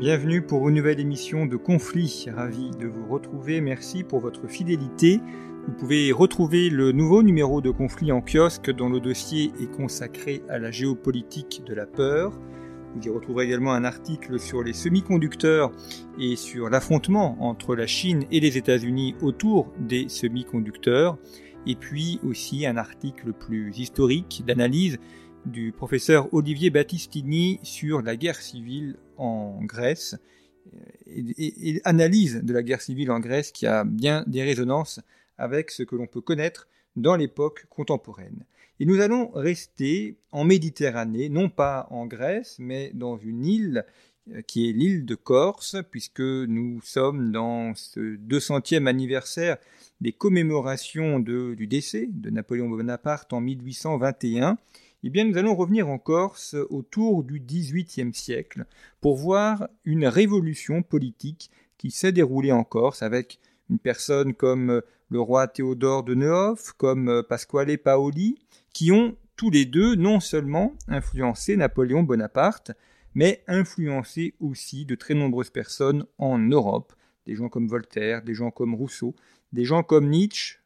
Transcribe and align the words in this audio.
Bienvenue 0.00 0.40
pour 0.40 0.66
une 0.66 0.76
nouvelle 0.76 0.98
émission 0.98 1.44
de 1.44 1.58
Conflit. 1.58 2.24
Ravi 2.34 2.70
de 2.70 2.86
vous 2.86 3.06
retrouver. 3.06 3.60
Merci 3.60 4.02
pour 4.02 4.20
votre 4.20 4.48
fidélité. 4.48 5.20
Vous 5.66 5.74
pouvez 5.74 6.10
retrouver 6.10 6.70
le 6.70 6.92
nouveau 6.92 7.22
numéro 7.22 7.60
de 7.60 7.70
Conflit 7.70 8.10
en 8.10 8.22
kiosque 8.22 8.70
dont 8.70 8.88
le 8.88 8.98
dossier 8.98 9.52
est 9.60 9.70
consacré 9.70 10.40
à 10.48 10.58
la 10.58 10.70
géopolitique 10.70 11.64
de 11.66 11.74
la 11.74 11.84
peur. 11.84 12.32
Vous 12.94 13.02
y 13.02 13.10
retrouverez 13.10 13.44
également 13.44 13.74
un 13.74 13.84
article 13.84 14.40
sur 14.40 14.62
les 14.62 14.72
semi-conducteurs 14.72 15.70
et 16.18 16.34
sur 16.34 16.70
l'affrontement 16.70 17.36
entre 17.38 17.76
la 17.76 17.86
Chine 17.86 18.24
et 18.30 18.40
les 18.40 18.56
États-Unis 18.56 19.16
autour 19.20 19.70
des 19.78 20.08
semi-conducteurs. 20.08 21.18
Et 21.66 21.74
puis 21.74 22.20
aussi 22.26 22.64
un 22.64 22.78
article 22.78 23.34
plus 23.34 23.78
historique 23.78 24.44
d'analyse 24.46 24.98
du 25.44 25.72
professeur 25.72 26.32
Olivier 26.32 26.70
Battistini 26.70 27.60
sur 27.62 28.00
la 28.00 28.16
guerre 28.16 28.40
civile 28.40 28.96
en 29.20 29.62
Grèce 29.62 30.16
et, 31.06 31.80
analyse 31.84 32.40
de 32.42 32.52
la 32.52 32.62
guerre 32.62 32.82
civile 32.82 33.10
en 33.10 33.20
Grèce 33.20 33.52
qui 33.52 33.66
a 33.66 33.84
bien 33.84 34.24
des 34.26 34.42
résonances 34.42 35.00
avec 35.38 35.70
ce 35.70 35.82
que 35.82 35.96
l'on 35.96 36.06
peut 36.06 36.20
connaître 36.20 36.68
dans 36.96 37.16
l'époque 37.16 37.66
contemporaine. 37.70 38.44
Et 38.78 38.86
nous 38.86 39.00
allons 39.00 39.30
rester 39.32 40.16
en 40.32 40.44
Méditerranée, 40.44 41.28
non 41.28 41.48
pas 41.50 41.86
en 41.90 42.06
Grèce, 42.06 42.56
mais 42.58 42.90
dans 42.94 43.18
une 43.18 43.44
île 43.44 43.84
qui 44.46 44.68
est 44.68 44.72
l'île 44.72 45.04
de 45.04 45.14
Corse, 45.14 45.76
puisque 45.90 46.20
nous 46.20 46.80
sommes 46.82 47.32
dans 47.32 47.74
ce 47.74 48.16
200e 48.16 48.86
anniversaire 48.86 49.58
des 50.00 50.12
commémorations 50.12 51.20
du 51.20 51.66
décès 51.66 52.08
de 52.10 52.30
Napoléon 52.30 52.68
Bonaparte 52.68 53.32
en 53.32 53.40
1821 53.40 54.56
eh 55.02 55.10
bien, 55.10 55.24
nous 55.24 55.38
allons 55.38 55.54
revenir 55.54 55.88
en 55.88 55.98
Corse 55.98 56.54
autour 56.68 57.24
du 57.24 57.40
XVIIIe 57.40 58.12
siècle 58.12 58.66
pour 59.00 59.16
voir 59.16 59.68
une 59.84 60.06
révolution 60.06 60.82
politique 60.82 61.50
qui 61.78 61.90
s'est 61.90 62.12
déroulée 62.12 62.52
en 62.52 62.64
Corse 62.64 63.02
avec 63.02 63.38
une 63.70 63.78
personne 63.78 64.34
comme 64.34 64.82
le 65.08 65.20
roi 65.20 65.48
Théodore 65.48 66.04
de 66.04 66.14
Nehoff, 66.14 66.72
comme 66.72 67.22
Pasquale 67.28 67.78
Paoli, 67.78 68.36
qui 68.72 68.92
ont 68.92 69.16
tous 69.36 69.50
les 69.50 69.64
deux 69.64 69.94
non 69.94 70.20
seulement 70.20 70.74
influencé 70.86 71.56
Napoléon 71.56 72.02
Bonaparte, 72.02 72.72
mais 73.14 73.42
influencé 73.48 74.34
aussi 74.38 74.84
de 74.84 74.94
très 74.94 75.14
nombreuses 75.14 75.50
personnes 75.50 76.04
en 76.18 76.38
Europe, 76.38 76.92
des 77.26 77.34
gens 77.34 77.48
comme 77.48 77.66
Voltaire, 77.66 78.22
des 78.22 78.34
gens 78.34 78.50
comme 78.50 78.74
Rousseau, 78.74 79.14
des 79.52 79.64
gens 79.64 79.82
comme 79.82 80.10
Nietzsche, 80.10 80.58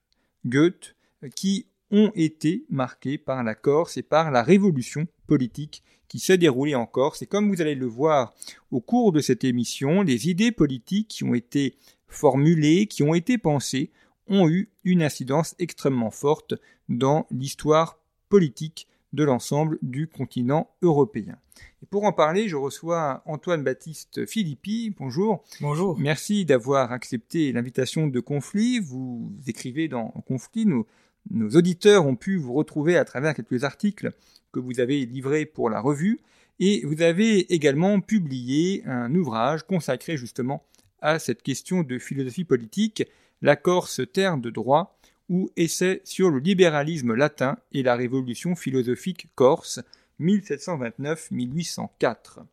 Goethe, 0.44 0.96
qui 1.36 1.68
ont 1.90 2.10
été 2.14 2.64
marqués 2.68 3.18
par 3.18 3.42
la 3.44 3.54
Corse 3.54 3.96
et 3.96 4.02
par 4.02 4.30
la 4.30 4.42
révolution 4.42 5.06
politique 5.26 5.82
qui 6.08 6.18
s'est 6.18 6.38
déroulée 6.38 6.74
en 6.74 6.86
Corse. 6.86 7.22
Et 7.22 7.26
comme 7.26 7.48
vous 7.48 7.60
allez 7.60 7.74
le 7.74 7.86
voir 7.86 8.34
au 8.70 8.80
cours 8.80 9.12
de 9.12 9.20
cette 9.20 9.44
émission, 9.44 10.02
les 10.02 10.28
idées 10.28 10.52
politiques 10.52 11.08
qui 11.08 11.24
ont 11.24 11.34
été 11.34 11.76
formulées, 12.08 12.86
qui 12.86 13.02
ont 13.02 13.14
été 13.14 13.38
pensées, 13.38 13.90
ont 14.28 14.48
eu 14.48 14.70
une 14.84 15.02
incidence 15.02 15.54
extrêmement 15.58 16.10
forte 16.10 16.54
dans 16.88 17.26
l'histoire 17.30 17.98
politique 18.28 18.88
de 19.12 19.24
l'ensemble 19.24 19.78
du 19.82 20.08
continent 20.08 20.70
européen. 20.82 21.36
Et 21.82 21.86
pour 21.86 22.04
en 22.04 22.12
parler, 22.12 22.48
je 22.48 22.56
reçois 22.56 23.22
Antoine 23.26 23.62
Baptiste 23.62 24.26
Philippi. 24.26 24.94
Bonjour. 24.98 25.44
Bonjour. 25.60 25.98
Merci 25.98 26.44
d'avoir 26.44 26.92
accepté 26.92 27.52
l'invitation 27.52 28.08
de 28.08 28.20
Conflit. 28.20 28.80
Vous 28.80 29.32
écrivez 29.46 29.88
dans 29.88 30.08
Conflit, 30.26 30.66
nous 30.66 30.86
nos 31.30 31.50
auditeurs 31.50 32.06
ont 32.06 32.16
pu 32.16 32.36
vous 32.36 32.52
retrouver 32.52 32.96
à 32.96 33.04
travers 33.04 33.34
quelques 33.34 33.64
articles 33.64 34.10
que 34.52 34.60
vous 34.60 34.80
avez 34.80 35.06
livrés 35.06 35.46
pour 35.46 35.70
la 35.70 35.80
revue, 35.80 36.20
et 36.60 36.86
vous 36.86 37.02
avez 37.02 37.52
également 37.52 38.00
publié 38.00 38.84
un 38.86 39.12
ouvrage 39.14 39.64
consacré 39.64 40.16
justement 40.16 40.64
à 41.00 41.18
cette 41.18 41.42
question 41.42 41.82
de 41.82 41.98
philosophie 41.98 42.44
politique, 42.44 43.02
La 43.42 43.56
Corse, 43.56 44.00
terre 44.12 44.38
de 44.38 44.50
droit, 44.50 44.96
ou 45.28 45.50
essai 45.56 46.00
sur 46.04 46.30
le 46.30 46.38
libéralisme 46.38 47.14
latin 47.14 47.56
et 47.72 47.82
la 47.82 47.96
révolution 47.96 48.54
philosophique 48.54 49.26
corse, 49.34 49.80
1729-1804. 50.20 52.44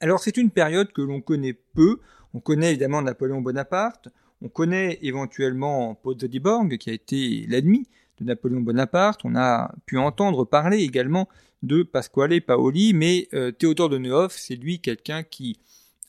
Alors 0.00 0.18
c'est 0.20 0.36
une 0.36 0.50
période 0.50 0.92
que 0.92 1.02
l'on 1.02 1.20
connaît 1.20 1.52
peu, 1.52 2.00
on 2.34 2.40
connaît 2.40 2.70
évidemment 2.70 3.02
Napoléon 3.02 3.42
Bonaparte, 3.42 4.08
on 4.42 4.48
connaît 4.48 4.98
éventuellement 5.02 5.94
Pozzo 5.94 6.26
di 6.26 6.40
Borg, 6.40 6.76
qui 6.78 6.90
a 6.90 6.92
été 6.92 7.46
l'ennemi 7.48 7.86
de 8.18 8.24
Napoléon 8.24 8.60
Bonaparte. 8.60 9.20
On 9.24 9.36
a 9.36 9.74
pu 9.86 9.98
entendre 9.98 10.44
parler 10.44 10.78
également 10.78 11.28
de 11.62 11.82
Pasquale 11.82 12.40
Paoli, 12.40 12.94
mais 12.94 13.28
euh, 13.34 13.52
Théodore 13.52 13.90
de 13.90 13.98
Nehoff, 13.98 14.36
c'est 14.36 14.56
lui 14.56 14.80
quelqu'un 14.80 15.22
qui 15.22 15.58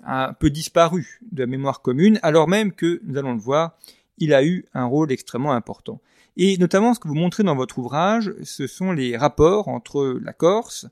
a 0.04 0.30
un 0.30 0.34
peu 0.34 0.50
disparu 0.50 1.20
de 1.32 1.42
la 1.42 1.48
mémoire 1.48 1.82
commune, 1.82 2.20
alors 2.24 2.48
même 2.48 2.72
que, 2.72 3.02
nous 3.04 3.18
allons 3.18 3.34
le 3.34 3.40
voir, 3.40 3.78
il 4.18 4.34
a 4.34 4.44
eu 4.44 4.66
un 4.74 4.86
rôle 4.86 5.12
extrêmement 5.12 5.54
important. 5.54 6.00
Et 6.38 6.58
notamment, 6.58 6.94
ce 6.94 7.00
que 7.00 7.08
vous 7.08 7.16
montrez 7.16 7.44
dans 7.44 7.56
votre 7.56 7.80
ouvrage, 7.80 8.34
ce 8.44 8.66
sont 8.66 8.94
les 8.94 9.18
rapports 9.18 9.68
entre 9.68 10.20
la 10.24 10.34
Corse, 10.34 10.88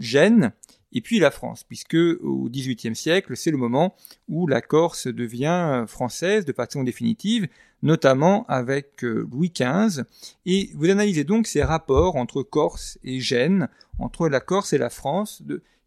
Gênes 0.00 0.52
et 0.96 1.02
puis 1.02 1.18
la 1.18 1.30
France, 1.30 1.62
puisque 1.62 1.94
au 1.94 2.48
XVIIIe 2.48 2.96
siècle, 2.96 3.36
c'est 3.36 3.50
le 3.50 3.58
moment 3.58 3.94
où 4.30 4.46
la 4.46 4.62
Corse 4.62 5.08
devient 5.08 5.84
française 5.86 6.46
de 6.46 6.54
façon 6.54 6.84
définitive, 6.84 7.48
notamment 7.82 8.46
avec 8.48 9.02
Louis 9.02 9.52
XV, 9.54 10.04
et 10.46 10.70
vous 10.74 10.88
analysez 10.88 11.24
donc 11.24 11.48
ces 11.48 11.62
rapports 11.62 12.16
entre 12.16 12.42
Corse 12.42 12.98
et 13.04 13.20
Gênes, 13.20 13.68
entre 13.98 14.30
la 14.30 14.40
Corse 14.40 14.72
et 14.72 14.78
la 14.78 14.88
France, 14.88 15.42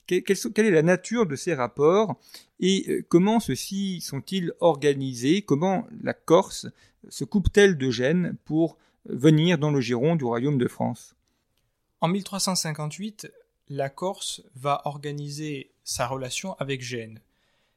quelle, 0.06 0.22
quelle 0.22 0.68
est 0.68 0.70
la 0.70 0.84
nature 0.84 1.26
de 1.26 1.36
ces 1.36 1.56
rapports 1.56 2.16
et 2.60 3.04
comment 3.10 3.40
ceux-ci 3.40 4.02
sont-ils 4.02 4.54
organisés, 4.60 5.42
comment 5.42 5.88
la 6.04 6.14
Corse 6.14 6.68
se 7.10 7.24
coupe-t-elle 7.24 7.80
de 7.80 7.90
Gênes 7.90 8.36
pour 8.46 8.78
venir 9.06 9.58
dans 9.58 9.72
le 9.72 9.82
giron 9.82 10.16
du 10.16 10.24
royaume 10.24 10.60
de 10.60 10.68
France? 10.68 11.16
En 12.00 12.10
1358, 12.10 13.32
la 13.70 13.90
Corse 13.90 14.42
va 14.56 14.82
organiser 14.86 15.72
sa 15.84 16.08
relation 16.08 16.56
avec 16.56 16.82
Gênes. 16.82 17.22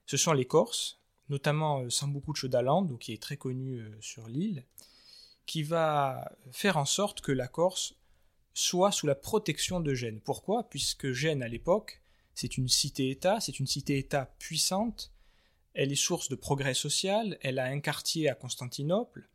Ce 0.07 0.17
sont 0.17 0.33
les 0.33 0.47
Corses, 0.47 0.99
notamment 1.29 1.89
Sambucuccio 1.91 2.49
d'Alando, 2.49 2.97
qui 2.97 3.13
est 3.13 3.23
très 3.23 3.37
connu 3.37 3.83
sur 4.01 4.27
l'île, 4.29 4.65
qui 5.47 5.63
va 5.63 6.33
faire 6.51 6.77
en 6.77 6.85
sorte 6.85 7.21
que 7.21 7.33
la 7.33 7.49
Corse 7.49 7.95
soit 8.55 8.93
sous 8.93 9.07
la 9.07 9.15
protection 9.15 9.81
de 9.81 9.95
Gênes. 9.95 10.21
Pourquoi? 10.21 10.69
Puisque 10.69 11.13
Gênes, 11.13 11.43
à 11.43 11.49
l'époque, 11.49 12.01
c'est 12.35 12.57
une 12.57 12.69
cité-État, 12.69 13.41
c'est 13.41 13.59
une 13.59 13.67
cité-État 13.67 14.35
puissante, 14.39 15.13
elle 15.75 15.93
est 15.93 15.97
source 15.97 16.29
de 16.29 16.35
progrès 16.35 16.75
social, 16.75 17.39
elle 17.41 17.59
a 17.59 17.65
un 17.65 17.81
quartier 17.81 18.29
à 18.29 18.35
Constantinople, 18.35 19.29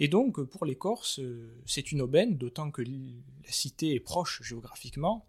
et 0.00 0.08
donc 0.08 0.42
pour 0.42 0.64
les 0.64 0.76
Corses, 0.76 1.20
c'est 1.66 1.92
une 1.92 2.02
aubaine, 2.02 2.36
d'autant 2.36 2.70
que 2.70 2.82
la 2.82 3.52
cité 3.52 3.94
est 3.94 4.00
proche 4.00 4.42
géographiquement, 4.42 5.26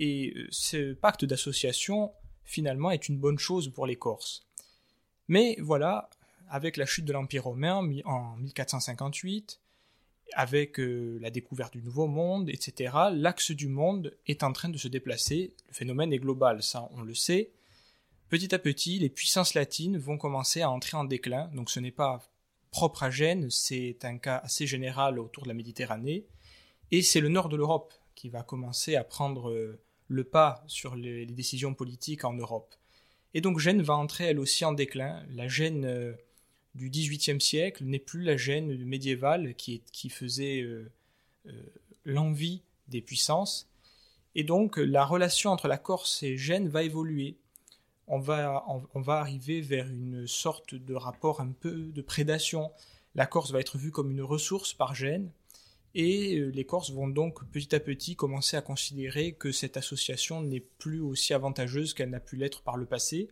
et 0.00 0.34
ce 0.50 0.92
pacte 0.94 1.24
d'association, 1.24 2.12
finalement, 2.44 2.90
est 2.90 3.08
une 3.08 3.18
bonne 3.18 3.38
chose 3.38 3.68
pour 3.68 3.86
les 3.86 3.96
Corses. 3.96 4.46
Mais 5.28 5.56
voilà, 5.60 6.10
avec 6.48 6.76
la 6.76 6.86
chute 6.86 7.04
de 7.04 7.12
l'Empire 7.12 7.44
romain 7.44 7.76
en 8.04 8.36
1458, 8.36 9.60
avec 10.34 10.78
la 10.78 11.30
découverte 11.30 11.74
du 11.74 11.82
Nouveau 11.82 12.06
Monde, 12.06 12.48
etc., 12.48 12.94
l'axe 13.12 13.50
du 13.52 13.68
monde 13.68 14.16
est 14.26 14.42
en 14.42 14.52
train 14.52 14.68
de 14.68 14.78
se 14.78 14.88
déplacer. 14.88 15.54
Le 15.68 15.74
phénomène 15.74 16.12
est 16.12 16.18
global, 16.18 16.62
ça 16.62 16.88
on 16.92 17.02
le 17.02 17.14
sait. 17.14 17.52
Petit 18.28 18.54
à 18.54 18.58
petit, 18.58 18.98
les 18.98 19.10
puissances 19.10 19.54
latines 19.54 19.98
vont 19.98 20.18
commencer 20.18 20.62
à 20.62 20.70
entrer 20.70 20.96
en 20.96 21.04
déclin, 21.04 21.48
donc 21.54 21.70
ce 21.70 21.78
n'est 21.78 21.92
pas 21.92 22.20
propre 22.70 23.04
à 23.04 23.10
Gênes, 23.10 23.48
c'est 23.50 23.98
un 24.02 24.18
cas 24.18 24.38
assez 24.38 24.66
général 24.66 25.20
autour 25.20 25.44
de 25.44 25.48
la 25.48 25.54
Méditerranée, 25.54 26.26
et 26.90 27.02
c'est 27.02 27.20
le 27.20 27.28
nord 27.28 27.48
de 27.48 27.56
l'Europe 27.56 27.94
qui 28.14 28.28
va 28.28 28.42
commencer 28.42 28.96
à 28.96 29.04
prendre 29.04 29.78
le 30.08 30.24
pas 30.24 30.64
sur 30.66 30.94
les, 30.96 31.26
décisions 31.26 31.74
politiques 31.74 32.24
en 32.24 32.34
Europe. 32.34 32.74
Et 33.34 33.40
donc 33.40 33.58
Gênes 33.58 33.82
va 33.82 33.94
entrer 33.94 34.24
elle 34.24 34.38
aussi 34.38 34.64
en 34.64 34.72
déclin. 34.72 35.24
La 35.30 35.48
Gênes 35.48 36.14
du 36.74 36.90
XVIIIe 36.90 37.40
siècle 37.40 37.84
n'est 37.84 37.98
plus 37.98 38.22
la 38.22 38.36
Gênes 38.36 38.84
médiévale 38.84 39.54
qui, 39.54 39.82
qui 39.92 40.08
faisait 40.08 40.64
l'envie 42.04 42.62
des 42.88 43.00
puissances. 43.00 43.68
Et 44.34 44.44
donc 44.44 44.76
la 44.76 45.04
relation 45.04 45.50
entre 45.50 45.68
la 45.68 45.78
Corse 45.78 46.22
et 46.22 46.36
Gênes 46.36 46.68
va 46.68 46.82
évoluer. 46.82 47.36
On 48.06 48.18
va, 48.18 48.64
on 48.94 49.00
va 49.00 49.14
arriver 49.14 49.62
vers 49.62 49.88
une 49.88 50.26
sorte 50.26 50.74
de 50.74 50.94
rapport 50.94 51.40
un 51.40 51.52
peu 51.52 51.86
de 51.92 52.02
prédation. 52.02 52.70
La 53.14 53.26
Corse 53.26 53.52
va 53.52 53.60
être 53.60 53.78
vue 53.78 53.92
comme 53.92 54.10
une 54.10 54.22
ressource 54.22 54.74
par 54.74 54.94
Gênes, 54.94 55.30
et 55.94 56.36
euh, 56.36 56.48
les 56.48 56.64
Corses 56.64 56.90
vont 56.90 57.08
donc 57.08 57.44
petit 57.50 57.74
à 57.74 57.80
petit 57.80 58.16
commencer 58.16 58.56
à 58.56 58.62
considérer 58.62 59.32
que 59.32 59.52
cette 59.52 59.76
association 59.76 60.42
n'est 60.42 60.60
plus 60.60 61.00
aussi 61.00 61.34
avantageuse 61.34 61.94
qu'elle 61.94 62.10
n'a 62.10 62.20
pu 62.20 62.36
l'être 62.36 62.62
par 62.62 62.76
le 62.76 62.86
passé. 62.86 63.28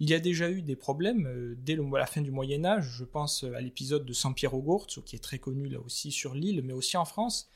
Il 0.00 0.08
y 0.08 0.14
a 0.14 0.20
déjà 0.20 0.50
eu 0.50 0.62
des 0.62 0.76
problèmes 0.76 1.26
euh, 1.26 1.56
dès 1.58 1.76
la 1.76 2.06
fin 2.06 2.20
du 2.20 2.30
Moyen 2.30 2.64
Âge, 2.64 2.88
je 2.96 3.04
pense 3.04 3.44
à 3.44 3.60
l'épisode 3.60 4.06
de 4.06 4.12
Gorzo, 4.58 5.02
qui 5.02 5.16
est 5.16 5.22
très 5.22 5.38
connu 5.38 5.68
là 5.68 5.80
aussi 5.80 6.10
sur 6.10 6.34
l'île, 6.34 6.62
mais 6.62 6.72
aussi 6.72 6.96
en 6.96 7.04
France, 7.04 7.50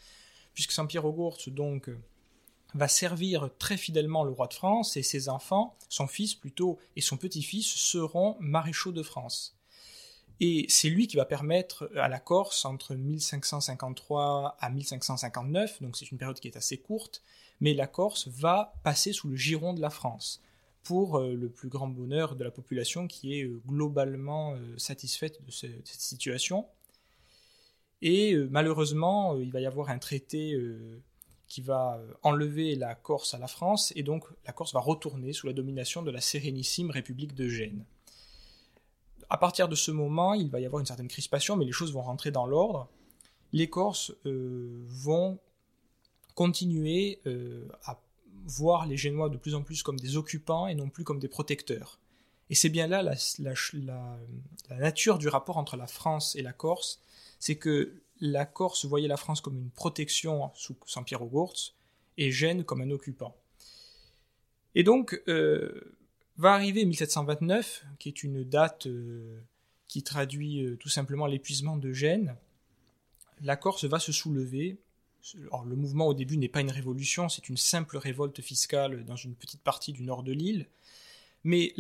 puisque 0.55 0.73
Gorzo 0.77 1.51
donc 1.51 1.89
va 2.75 2.89
servir 2.89 3.51
très 3.59 3.77
fidèlement 3.77 4.25
le 4.25 4.33
roi 4.33 4.47
de 4.47 4.55
France 4.55 4.97
et 4.97 5.03
ses 5.03 5.29
enfants, 5.29 5.77
son 5.89 6.07
fils 6.07 6.35
plutôt 6.35 6.79
et 6.97 7.01
son 7.01 7.17
petit-fils 7.17 7.67
seront 7.67 8.37
maréchaux 8.41 8.93
de 8.93 9.03
France. 9.03 9.57
Et 10.41 10.67
c'est 10.69 10.89
lui 10.89 11.07
qui 11.07 11.17
va 11.17 11.25
permettre 11.25 11.91
à 11.97 12.09
la 12.09 12.19
Corse, 12.19 12.65
entre 12.65 12.95
1553 12.95 14.57
à 14.59 14.71
1559, 14.71 15.83
donc 15.83 15.97
c'est 15.97 16.11
une 16.11 16.19
période 16.19 16.41
qui 16.41 16.49
est 16.49 16.57
assez 16.57 16.79
courte, 16.79 17.23
mais 17.61 17.75
la 17.75 17.87
Corse 17.87 18.29
va 18.29 18.75
passer 18.83 19.13
sous 19.13 19.29
le 19.29 19.37
giron 19.37 19.73
de 19.73 19.81
la 19.81 19.91
France, 19.91 20.43
pour 20.83 21.19
euh, 21.19 21.35
le 21.35 21.49
plus 21.49 21.69
grand 21.69 21.87
bonheur 21.87 22.35
de 22.35 22.45
la 22.45 22.51
population 22.51 23.07
qui 23.07 23.39
est 23.39 23.45
euh, 23.45 23.61
globalement 23.67 24.55
euh, 24.55 24.77
satisfaite 24.79 25.45
de 25.45 25.51
cette 25.53 25.87
situation. 25.87 26.67
Et 28.05 28.35
malheureusement, 28.51 29.39
il 29.39 29.53
va 29.53 29.61
y 29.61 29.67
avoir 29.67 29.89
un 29.89 29.99
traité 30.01 30.59
qui 31.47 31.61
va 31.61 32.01
enlever 32.25 32.75
la 32.75 32.97
Corse 32.97 33.33
à 33.33 33.39
la 33.39 33.47
France, 33.47 33.93
et 33.95 34.03
donc 34.03 34.25
la 34.45 34.53
Corse 34.53 34.75
va 34.75 34.81
retourner 34.81 35.33
sous 35.33 35.47
la 35.47 35.53
domination 35.53 36.03
de 36.03 36.11
la 36.11 36.21
sérénissime 36.21 36.91
République 36.91 37.37
de 37.37 37.47
Gênes. 37.47 37.85
À 39.33 39.39
partir 39.39 39.67
de 39.67 39.75
ce 39.75 39.91
moment, 39.91 40.35
il 40.35 40.51
va 40.51 40.61
y 40.61 40.67
avoir 40.67 40.81
une 40.81 40.85
certaine 40.85 41.09
crispation, 41.09 41.57
mais 41.57 41.65
les 41.65 41.73
choses 41.73 41.91
vont 41.91 42.03
rentrer 42.03 42.31
dans 42.31 42.45
l'ordre. 42.45 42.91
Les 43.55 43.67
Corses 43.67 44.13
euh, 44.27 44.85
vont 44.89 45.39
continuer 46.35 47.19
euh, 47.27 47.67
à 47.87 47.99
voir 48.45 48.85
les 48.85 48.99
Génois 48.99 49.31
de 49.31 49.39
plus 49.39 49.55
en 49.55 49.63
plus 49.63 49.83
comme 49.83 49.99
des 49.99 50.19
occupants 50.19 50.67
et 50.67 50.75
non 50.75 50.91
plus 50.91 51.03
comme 51.03 51.19
des 51.19 51.29
protecteurs. 51.29 51.99
Et 52.51 52.55
c'est 52.55 52.69
bien 52.69 52.87
là 52.87 53.03
la, 53.03 53.15
nature 54.69 55.17
du 55.17 55.29
rapport 55.29 55.57
entre 55.57 55.79
la 55.79 55.87
France 55.87 56.37
et 56.37 56.43
la 56.43 56.53
Corse, 56.53 57.01
c'est 57.39 57.57
que 57.57 58.03
la 58.21 58.45
Corse 58.45 58.85
voyait 58.85 59.09
la 59.09 59.17
France 59.17 59.41
comme 59.41 59.57
une 59.57 59.71
protection 59.71 60.51
sous 60.53 60.77
Saint-Pierre 60.85 61.23
aux 61.23 61.51
et 62.19 62.31
Gênes 62.33 62.65
comme 62.65 62.83
un 62.83 62.91
occupant. 62.91 63.35
Et 64.75 64.83
donc, 64.83 65.23
euh, 65.27 65.97
Va 66.39 66.55
arriver 66.55 66.85
1729, 66.85 67.85
qui 67.99 68.09
est 68.09 68.23
une 68.23 68.43
date 68.43 68.87
euh, 68.87 69.41
qui 69.87 70.03
traduit 70.03 70.65
euh, 70.65 70.77
tout 70.77 70.89
simplement 70.89 71.27
l'épuisement 71.27 71.77
de 71.77 71.93
Gênes. 71.93 72.35
La 73.43 73.57
Corse 73.57 73.85
va 73.85 73.99
se 73.99 74.13
soulever. 74.13 74.79
le 75.35 75.77
mouvement 75.77 76.07
au 76.07 76.15
début 76.15 76.39
n'est 76.39 76.49
pas 76.49 76.61
une 76.61 76.71
révolution, 76.71 77.29
c'est 77.29 77.49
une 77.49 77.57
simple 77.57 77.99
révolte 77.99 78.41
fiscale 78.41 79.05
dans 79.05 79.17
une 79.17 79.35
petite 79.35 79.61
partie 79.61 79.93
du 79.93 80.05
nord 80.05 80.23
de 80.23 80.33
l'île. 80.33 80.67
Mais 81.45 81.75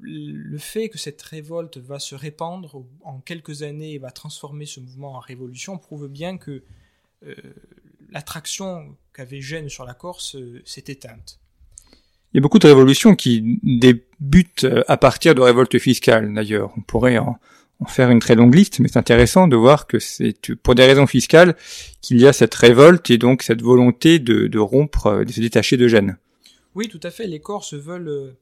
le 0.00 0.58
fait 0.58 0.88
que 0.88 0.98
cette 0.98 1.22
révolte 1.22 1.78
va 1.78 2.00
se 2.00 2.14
répandre 2.16 2.84
en 3.02 3.20
quelques 3.20 3.62
années 3.62 3.92
et 3.92 3.98
va 3.98 4.10
transformer 4.10 4.66
ce 4.66 4.80
mouvement 4.80 5.14
en 5.14 5.20
révolution 5.20 5.78
prouve 5.78 6.08
bien 6.08 6.38
que 6.38 6.64
euh, 7.24 7.34
l'attraction 8.10 8.96
qu'avait 9.14 9.40
Gênes 9.40 9.68
sur 9.68 9.84
la 9.84 9.94
Corse 9.94 10.36
s'est 10.64 10.84
éteinte. 10.88 11.38
Il 12.36 12.40
y 12.40 12.40
a 12.40 12.42
beaucoup 12.42 12.58
de 12.58 12.66
révolutions 12.66 13.14
qui 13.14 13.58
débutent 13.62 14.64
euh, 14.64 14.84
à 14.88 14.98
partir 14.98 15.34
de 15.34 15.40
révoltes 15.40 15.78
fiscales, 15.78 16.34
d'ailleurs. 16.34 16.70
On 16.76 16.82
pourrait 16.82 17.16
en, 17.16 17.38
faire 17.88 18.10
une 18.10 18.18
très 18.18 18.34
longue 18.34 18.54
liste, 18.54 18.78
mais 18.78 18.88
c'est 18.88 18.98
intéressant 18.98 19.48
de 19.48 19.56
voir 19.56 19.86
que 19.86 19.98
c'est 19.98 20.54
pour 20.56 20.74
des 20.74 20.84
raisons 20.84 21.06
fiscales 21.06 21.56
qu'il 22.02 22.20
y 22.20 22.26
a 22.26 22.34
cette 22.34 22.54
révolte 22.54 23.08
et 23.08 23.16
donc 23.16 23.42
cette 23.42 23.62
volonté 23.62 24.18
de, 24.18 24.58
rompre, 24.58 25.06
euh, 25.06 25.24
de 25.24 25.32
se 25.32 25.40
détacher 25.40 25.78
de 25.78 25.88
Gênes. 25.88 26.18
Oui, 26.74 26.88
tout 26.88 27.00
à 27.04 27.10
fait. 27.10 27.26
Les 27.26 27.40
Corses 27.40 27.72
veulent, 27.72 28.08
euh, 28.08 28.32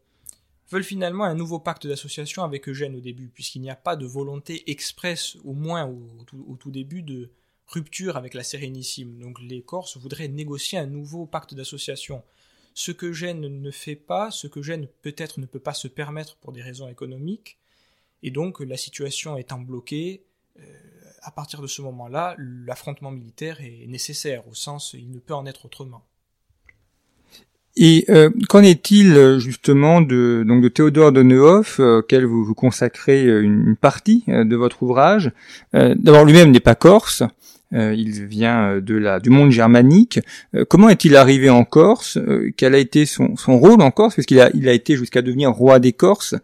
veulent 0.73 0.83
finalement 0.83 1.23
un 1.23 1.37
nouveau 1.37 1.61
pacte 1.61 1.87
d'association 1.87 2.43
avec 2.43 2.69
Eugène 2.69 2.97
au 2.97 3.01
début, 3.01 3.31
puisqu'il 3.33 3.63
n'y 3.63 3.71
a 3.71 3.77
pas 3.77 3.95
de 3.95 4.07
volonté 4.07 4.69
expresse, 4.69 5.37
au 5.45 5.53
moins 5.53 5.85
au, 5.85 6.03
au, 6.49 6.57
tout 6.57 6.73
début, 6.73 7.03
de 7.03 7.31
rupture 7.69 8.17
avec 8.17 8.35
la 8.35 8.43
Sérénissime. 8.43 9.21
Donc 9.21 9.39
les 9.41 9.63
Corses 9.63 9.99
voudraient 9.99 10.27
négocier 10.27 10.79
un 10.79 10.87
nouveau 10.87 11.27
pacte 11.27 11.55
d'association 11.55 12.25
ce 12.75 12.91
que 12.91 13.13
Gênes 13.13 13.41
ne 13.41 13.71
fait 13.71 13.97
pas, 13.97 14.31
ce 14.31 14.47
que 14.49 14.61
Gênes 14.61 14.89
peut-être 15.03 15.39
ne 15.39 15.47
peut 15.47 15.61
pas 15.61 15.75
se 15.75 15.89
permettre 15.89 16.37
pour 16.37 16.53
des 16.53 16.61
raisons 16.61 16.89
économiques, 16.89 17.57
et 18.23 18.31
donc 18.31 18.61
la 18.61 18.77
situation 18.77 19.37
étant 19.37 19.61
bloquée, 19.61 20.25
euh, 20.59 20.63
à 21.23 21.31
partir 21.31 21.63
de 21.63 21.67
ce 21.67 21.83
moment-là, 21.83 22.35
l'affrontement 22.39 23.13
militaire 23.13 23.61
est 23.61 23.87
nécessaire, 23.87 24.47
au 24.49 24.55
sens 24.55 24.95
il 24.99 25.11
ne 25.11 25.19
peut 25.19 25.35
en 25.35 25.47
être 25.47 25.65
autrement. 25.65 26.05
Et 27.77 28.05
euh, 28.09 28.31
qu'en 28.49 28.63
est-il 28.63 29.39
justement 29.39 30.01
de 30.01 30.45
donc 30.47 30.63
de 30.63 30.69
Théodore 30.69 31.11
de 31.11 31.23
Neuhoff, 31.23 31.81
euh, 31.81 31.99
auquel 31.99 32.25
vous, 32.25 32.45
vous 32.45 32.55
consacrez 32.55 33.27
une 33.27 33.75
partie 33.75 34.25
de 34.29 34.57
votre 34.57 34.83
ouvrage? 34.83 35.33
D'abord, 35.73 36.25
lui-même 36.25 36.53
n'est 36.53 36.61
pas 36.61 36.77
corse, 36.77 37.23
euh, 37.23 37.27
il 37.75 38.25
vient 38.27 38.71
euh, 38.71 38.81
de 38.81 38.95
la, 38.95 39.21
du 39.21 39.31
monde 39.31 39.51
germanique. 39.51 40.21
Euh, 40.55 40.65
comment 40.65 40.89
est-il 40.89 41.17
arrivé 41.17 41.51
en 41.51 41.65
Corse? 41.65 42.19
Quel 42.57 42.75
a 42.75 42.79
été 42.79 43.07
son, 43.07 43.37
son 43.37 43.59
rôle 43.59 43.83
en 43.83 43.91
Corse? 43.91 44.15
Parce 44.17 44.27
qu'il 44.27 44.41
a, 44.41 44.51
il 44.55 44.69
a 44.69 44.73
été 44.73 44.97
jusqu'à 44.97 45.23
devenir 45.23 45.51
roi 45.51 45.79
des 45.79 45.93
Corses, 45.93 46.35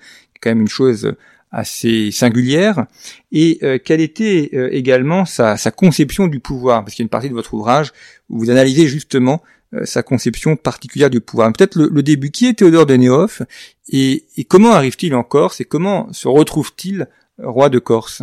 quand 0.41 0.51
même 0.51 0.63
une 0.63 0.69
chose 0.69 1.15
assez 1.53 2.11
singulière. 2.13 2.87
Et 3.33 3.59
quelle 3.85 4.01
était 4.01 4.51
également 4.73 5.25
sa, 5.25 5.57
sa, 5.57 5.73
conception 5.73 6.29
du 6.29 6.39
pouvoir? 6.39 6.85
Parce 6.85 6.95
qu'il 6.95 7.03
y 7.03 7.05
a 7.05 7.07
une 7.07 7.11
partie 7.11 7.29
de 7.29 7.35
votre 7.35 7.55
ouvrage 7.55 7.93
où 8.29 8.39
vous 8.39 8.51
analysez 8.51 8.87
justement 8.87 9.43
sa 9.83 10.05
conception 10.05 10.55
particulière 10.55 11.11
du 11.11 11.21
pouvoir. 11.21 11.53
Peut-être 11.53 11.77
le, 11.77 12.03
début, 12.05 12.31
qui 12.31 12.47
est 12.47 12.55
Théodore 12.55 12.87
de 12.87 12.95
Néoff 12.95 13.43
et, 13.89 14.27
et 14.37 14.45
comment 14.45 14.71
arrive-t-il 14.71 15.13
en 15.13 15.25
Corse? 15.25 15.61
Et 15.61 15.65
comment 15.65 16.13
se 16.13 16.29
retrouve-t-il 16.29 17.09
roi 17.43 17.69
de 17.69 17.81
Corse? 17.81 18.23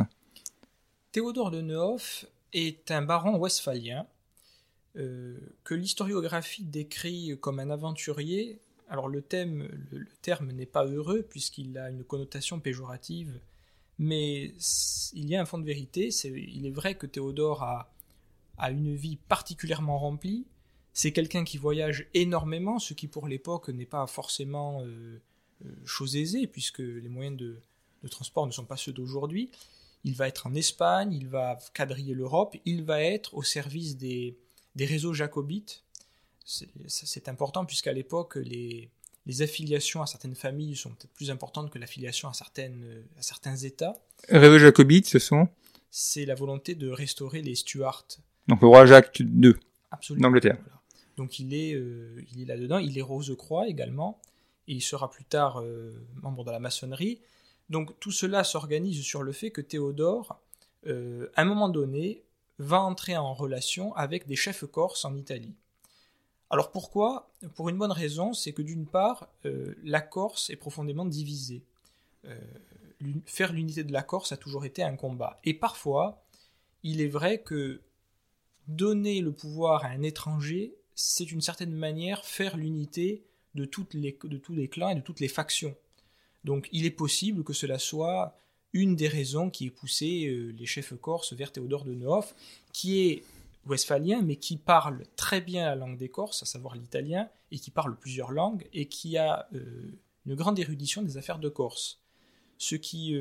Théodore 1.18 1.50
de 1.50 1.62
Nehoff 1.62 2.26
est 2.54 2.92
un 2.92 3.02
baron 3.02 3.38
westphalien 3.38 4.08
euh, 4.98 5.38
que 5.64 5.76
l'historiographie 5.76 6.64
décrit 6.64 7.38
comme 7.40 7.60
un 7.60 7.70
aventurier. 7.70 8.60
Alors 8.90 9.10
le, 9.10 9.22
thème, 9.22 9.68
le, 9.92 10.08
terme 10.22 10.52
n'est 10.52 10.66
pas 10.66 10.86
heureux 10.86 11.22
puisqu'il 11.22 11.78
a 11.78 11.90
une 11.90 12.04
connotation 12.04 12.60
péjorative, 12.60 13.40
mais 14.00 14.54
il 15.14 15.30
y 15.30 15.36
a 15.36 15.42
un 15.42 15.46
fond 15.46 15.60
de 15.60 15.66
vérité. 15.66 16.10
il 16.24 16.66
est 16.66 16.72
vrai 16.72 16.96
que 16.96 17.06
Théodore 17.06 17.64
a, 17.64 17.94
a 18.58 18.72
une 18.72 18.96
vie 18.96 19.18
particulièrement 19.18 20.00
remplie. 20.00 20.48
C'est 20.94 21.12
quelqu'un 21.12 21.44
qui 21.44 21.58
voyage 21.60 22.08
énormément, 22.16 22.80
ce 22.80 22.96
qui 22.96 23.08
pour 23.08 23.28
l'époque 23.28 23.70
n'est 23.70 23.86
pas 23.86 24.08
forcément 24.08 24.82
euh, 24.82 25.22
euh, 25.64 25.70
chose 25.86 26.16
aisée, 26.16 26.48
puisque 26.48 26.80
les 26.80 27.10
moyens 27.10 27.38
de, 27.38 27.60
de 28.02 28.08
transport 28.08 28.48
ne 28.48 28.52
sont 28.52 28.66
pas 28.66 28.78
ceux 28.78 28.94
d'aujourd'hui 28.94 29.52
il 30.04 30.16
va 30.16 30.28
être 30.28 30.48
en 30.48 30.54
Espagne, 30.54 31.14
il 31.14 31.28
va 31.28 31.58
quadriller 31.74 32.14
l'Europe, 32.14 32.56
il 32.66 32.84
va 32.84 33.02
être 33.04 33.34
au 33.34 33.44
service 33.44 33.98
des, 33.98 34.38
réseaux 34.80 35.14
jacobites. 35.14 35.84
C'est 36.46 37.28
important 37.28 37.66
puisqu'à 37.66 37.94
l'époque, 37.94 38.36
les, 38.36 38.90
affiliations 39.42 40.02
à 40.02 40.08
certaines 40.08 40.36
familles 40.36 40.76
sont 40.76 40.92
peut-être 40.92 41.14
plus 41.14 41.32
importantes 41.32 41.70
que 41.70 41.78
l'affiliation 41.78 42.30
à, 42.30 42.32
à 42.32 43.22
certains 43.22 43.58
États. 43.58 43.96
Réseaux 44.30 44.58
jacobites, 44.58 45.08
ce 45.08 45.20
sont 45.20 45.50
C'est 45.92 46.26
la 46.26 46.36
volonté 46.36 46.76
de 46.76 46.90
restaurer 46.90 47.42
les 47.42 47.56
Stuarts. 47.56 48.08
Donc 48.48 48.62
le 48.62 48.68
roi 48.68 48.86
Jacques 48.86 49.20
II 49.20 49.54
d'Angleterre. 50.12 50.58
Donc 51.18 51.40
il 51.40 51.54
est, 51.54 51.74
euh, 51.74 52.24
il 52.32 52.42
est 52.42 52.46
là-dedans, 52.46 52.78
il 52.78 52.98
est 52.98 53.02
Rose-Croix 53.02 53.68
également, 53.68 54.22
et 54.68 54.74
il 54.74 54.82
sera 54.82 55.10
plus 55.10 55.26
tard 55.26 55.62
euh, 55.62 55.92
membre 56.22 56.46
de 56.46 56.52
la 56.52 56.60
maçonnerie. 56.60 57.20
Donc 57.70 58.00
tout 58.00 58.12
cela 58.12 58.44
s'organise 58.44 59.04
sur 59.04 59.24
le 59.24 59.32
fait 59.32 59.52
que 59.52 59.62
Théodore, 59.62 60.40
euh, 60.86 61.30
à 61.36 61.42
un 61.42 61.46
moment 61.46 61.70
donné, 61.70 62.24
va 62.60 62.82
entrer 62.82 63.18
en 63.18 63.34
relation 63.34 63.94
avec 63.96 64.28
des 64.28 64.36
chefs 64.36 64.66
corses 64.66 65.06
en 65.06 65.16
Italie. 65.16 65.54
Alors 66.50 66.72
pourquoi? 66.72 67.30
Pour 67.56 67.70
une 67.70 67.78
bonne 67.78 67.92
raison, 67.92 68.34
c'est 68.34 68.54
que 68.54 68.62
d'une 68.62 68.86
part, 68.86 69.28
euh, 69.46 69.76
la 69.84 70.02
Corse 70.02 70.50
est 70.50 70.56
profondément 70.56 71.06
divisée. 71.06 71.62
Euh, 72.26 72.40
faire 73.26 73.54
l'unité 73.54 73.84
de 73.84 73.92
la 73.92 74.02
Corse 74.02 74.32
a 74.32 74.38
toujours 74.38 74.66
été 74.66 74.82
un 74.82 74.96
combat. 74.96 75.40
Et 75.44 75.54
parfois, 75.54 76.24
il 76.84 77.02
est 77.02 77.08
vrai 77.08 77.42
que 77.42 77.82
donner 78.68 79.22
le 79.22 79.32
pouvoir 79.32 79.86
à 79.86 79.90
un 79.90 80.02
étranger, 80.04 80.74
c'est 80.96 81.26
d'une 81.26 81.42
certaine 81.42 81.74
manière 81.74 82.26
faire 82.26 82.58
l'unité 82.58 83.24
de, 83.56 83.66
de 83.66 84.38
tous 84.38 84.54
les 84.54 84.68
clans 84.68 84.90
et 84.90 84.96
de 84.96 85.02
toutes 85.02 85.20
les 85.20 85.28
factions. 85.28 85.76
Donc 86.48 86.68
il 86.72 86.86
est 86.86 86.92
possible 86.92 87.44
que 87.44 87.54
cela 87.54 87.78
soit 87.78 88.36
une 88.74 88.96
des 88.96 89.08
raisons 89.08 89.50
qui 89.50 89.68
est 89.68 89.72
poussé 89.72 90.52
les 90.58 90.66
chefs 90.66 90.94
corses 91.00 91.34
vers 91.34 91.52
Théodore 91.52 91.84
de 91.84 91.94
Nehoff, 91.94 92.34
qui 92.74 93.02
est 93.02 93.24
westphalien, 93.68 94.22
mais 94.22 94.38
qui 94.38 94.58
parle 94.58 95.04
très 95.16 95.42
bien 95.42 95.66
la 95.66 95.76
langue 95.76 95.98
des 95.98 96.10
Corses, 96.10 96.42
à 96.44 96.46
savoir 96.46 96.76
l'italien, 96.76 97.30
et 97.52 97.60
qui 97.60 97.70
parle 97.70 97.98
plusieurs 97.98 98.32
langues, 98.32 98.66
et 98.74 98.88
qui 98.88 99.18
a 99.18 99.50
une 100.26 100.36
grande 100.36 100.58
érudition 100.58 101.02
des 101.02 101.18
affaires 101.18 101.40
de 101.40 101.50
Corse. 101.50 102.00
Ce 102.58 102.76
qui, 102.76 103.16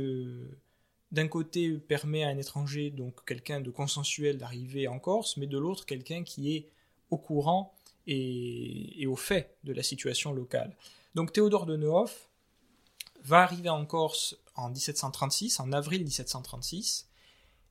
d'un 1.13 1.29
côté, 1.29 1.73
permet 1.73 2.25
à 2.25 2.29
un 2.29 2.39
étranger, 2.39 2.91
donc 2.91 3.25
quelqu'un 3.25 3.61
de 3.61 3.71
consensuel, 3.71 4.39
d'arriver 4.39 4.89
en 4.89 4.99
Corse, 4.99 5.37
mais 5.37 5.47
de 5.47 5.59
l'autre, 5.59 5.85
quelqu'un 5.85 6.23
qui 6.23 6.55
est 6.55 6.69
au 7.11 7.17
courant 7.17 7.75
et, 8.07 9.05
au 9.07 9.17
fait 9.17 9.57
de 9.65 9.73
la 9.73 9.83
situation 9.83 10.33
locale. 10.33 10.77
Donc 11.15 11.33
Théodore 11.33 11.67
de 11.67 11.77
Nehoff 11.77 12.26
va 13.27 13.43
arriver 13.43 13.69
en 13.69 13.85
Corse 13.85 14.37
en 14.55 14.71
1736, 14.71 15.61
en 15.61 15.73
avril 15.73 16.03
1736, 16.03 17.09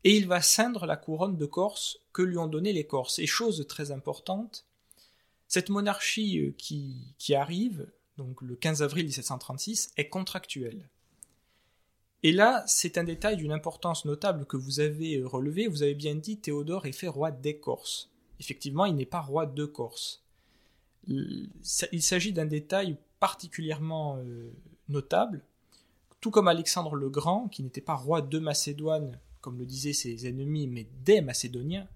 et 0.03 0.15
il 0.15 0.27
va 0.27 0.41
ceindre 0.41 0.85
la 0.85 0.97
couronne 0.97 1.37
de 1.37 1.45
Corse 1.45 1.99
que 2.13 2.21
lui 2.21 2.37
ont 2.37 2.47
donné 2.47 2.73
les 2.73 2.85
Corses. 2.85 3.19
Et 3.19 3.25
chose 3.25 3.65
très 3.67 3.91
importante, 3.91 4.65
cette 5.47 5.69
monarchie 5.69 6.39
euh, 6.39 6.53
qui, 6.57 7.15
qui 7.17 7.35
arrive, 7.35 7.87
donc 8.17 8.41
le 8.41 8.55
15 8.55 8.83
avril 8.83 9.05
1736, 9.05 9.91
est 9.97 10.09
contractuelle. 10.09 10.89
Et 12.21 12.31
là, 12.31 12.63
c'est 12.67 12.97
un 12.97 13.03
détail 13.03 13.37
d'une 13.37 13.51
importance 13.51 14.03
notable 14.05 14.45
que 14.45 14.57
vous 14.57 14.79
avez 14.79 15.17
euh, 15.17 15.27
relevé. 15.27 15.67
Vous 15.67 15.83
avez 15.83 15.95
bien 15.95 16.15
dit 16.15 16.37
Théodore 16.37 16.85
est 16.85 16.91
fait 16.91 17.07
roi 17.07 17.31
des 17.31 17.57
Corses. 17.57 18.11
Effectivement, 18.39 18.85
il 18.85 18.95
n'est 18.95 19.05
pas 19.05 19.21
roi 19.21 19.45
de 19.45 19.65
Corse. 19.65 20.21
Il 21.07 22.01
s'agit 22.01 22.33
d'un 22.33 22.45
détail 22.45 22.97
particulièrement 23.19 24.17
euh, 24.17 24.51
notable, 24.89 25.43
tout 26.21 26.31
comme 26.31 26.47
Alexandre 26.47 26.95
le 26.95 27.09
Grand, 27.09 27.47
qui 27.47 27.63
n'était 27.63 27.81
pas 27.81 27.95
roi 27.95 28.21
de 28.21 28.39
Macédoine, 28.39 29.19
comme 29.41 29.57
le 29.57 29.65
disaient 29.65 29.93
ses 29.93 30.27
ennemis, 30.27 30.67
mais 30.67 30.87
des 31.03 31.21
Macédoniens, 31.21 31.87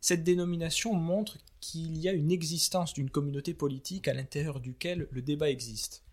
cette 0.00 0.24
dénomination 0.24 0.94
montre 0.94 1.38
qu'il 1.60 1.96
y 1.98 2.08
a 2.08 2.12
une 2.12 2.30
existence 2.30 2.94
d'une 2.94 3.10
communauté 3.10 3.54
politique 3.54 4.08
à 4.08 4.14
l'intérieur 4.14 4.60
duquel 4.60 5.08
le 5.10 5.22
débat 5.22 5.50
existe. 5.50 6.04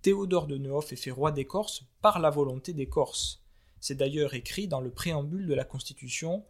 Théodore 0.00 0.46
de 0.46 0.56
Nehoff 0.56 0.92
est 0.92 0.96
fait 0.96 1.10
roi 1.10 1.32
des 1.32 1.44
Corses 1.44 1.84
par 2.00 2.18
la 2.18 2.30
volonté 2.30 2.72
des 2.72 2.86
Corses. 2.86 3.40
C'est 3.80 3.94
d'ailleurs 3.94 4.34
écrit 4.34 4.68
dans 4.68 4.80
le 4.80 4.90
préambule 4.90 5.46
de 5.46 5.54
la 5.54 5.64
Constitution 5.64 6.44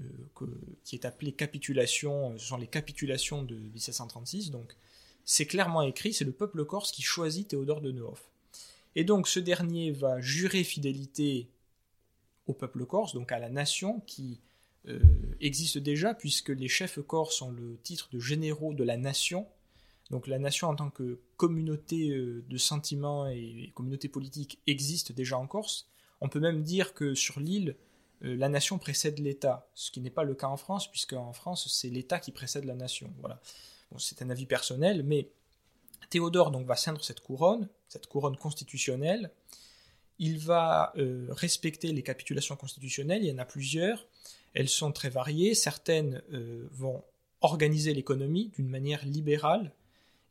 euh, 0.00 0.46
qui 0.84 0.96
est 0.96 1.04
appelé 1.04 1.32
capitulation, 1.32 2.32
euh, 2.32 2.38
ce 2.38 2.46
sont 2.46 2.56
les 2.56 2.66
capitulations 2.66 3.42
de 3.42 3.54
1736, 3.54 4.50
donc 4.50 4.74
c'est 5.24 5.46
clairement 5.46 5.82
écrit, 5.82 6.12
c'est 6.12 6.24
le 6.24 6.32
peuple 6.32 6.64
corse 6.64 6.90
qui 6.90 7.02
choisit 7.02 7.48
Théodore 7.48 7.80
de 7.80 7.92
Nehoff. 7.92 8.28
Et 8.96 9.04
donc 9.04 9.28
ce 9.28 9.40
dernier 9.40 9.90
va 9.90 10.20
jurer 10.20 10.64
fidélité 10.64 11.48
au 12.46 12.52
peuple 12.52 12.84
corse, 12.86 13.14
donc 13.14 13.32
à 13.32 13.38
la 13.38 13.48
nation 13.48 14.00
qui 14.06 14.40
euh, 14.88 15.00
existe 15.40 15.78
déjà, 15.78 16.14
puisque 16.14 16.50
les 16.50 16.68
chefs 16.68 17.00
corses 17.00 17.40
ont 17.42 17.50
le 17.50 17.78
titre 17.82 18.08
de 18.12 18.20
généraux 18.20 18.74
de 18.74 18.84
la 18.84 18.96
nation. 18.96 19.46
Donc 20.10 20.26
la 20.26 20.38
nation 20.38 20.68
en 20.68 20.76
tant 20.76 20.90
que 20.90 21.18
communauté 21.36 22.10
de 22.10 22.56
sentiments 22.58 23.26
et 23.26 23.72
communauté 23.74 24.08
politique 24.08 24.60
existe 24.66 25.12
déjà 25.12 25.38
en 25.38 25.46
Corse. 25.46 25.88
On 26.20 26.28
peut 26.28 26.40
même 26.40 26.62
dire 26.62 26.92
que 26.92 27.14
sur 27.14 27.40
l'île, 27.40 27.76
euh, 28.24 28.36
la 28.36 28.48
nation 28.48 28.78
précède 28.78 29.18
l'État, 29.18 29.68
ce 29.74 29.90
qui 29.90 30.00
n'est 30.00 30.10
pas 30.10 30.24
le 30.24 30.34
cas 30.34 30.46
en 30.46 30.56
France, 30.56 30.90
puisque 30.90 31.12
en 31.14 31.32
France, 31.32 31.68
c'est 31.72 31.90
l'État 31.90 32.18
qui 32.18 32.32
précède 32.32 32.64
la 32.64 32.74
nation. 32.74 33.12
Voilà. 33.20 33.40
c'est 33.98 34.22
un 34.22 34.30
avis 34.30 34.46
personnel, 34.46 35.02
mais 35.02 35.28
Théodore 36.10 36.50
donc 36.50 36.66
va 36.66 36.76
ceindre 36.76 37.02
cette 37.04 37.20
couronne, 37.20 37.68
cette 37.94 38.08
couronne 38.08 38.36
constitutionnelle. 38.36 39.30
Il 40.18 40.38
va 40.38 40.92
euh, 40.96 41.26
respecter 41.30 41.92
les 41.92 42.02
capitulations 42.02 42.56
constitutionnelles, 42.56 43.22
il 43.22 43.28
y 43.28 43.32
en 43.32 43.38
a 43.38 43.44
plusieurs. 43.44 44.06
Elles 44.52 44.68
sont 44.68 44.92
très 44.92 45.10
variées. 45.10 45.54
Certaines 45.54 46.22
euh, 46.32 46.66
vont 46.72 47.04
organiser 47.40 47.94
l'économie 47.94 48.50
d'une 48.56 48.68
manière 48.68 49.04
libérale. 49.04 49.72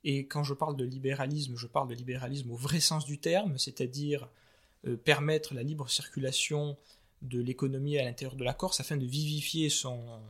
Et 0.03 0.25
quand 0.25 0.43
je 0.43 0.53
parle 0.53 0.75
de 0.75 0.84
libéralisme, 0.84 1.55
je 1.55 1.67
parle 1.67 1.88
de 1.88 1.96
libéralisme 1.96 2.51
au 2.51 2.55
vrai 2.55 2.82
sens 2.82 3.05
du 3.05 3.17
terme, 3.20 3.58
c'est-à-dire 3.58 4.27
permettre 5.05 5.53
la 5.53 5.63
libre 5.63 5.89
circulation 5.89 6.75
de 7.22 7.39
l'économie 7.39 7.98
à 7.98 8.03
l'intérieur 8.03 8.36
de 8.36 8.43
la 8.43 8.53
Corse 8.53 8.82
afin 8.82 8.98
de 8.98 9.05
vivifier 9.05 9.70
son, 9.70 10.22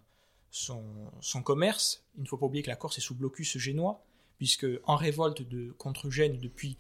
commerce. 1.44 2.04
Il 2.18 2.24
ne 2.24 2.28
faut 2.28 2.38
pas 2.38 2.46
oublier 2.46 2.64
que 2.64 2.70
la 2.70 2.76
Corse 2.76 3.00
est 3.00 3.02
sous 3.02 3.16
blocus 3.16 3.58
génois, 3.58 4.04
puisque 4.38 4.68
en 4.84 4.96
révolte 4.96 5.42
contre 5.78 6.12
Gênes 6.12 6.38
depuis 6.38 6.78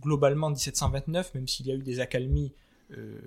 globalement 0.00 0.50
1729, 0.50 1.34
même 1.34 1.48
s'il 1.48 1.66
y 1.66 1.70
a 1.70 1.74
eu 1.74 1.82
des 1.82 2.00
accalmies, 2.00 2.52
euh, 2.92 3.18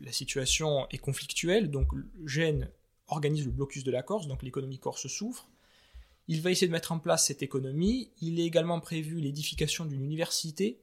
la 0.00 0.12
situation 0.12 0.86
est 0.90 0.98
conflictuelle. 0.98 1.70
Donc 1.70 1.88
Gênes 2.26 2.70
organise 3.08 3.44
le 3.44 3.52
blocus 3.52 3.84
de 3.84 3.90
la 3.90 4.02
Corse, 4.02 4.26
donc 4.26 4.42
l'économie 4.42 4.78
corse 4.78 5.06
souffre. 5.06 5.48
Il 6.28 6.42
va 6.42 6.50
essayer 6.50 6.66
de 6.66 6.72
mettre 6.72 6.92
en 6.92 6.98
place 6.98 7.26
cette 7.26 7.42
économie. 7.42 8.10
Il 8.20 8.38
est 8.38 8.44
également 8.44 8.80
prévu 8.80 9.20
l'édification 9.20 9.86
d'une 9.86 10.04
université, 10.04 10.78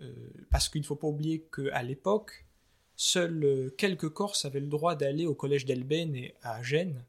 euh, 0.00 0.12
parce 0.50 0.68
qu'il 0.68 0.80
ne 0.80 0.86
faut 0.86 0.96
pas 0.96 1.06
oublier 1.06 1.46
qu'à 1.54 1.82
l'époque, 1.82 2.44
Seuls 2.96 3.44
euh, 3.44 3.70
quelques 3.78 4.08
Corses 4.08 4.44
avaient 4.44 4.58
le 4.58 4.66
droit 4.66 4.96
d'aller 4.96 5.24
au 5.24 5.34
collège 5.34 5.64
d'Elben 5.64 6.16
et 6.16 6.34
à 6.42 6.62
Gênes. 6.62 7.04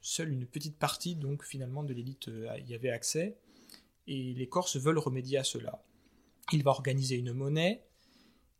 Seule 0.00 0.32
une 0.32 0.46
petite 0.46 0.78
partie, 0.78 1.16
donc 1.16 1.42
finalement, 1.42 1.82
de 1.82 1.92
l'élite 1.92 2.30
y 2.68 2.74
avait 2.74 2.90
accès. 2.90 3.36
Et 4.06 4.34
les 4.34 4.48
Corses 4.48 4.76
veulent 4.76 4.98
remédier 4.98 5.36
à 5.38 5.42
cela. 5.42 5.82
Il 6.52 6.62
va 6.62 6.70
organiser 6.70 7.16
une 7.16 7.32
monnaie, 7.32 7.82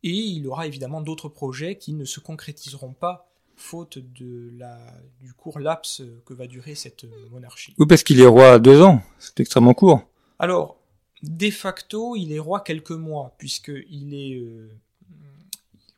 et 0.03 0.11
il 0.11 0.47
aura 0.47 0.67
évidemment 0.67 1.01
d'autres 1.01 1.29
projets 1.29 1.77
qui 1.77 1.93
ne 1.93 2.05
se 2.05 2.19
concrétiseront 2.19 2.93
pas 2.93 3.29
faute 3.55 3.97
de 3.97 4.51
la, 4.57 4.79
du 5.19 5.33
court 5.33 5.59
laps 5.59 6.03
que 6.25 6.33
va 6.33 6.47
durer 6.47 6.75
cette 6.75 7.05
monarchie. 7.31 7.73
Oui, 7.79 7.87
parce 7.87 8.03
qu'il 8.03 8.19
est 8.19 8.27
roi 8.27 8.53
à 8.53 8.59
deux 8.59 8.81
ans, 8.81 9.01
c'est 9.17 9.39
extrêmement 9.39 9.73
court. 9.73 10.01
Alors, 10.37 10.77
de 11.23 11.49
facto, 11.49 12.15
il 12.15 12.31
est 12.31 12.39
roi 12.39 12.61
quelques 12.61 12.91
mois, 12.91 13.33
puisqu'il 13.39 14.13
est 14.13 14.43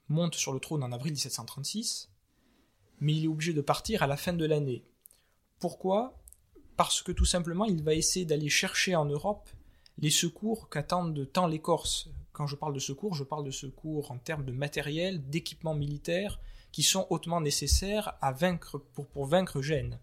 monte 0.10 0.36
sur 0.36 0.54
le 0.54 0.60
trône 0.60 0.84
en 0.84 0.92
avril 0.92 1.12
1736, 1.12 2.10
mais 3.02 3.14
il 3.14 3.26
est 3.26 3.28
obligé 3.28 3.54
de 3.54 3.62
partir 3.62 4.04
à 4.04 4.08
la 4.08 4.18
fin 4.18 4.34
de 4.34 4.46
l'année. 4.46 4.84
Pourquoi? 5.60 6.18
Parce 6.78 7.02
que 7.02 7.12
tout 7.12 7.26
simplement, 7.26 7.66
il 7.66 7.84
va 7.84 7.94
essayer 7.94 8.26
d'aller 8.26 8.50
chercher 8.50 8.96
en 8.96 9.06
Europe 9.06 9.50
les 10.02 10.10
secours 10.10 10.70
qu'attendent 10.70 11.28
tant 11.32 11.48
les 11.48 11.60
Corses. 11.60 12.10
Quand 12.32 12.48
je 12.48 12.56
parle 12.56 12.74
de 12.74 12.80
secours, 12.80 13.16
je 13.16 13.24
parle 13.24 13.44
de 13.44 13.52
secours 13.52 14.12
en 14.12 14.18
termes 14.18 14.46
de 14.46 14.52
matériel, 14.52 15.30
d'équipement 15.30 15.76
militaire, 15.76 16.40
qui 16.72 16.84
sont 16.84 17.06
hautement 17.10 17.42
nécessaires 17.42 18.18
à 18.22 18.32
vaincre, 18.32 18.78
pour, 18.78 19.26
vaincre 19.26 19.62
Gênes. 19.62 20.00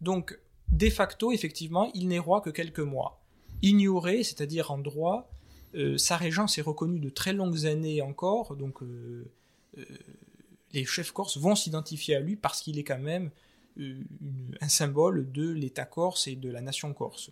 Donc, 0.00 0.38
de 0.70 0.90
facto, 0.90 1.32
effectivement, 1.32 1.90
il 1.94 2.08
n'est 2.08 2.18
roi 2.18 2.40
que 2.40 2.50
quelques 2.50 2.80
mois. 2.80 3.22
Ignoré, 3.62 4.22
c'est-à-dire 4.22 4.70
en 4.70 4.78
droit, 4.78 5.30
euh, 5.74 5.96
sa 5.98 6.16
régence 6.16 6.58
est 6.58 6.62
reconnue 6.62 6.98
de 6.98 7.10
très 7.10 7.32
longues 7.32 7.66
années 7.66 8.02
encore, 8.02 8.56
donc 8.56 8.82
euh, 8.82 9.30
euh, 9.78 9.84
les 10.72 10.84
chefs 10.84 11.12
corses 11.12 11.38
vont 11.38 11.54
s'identifier 11.54 12.16
à 12.16 12.20
lui 12.20 12.36
parce 12.36 12.60
qu'il 12.60 12.78
est 12.78 12.84
quand 12.84 12.98
même 12.98 13.30
un 14.60 14.68
symbole 14.68 15.30
de 15.30 15.48
l'État 15.48 15.84
corse 15.84 16.26
et 16.26 16.34
de 16.34 16.50
la 16.50 16.60
nation 16.60 16.92
corse. 16.92 17.30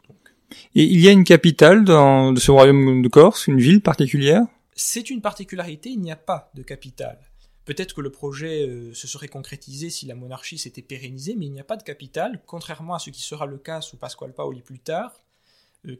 Et 0.75 0.85
il 0.85 1.00
y 1.00 1.09
a 1.09 1.12
une 1.12 1.25
capitale 1.25 1.85
dans 1.85 2.35
ce 2.37 2.50
royaume 2.50 3.02
de 3.02 3.09
Corse, 3.09 3.47
une 3.47 3.61
ville 3.61 3.81
particulière? 3.81 4.43
C'est 4.75 5.11
une 5.11 5.21
particularité, 5.21 5.90
il 5.90 6.00
n'y 6.00 6.12
a 6.12 6.17
pas 6.17 6.50
de 6.55 6.62
capitale. 6.62 7.19
Peut-être 7.64 7.95
que 7.95 8.00
le 8.00 8.11
projet 8.11 8.67
euh, 8.67 8.95
se 8.95 9.07
serait 9.07 9.28
concrétisé 9.28 9.90
si 9.90 10.07
la 10.07 10.14
monarchie 10.14 10.57
s'était 10.57 10.83
pérennisée, 10.83 11.35
mais 11.37 11.47
il 11.47 11.52
n'y 11.52 11.61
a 11.61 11.64
pas 11.64 11.76
de 11.76 11.83
capitale, 11.83 12.43
contrairement 12.47 12.95
à 12.95 12.99
ce 12.99 13.11
qui 13.11 13.21
sera 13.21 13.45
le 13.45 13.59
cas 13.59 13.81
sous 13.81 13.97
Pasquale 13.97 14.33
Paoli 14.33 14.62
plus 14.62 14.78
tard, 14.78 15.23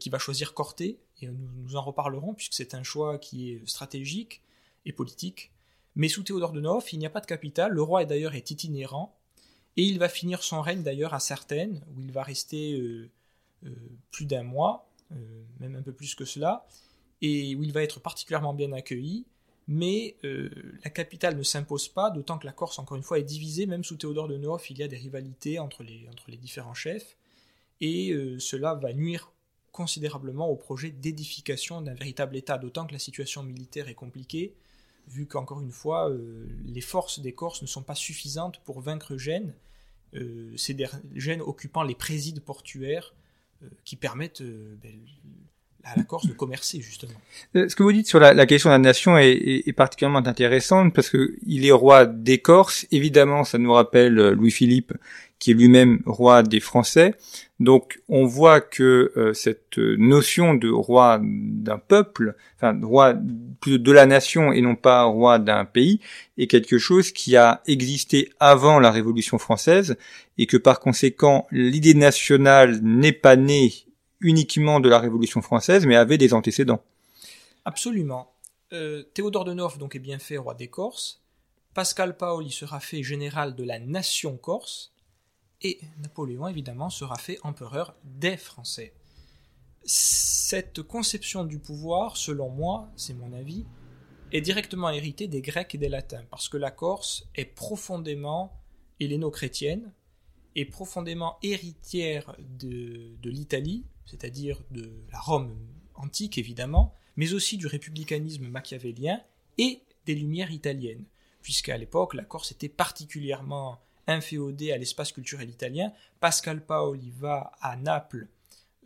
qui 0.01 0.11
va 0.11 0.19
choisir 0.19 0.55
Corté, 0.55 0.99
et 1.21 1.27
nous, 1.27 1.49
nous 1.57 1.77
en 1.77 1.83
reparlerons 1.83 2.35
puisque 2.35 2.55
c'est 2.55 2.75
un 2.75 2.83
choix 2.83 3.19
qui 3.19 3.53
est 3.53 3.69
stratégique 3.69 4.43
et 4.87 4.93
politique. 4.93 5.53
Mais 5.95 6.09
sous 6.09 6.23
Théodore 6.23 6.53
de 6.53 6.61
Nehoff, 6.61 6.93
il 6.93 6.99
n'y 6.99 7.07
a 7.07 7.11
pas 7.11 7.21
de 7.21 7.27
capitale, 7.27 7.73
le 7.73 7.83
roi 7.83 8.05
d'ailleurs 8.05 8.35
est 8.35 8.51
itinérant, 8.51 9.19
et 9.77 9.83
il 9.83 9.99
va 9.99 10.09
finir 10.09 10.43
son 10.43 10.61
règne 10.61 10.83
d'ailleurs 10.83 11.15
à 11.15 11.21
Certaines, 11.21 11.83
où 11.95 12.01
il 12.01 12.13
va 12.13 12.23
rester 12.23 12.73
euh, 12.73 12.79
euh, 12.79 13.11
plus 14.11 14.27
d'un 14.27 14.43
mois, 14.43 14.89
euh, 15.13 15.17
même 15.61 15.77
un 15.77 15.83
peu 15.83 15.93
plus 15.93 16.15
que 16.15 16.25
cela, 16.25 16.67
et 17.21 17.55
où 17.55 17.63
il 17.63 17.73
va 17.73 17.83
être 17.83 18.01
particulièrement 18.01 18.55
bien 18.55 18.73
accueilli, 18.73 19.27
mais 19.67 20.17
la 20.23 20.89
capitale 20.89 21.37
ne 21.37 21.43
s'impose 21.43 21.89
pas, 21.89 22.11
d'autant 22.11 22.39
que 22.39 22.47
la 22.47 22.53
Corse, 22.53 22.79
encore 22.79 22.97
une 22.97 23.03
fois, 23.03 23.19
est 23.19 23.25
divisée, 23.25 23.67
même 23.67 23.85
sous 23.85 23.97
Théodore 23.97 24.27
de 24.27 24.39
Nehoff, 24.39 24.71
il 24.71 24.79
y 24.79 24.83
a 24.83 24.89
des 24.89 24.97
rivalités 24.97 25.59
entre 25.59 25.83
les, 25.83 26.09
entre 26.09 26.31
différents 26.31 26.73
chefs, 26.73 27.19
et 27.83 28.17
cela 28.39 28.75
va 28.75 28.95
nuire 28.95 29.31
considérablement 29.73 30.49
au 30.49 30.57
projet 30.57 30.91
d'édification 30.91 31.83
d'un 31.83 31.95
véritable 31.95 32.35
État, 32.37 32.57
d'autant 32.57 32.87
que 32.87 32.93
la 32.93 32.99
situation 32.99 33.43
militaire 33.43 33.89
est 33.89 33.95
compliquée, 33.95 34.55
vu 35.09 35.27
qu'encore 35.27 35.61
une 35.61 35.73
fois, 35.73 36.11
euh, 36.11 36.47
les 36.67 36.81
forces 36.81 37.21
des 37.21 37.33
Corses 37.33 37.63
ne 37.63 37.67
sont 37.67 37.83
pas 37.83 37.95
suffisantes 37.95 38.59
pour 38.65 38.81
vaincre 38.81 39.17
Gênes, 39.17 39.55
euh, 40.15 40.57
Gênes 41.15 41.43
occupant 41.43 41.83
les 41.83 41.95
présides 41.95 42.41
portuaires 42.41 43.15
euh, 43.15 43.28
qui 43.85 43.97
permettent 43.97 44.43
ben, 44.43 44.99
à 45.85 45.97
la 45.97 46.05
Corse 46.05 46.27
de 46.27 46.33
commercer 46.33 46.81
justement. 46.81 47.13
Euh, 47.57 47.69
ce 47.69 47.77
que 47.77 47.83
vous 47.83 47.93
dites 47.93 48.07
sur 48.07 48.21
la, 48.21 48.35
la 48.35 48.47
question 48.47 48.69
de 48.69 48.75
la 48.75 48.79
nation 48.79 49.17
est, 49.17 49.31
est, 49.31 49.69
est 49.69 49.73
particulièrement 49.73 50.19
intéressante 50.19 50.95
parce 50.95 51.09
que 51.09 51.37
il 51.47 51.65
est 51.67 51.73
roi 51.73 52.07
des 52.07 52.39
Corses. 52.39 52.87
Évidemment, 52.91 53.45
ça 53.45 53.59
nous 53.59 53.73
rappelle 53.73 54.19
euh, 54.19 54.35
Louis-Philippe, 54.35 54.93
qui 55.39 55.53
est 55.53 55.55
lui-même 55.55 56.03
roi 56.07 56.43
des 56.43 56.61
Français. 56.61 57.15
Donc, 57.61 58.01
on 58.09 58.25
voit 58.25 58.61
que 58.61 59.13
euh, 59.17 59.33
cette 59.35 59.79
notion 59.79 60.55
de 60.55 60.69
roi 60.69 61.21
d'un 61.23 61.79
peuple, 61.79 62.37
enfin 62.57 62.79
roi 62.83 63.15
de 63.15 63.93
la 63.93 64.07
nation 64.07 64.53
et 64.53 64.61
non 64.61 64.77
pas 64.77 65.05
roi 65.05 65.39
d'un 65.39 65.65
pays, 65.65 66.01
est 66.37 66.47
quelque 66.47 66.79
chose 66.79 67.11
qui 67.13 67.37
a 67.37 67.63
existé 67.67 68.31
avant 68.41 68.79
la 68.81 68.91
Révolution 68.91 69.39
française 69.39 69.97
et 70.39 70.47
que 70.47 70.57
par 70.57 70.81
conséquent, 70.81 71.47
l'idée 71.51 71.95
nationale 71.95 72.81
n'est 72.83 73.13
pas 73.13 73.37
née 73.37 73.73
uniquement 74.21 74.81
de 74.81 74.89
la 74.89 74.99
Révolution 74.99 75.43
française, 75.43 75.87
mais 75.87 75.97
avait 75.97 76.19
des 76.19 76.35
antécédents. 76.35 76.83
Absolument. 77.65 78.33
Euh, 78.73 79.03
Théodore 79.15 79.45
de 79.45 79.55
Neuf 79.55 79.79
donc 79.79 79.97
est 79.97 80.01
bien 80.01 80.19
fait 80.19 80.37
roi 80.37 80.55
des 80.55 80.69
Corses. 80.69 81.23
Pascal 81.75 82.17
Paoli 82.17 82.51
sera 82.51 82.81
fait 82.81 83.03
général 83.03 83.55
de 83.55 83.63
la 83.63 83.79
nation 83.79 84.37
corse. 84.37 84.93
Et 85.63 85.81
Napoléon, 86.03 86.47
évidemment, 86.47 86.89
sera 86.89 87.17
fait 87.17 87.39
empereur 87.43 87.97
des 88.05 88.37
Français. 88.37 88.95
Cette 89.83 90.83
conception 90.83 91.45
du 91.45 91.59
pouvoir, 91.59 92.17
selon 92.17 92.49
moi, 92.49 92.91
c'est 92.97 93.15
mon 93.15 93.33
avis, 93.33 93.67
est 94.31 94.41
directement 94.41 94.91
héritée 94.91 95.27
des 95.27 95.41
Grecs 95.41 95.75
et 95.75 95.79
des 95.79 95.89
Latins, 95.89 96.25
parce 96.31 96.49
que 96.49 96.57
la 96.57 96.71
Corse 96.71 97.29
est 97.35 97.47
profondément 97.47 98.53
helléno-chrétienne, 99.01 99.93
est 100.55 100.65
profondément 100.65 101.39
héritière 101.43 102.37
de, 102.39 103.17
de 103.21 103.31
l'Italie, 103.31 103.85
c'est-à-dire 104.05 104.63
de 104.71 104.93
la 105.11 105.19
Rome 105.19 105.57
antique 105.95 106.39
évidemment, 106.39 106.95
mais 107.17 107.33
aussi 107.33 107.57
du 107.57 107.67
républicanisme 107.67 108.47
machiavélien 108.49 109.21
et 109.57 109.83
des 110.07 110.15
Lumières 110.15 110.53
italiennes, 110.53 111.05
puisqu'à 111.43 111.77
l'époque 111.77 112.15
la 112.15 112.25
Corse 112.25 112.53
était 112.53 112.69
particulièrement 112.69 113.81
inféodée 114.09 114.73
à 114.73 114.79
l'espace 114.79 115.13
culturel 115.13 115.49
italien. 115.49 115.93
Pascal 116.19 116.65
Paoli 116.65 117.13
va 117.17 117.53
à 117.61 117.77
Naples 117.77 118.27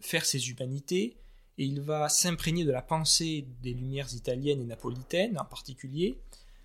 faire 0.01 0.27
ses 0.27 0.51
humanités 0.51 1.17
et 1.59 1.65
il 1.65 1.81
va 1.81 2.09
s'imprégner 2.09 2.65
de 2.65 2.73
la 2.73 2.83
pensée 2.83 3.47
des 3.63 3.73
Lumières 3.73 4.13
italiennes 4.15 4.61
et 4.61 4.65
napolitaines 4.65 5.39
en 5.39 5.45
particulier, 5.45 6.19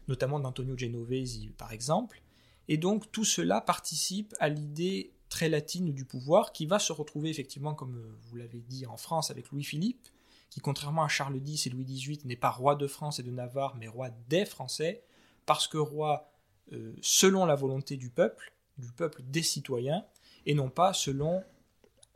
notamment 0.07 0.39
d'Antonio 0.39 0.77
Genovesi 0.77 1.51
par 1.57 1.71
exemple. 1.71 2.21
Et 2.67 2.77
donc 2.77 3.11
tout 3.11 3.25
cela 3.25 3.61
participe 3.61 4.33
à 4.39 4.49
l'idée 4.49 5.11
très 5.29 5.49
latine 5.49 5.93
du 5.93 6.05
pouvoir 6.05 6.51
qui 6.51 6.65
va 6.65 6.79
se 6.79 6.91
retrouver 6.91 7.29
effectivement, 7.29 7.75
comme 7.75 8.17
vous 8.23 8.35
l'avez 8.35 8.59
dit, 8.59 8.85
en 8.85 8.97
France 8.97 9.29
avec 9.29 9.51
Louis-Philippe, 9.51 10.07
qui 10.49 10.61
contrairement 10.61 11.03
à 11.03 11.07
Charles 11.07 11.37
X 11.45 11.67
et 11.67 11.69
Louis 11.69 11.85
XVIII 11.85 12.21
n'est 12.25 12.35
pas 12.35 12.49
roi 12.49 12.75
de 12.75 12.87
France 12.87 13.19
et 13.19 13.23
de 13.23 13.31
Navarre, 13.31 13.75
mais 13.75 13.87
roi 13.87 14.09
des 14.29 14.45
Français, 14.45 15.03
parce 15.45 15.67
que 15.67 15.77
roi 15.77 16.31
euh, 16.73 16.93
selon 17.01 17.45
la 17.45 17.55
volonté 17.55 17.97
du 17.97 18.09
peuple, 18.09 18.51
du 18.77 18.91
peuple 18.91 19.21
des 19.29 19.43
citoyens, 19.43 20.03
et 20.45 20.53
non 20.53 20.69
pas 20.69 20.93
selon 20.93 21.43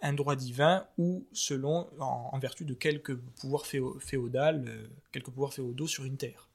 un 0.01 0.13
droit 0.13 0.36
divin 0.36 0.84
ou 0.98 1.25
selon 1.31 1.88
en, 2.00 2.38
vertu 2.39 2.65
de 2.65 2.74
quelques 2.74 3.15
pouvoirs 3.15 3.65
féodal, 3.65 4.65
euh, 4.67 4.88
quelques 5.12 5.29
pouvoirs 5.29 5.53
féodaux 5.53 5.88
sur 5.88 6.05
une 6.05 6.17
terre. 6.17 6.48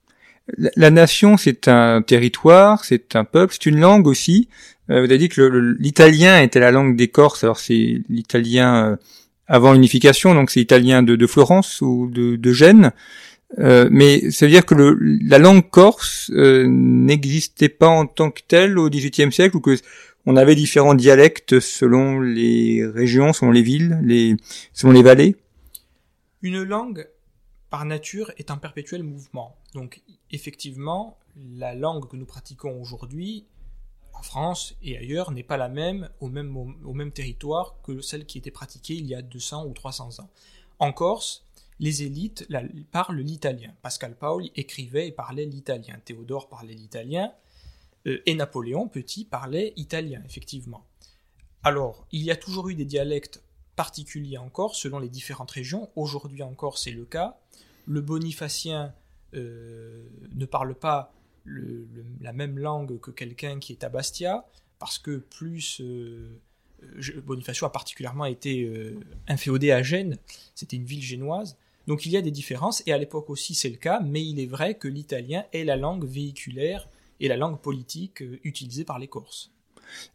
La, 0.77 0.91
nation, 0.91 1.37
c'est 1.37 1.67
un 1.67 2.03
territoire, 2.03 2.85
c'est 2.85 3.17
un 3.17 3.25
peuple, 3.25 3.55
c'est 3.55 3.67
une 3.67 3.81
langue 3.81 4.07
aussi. 4.07 4.49
Euh, 4.91 5.01
vous 5.01 5.07
avez 5.07 5.19
dit 5.19 5.29
que 5.29 5.77
l'italien 5.81 6.41
était 6.41 6.61
la 6.61 6.71
langue 6.71 6.97
des 6.97 7.09
Corses, 7.09 7.43
alors 7.43 7.59
c'est 7.59 8.03
l'italien 8.09 8.97
avant 9.49 9.73
l'unification, 9.73 10.35
donc 10.35 10.51
c'est 10.51 10.61
l'italien 10.61 11.03
de, 11.03 11.27
Florence 11.27 11.81
ou 11.81 12.11
de 12.13 12.53
Gênes. 12.53 12.93
Euh, 13.59 13.89
mais 13.91 14.31
ça 14.31 14.47
veut 14.47 14.51
dire 14.51 14.67
que 14.67 14.75
le, 14.75 14.99
la 15.01 15.39
langue 15.39 15.71
corse 15.71 16.31
euh, 16.35 16.67
n'existait 16.69 17.69
pas 17.69 17.89
en 17.89 18.07
tant 18.07 18.31
que 18.31 18.43
telle 18.47 18.79
au 18.79 18.91
XVIIIe 18.91 19.33
siècle 19.33 19.57
ou 19.57 19.61
que 19.61 19.79
on 20.29 20.37
avait 20.37 20.57
différents 20.57 20.95
dialectes 20.95 21.61
selon 21.61 22.21
les 22.21 22.85
régions, 22.85 23.33
selon 23.33 23.53
les 23.53 23.63
villes, 23.63 24.01
les, 24.03 24.37
selon 24.73 24.93
les 24.93 25.03
vallées? 25.03 25.37
Une 26.43 26.65
langue 26.65 27.09
par 27.71 27.85
nature, 27.85 28.31
est 28.39 28.51
un 28.51 28.57
perpétuel 28.57 29.03
mouvement. 29.03 29.57
Donc 29.75 30.03
effectivement, 30.31 31.19
la 31.37 31.75
langue 31.75 32.09
que 32.09 32.17
nous 32.17 32.27
pratiquons 32.27 32.81
aujourd'hui, 32.81 33.47
en 34.15 34.23
France 34.23 34.75
et 34.83 34.97
ailleurs, 34.97 35.31
n'est 35.31 35.43
pas 35.43 35.57
la 35.57 35.69
même 35.69 36.09
au, 36.21 36.29
même 36.29 36.57
au 36.57 36.95
même 36.95 37.13
territoire 37.13 37.77
que 37.83 38.01
celle 38.01 38.25
qui 38.25 38.39
était 38.39 38.51
pratiquée 38.51 38.95
il 38.95 39.07
y 39.07 39.15
a 39.15 39.23
200 39.23 39.67
ou 39.67 39.73
300 39.73 40.21
ans. 40.21 40.31
En 40.79 40.93
Corse, 40.93 41.46
les 41.79 42.03
élites 42.03 42.49
parlent 42.91 43.21
l'italien. 43.21 43.73
Pascal 43.83 44.17
Paoli 44.17 44.53
écrivait 44.55 45.09
et 45.09 45.13
parlait 45.13 45.47
l'italien. 45.47 45.99
Théodore 46.05 46.49
parlait 46.49 46.75
l'italien. 46.75 47.33
Euh, 48.07 48.23
et 48.27 48.35
Napoléon, 48.35 48.89
petit, 48.89 49.25
parlait 49.25 49.73
italien, 49.77 50.23
effectivement. 50.27 50.87
Alors, 51.63 52.07
il 52.13 52.23
y 52.23 52.31
a 52.31 52.37
toujours 52.37 52.69
eu 52.69 52.75
des 52.75 52.85
dialectes 52.85 53.43
particuliers 53.75 54.39
en 54.39 54.49
Corse 54.49 54.79
selon 54.79 54.99
les 54.99 55.09
différentes 55.09 55.51
régions. 55.51 55.91
Aujourd'hui 55.97 56.43
encore, 56.43 56.79
c'est 56.79 56.93
le 56.93 57.05
cas 57.05 57.39
le 57.87 58.01
bonifacien 58.01 58.95
euh, 59.35 60.09
ne 60.35 60.45
parle 60.45 60.75
pas 60.75 61.13
la 62.21 62.33
même 62.33 62.59
langue 62.59 62.99
que 62.99 63.13
quelqu'un 63.13 63.61
qui 63.61 63.73
est 63.73 63.85
à 63.85 63.89
Bastia, 63.89 64.45
parce 64.81 64.99
que 64.99 65.19
plus 65.19 65.81
euh, 65.81 66.41
Bonifacio 67.25 67.67
a 67.67 67.73
particulièrement 67.73 68.25
été 68.25 68.65
euh, 68.65 68.99
inféodé 69.29 69.71
à 69.71 69.81
Gênes, 69.83 70.19
c'était 70.57 70.77
une 70.77 70.85
ville 70.85 71.03
génoise. 71.03 71.57
Donc 71.87 72.07
il 72.07 72.13
y 72.13 72.17
a 72.17 72.23
des 72.23 72.31
différences, 72.31 72.83
et 72.87 72.93
à 72.93 72.99
l'époque 72.99 73.31
aussi 73.31 73.55
c'est 73.55 73.69
le 73.69 73.77
cas, 73.77 74.01
mais 74.05 74.25
il 74.25 74.41
est 74.41 74.47
vrai 74.47 74.75
que 74.75 74.89
l'italien 74.89 75.45
est 75.53 75.65
la 75.65 75.77
langue 75.77 76.05
véhiculaire 76.05 76.89
et 77.21 77.29
la 77.29 77.37
langue 77.37 77.61
politique 77.61 78.23
utilisée 78.45 78.85
par 78.85 78.99
les 78.99 79.09
Corses. 79.09 79.51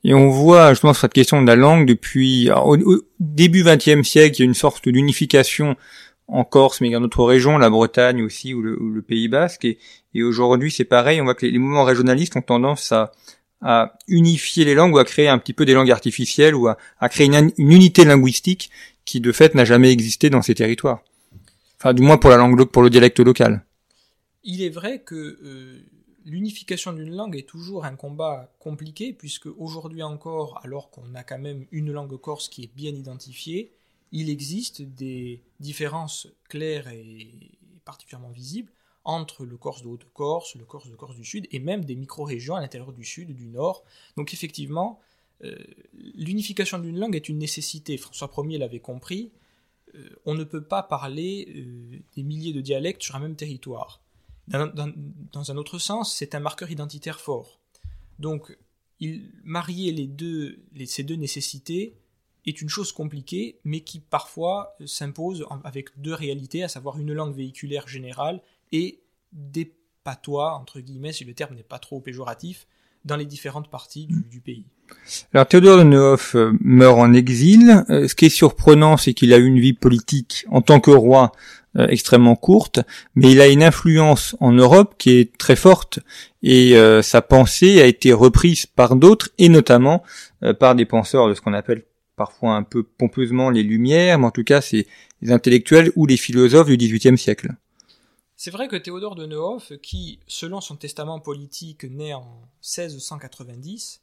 Et 0.03 0.13
on 0.13 0.29
voit 0.29 0.73
justement 0.73 0.93
cette 0.93 1.13
question 1.13 1.41
de 1.41 1.47
la 1.47 1.55
langue 1.55 1.87
depuis 1.87 2.49
au, 2.51 2.77
au, 2.77 3.01
début 3.19 3.63
XXe 3.63 4.07
siècle, 4.07 4.35
il 4.37 4.39
y 4.39 4.41
a 4.43 4.45
une 4.45 4.53
sorte 4.53 4.89
d'unification 4.89 5.77
en 6.31 6.45
Corse, 6.45 6.81
mais 6.81 6.89
dans 6.89 7.01
d'autres 7.01 7.25
régions, 7.25 7.57
la 7.57 7.69
Bretagne 7.69 8.23
aussi 8.23 8.53
ou 8.53 8.61
le, 8.61 9.01
Pays 9.01 9.27
Basque. 9.27 9.65
Et, 9.65 10.23
aujourd'hui, 10.23 10.71
c'est 10.71 10.85
pareil. 10.85 11.21
On 11.21 11.25
voit 11.25 11.35
que 11.35 11.45
les, 11.45 11.57
mouvements 11.57 11.83
régionalistes 11.83 12.35
ont 12.37 12.41
tendance 12.41 12.91
à, 12.93 13.11
unifier 14.07 14.65
les 14.65 14.73
langues 14.73 14.95
ou 14.95 14.97
à 14.97 15.05
créer 15.05 15.27
un 15.27 15.37
petit 15.37 15.53
peu 15.53 15.65
des 15.65 15.73
langues 15.73 15.91
artificielles 15.91 16.55
ou 16.55 16.67
à, 16.67 16.77
créer 17.09 17.27
une, 17.27 17.51
unité 17.57 18.05
linguistique 18.05 18.71
qui, 19.05 19.19
de 19.19 19.31
fait, 19.31 19.53
n'a 19.53 19.65
jamais 19.65 19.91
existé 19.91 20.29
dans 20.29 20.41
ces 20.41 20.55
territoires. 20.55 21.03
Enfin, 21.81 21.95
du 21.95 22.03
moins 22.03 22.19
pour 22.19 22.29
la 22.29 22.37
langue, 22.37 22.63
pour 22.65 22.83
le 22.83 22.91
dialecte 22.91 23.19
local. 23.19 23.65
Il 24.43 24.61
est 24.61 24.69
vrai 24.69 25.01
que 25.01 25.15
euh, 25.15 25.81
l'unification 26.25 26.93
d'une 26.93 27.15
langue 27.15 27.35
est 27.35 27.49
toujours 27.49 27.85
un 27.85 27.95
combat 27.95 28.53
compliqué, 28.59 29.13
puisque 29.13 29.47
aujourd'hui 29.47 30.03
encore, 30.03 30.59
alors 30.63 30.91
qu'on 30.91 31.15
a 31.15 31.23
quand 31.23 31.39
même 31.39 31.65
une 31.71 31.91
langue 31.91 32.15
corse 32.17 32.49
qui 32.49 32.65
est 32.65 32.75
bien 32.75 32.91
identifiée, 32.91 33.71
il 34.11 34.29
existe 34.29 34.83
des 34.83 35.41
différences 35.59 36.27
claires 36.49 36.87
et 36.87 37.27
particulièrement 37.83 38.29
visibles 38.29 38.71
entre 39.03 39.43
le 39.43 39.57
Corse 39.57 39.81
de 39.81 39.87
Haute-Corse, 39.87 40.53
le 40.57 40.65
Corse 40.65 40.87
de 40.87 40.95
Corse 40.95 41.15
du 41.15 41.25
Sud, 41.25 41.47
et 41.49 41.57
même 41.57 41.83
des 41.83 41.95
micro-régions 41.95 42.55
à 42.55 42.61
l'intérieur 42.61 42.93
du 42.93 43.03
Sud, 43.03 43.33
du 43.33 43.47
Nord. 43.47 43.83
Donc 44.17 44.35
effectivement, 44.35 44.99
euh, 45.43 45.55
l'unification 46.15 46.77
d'une 46.77 46.99
langue 46.99 47.15
est 47.15 47.27
une 47.27 47.39
nécessité. 47.39 47.97
François 47.97 48.31
Ier 48.37 48.59
l'avait 48.59 48.79
compris. 48.79 49.31
Euh, 49.95 50.09
on 50.25 50.35
ne 50.35 50.43
peut 50.43 50.63
pas 50.63 50.83
parler 50.83 51.47
euh, 51.55 51.99
des 52.15 52.23
milliers 52.23 52.53
de 52.53 52.61
dialectes 52.61 53.03
sur 53.03 53.15
un 53.15 53.19
même 53.19 53.35
territoire. 53.35 54.01
Dans, 54.47 55.51
un 55.51 55.57
autre 55.57 55.79
sens, 55.79 56.13
c'est 56.13 56.35
un 56.35 56.39
marqueur 56.39 56.71
identitaire 56.71 57.21
fort. 57.21 57.59
Donc, 58.19 58.57
il, 58.99 59.31
marier 59.43 59.93
les 59.93 60.07
deux, 60.07 60.59
ces 60.85 61.03
deux 61.03 61.15
nécessités 61.15 61.95
est 62.45 62.61
une 62.61 62.69
chose 62.69 62.91
compliquée, 62.91 63.59
mais 63.63 63.81
qui 63.81 63.99
parfois 63.99 64.75
s'impose 64.85 65.45
avec 65.63 65.89
deux 66.01 66.13
réalités, 66.13 66.63
à 66.63 66.67
savoir 66.67 66.99
une 66.99 67.13
langue 67.13 67.35
véhiculaire 67.35 67.87
générale 67.87 68.41
et 68.71 69.01
des 69.31 69.73
patois, 70.03 70.55
entre 70.55 70.79
guillemets, 70.79 71.13
si 71.13 71.23
le 71.23 71.33
terme 71.33 71.55
n'est 71.55 71.63
pas 71.63 71.79
trop 71.79 72.01
péjoratif, 72.01 72.67
dans 73.05 73.15
les 73.15 73.25
différentes 73.25 73.69
parties 73.69 74.07
du, 74.07 74.41
pays. 74.41 74.65
Alors 75.33 75.47
Théodore 75.47 75.79
de 75.79 75.83
Neuhoff 75.83 76.35
euh, 76.35 76.51
meurt 76.61 76.99
en 76.99 77.13
exil. 77.13 77.83
Euh, 77.89 78.07
ce 78.07 78.15
qui 78.15 78.25
est 78.25 78.29
surprenant, 78.29 78.97
c'est 78.97 79.13
qu'il 79.13 79.33
a 79.33 79.37
eu 79.37 79.45
une 79.45 79.59
vie 79.59 79.73
politique 79.73 80.45
en 80.49 80.61
tant 80.61 80.79
que 80.79 80.91
roi 80.91 81.31
extrêmement 81.87 82.35
courte, 82.35 82.81
mais 83.15 83.31
il 83.31 83.39
a 83.39 83.47
une 83.47 83.63
influence 83.63 84.35
en 84.41 84.51
Europe 84.51 84.95
qui 84.97 85.11
est 85.11 85.37
très 85.37 85.55
forte 85.55 85.99
et 86.43 86.75
sa 87.01 87.21
pensée 87.21 87.81
a 87.81 87.85
été 87.85 88.11
reprise 88.11 88.65
par 88.65 88.97
d'autres 88.97 89.29
et 89.37 89.47
notamment 89.47 90.03
par 90.59 90.75
des 90.75 90.85
penseurs 90.85 91.29
de 91.29 91.33
ce 91.33 91.39
qu'on 91.39 91.53
appelle 91.53 91.85
parfois 92.17 92.55
un 92.55 92.63
peu 92.63 92.83
pompeusement 92.83 93.49
les 93.49 93.63
Lumières, 93.63 94.19
mais 94.19 94.25
en 94.25 94.31
tout 94.31 94.43
cas 94.43 94.59
c'est 94.59 94.85
les 95.21 95.31
intellectuels 95.31 95.93
ou 95.95 96.05
les 96.05 96.17
philosophes 96.17 96.67
du 96.67 96.75
XVIIIe 96.75 97.17
siècle. 97.17 97.51
C'est 98.43 98.49
vrai 98.49 98.67
que 98.67 98.75
Théodore 98.75 99.13
de 99.13 99.27
Neuhoff, 99.27 99.71
qui, 99.83 100.19
selon 100.25 100.61
son 100.61 100.75
testament 100.75 101.19
politique 101.19 101.83
né 101.83 102.15
en 102.15 102.41
1690, 102.63 104.01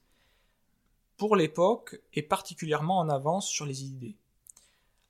pour 1.18 1.36
l'époque 1.36 2.00
est 2.14 2.22
particulièrement 2.22 2.98
en 2.98 3.10
avance 3.10 3.48
sur 3.48 3.66
les 3.66 3.84
idées. 3.84 4.16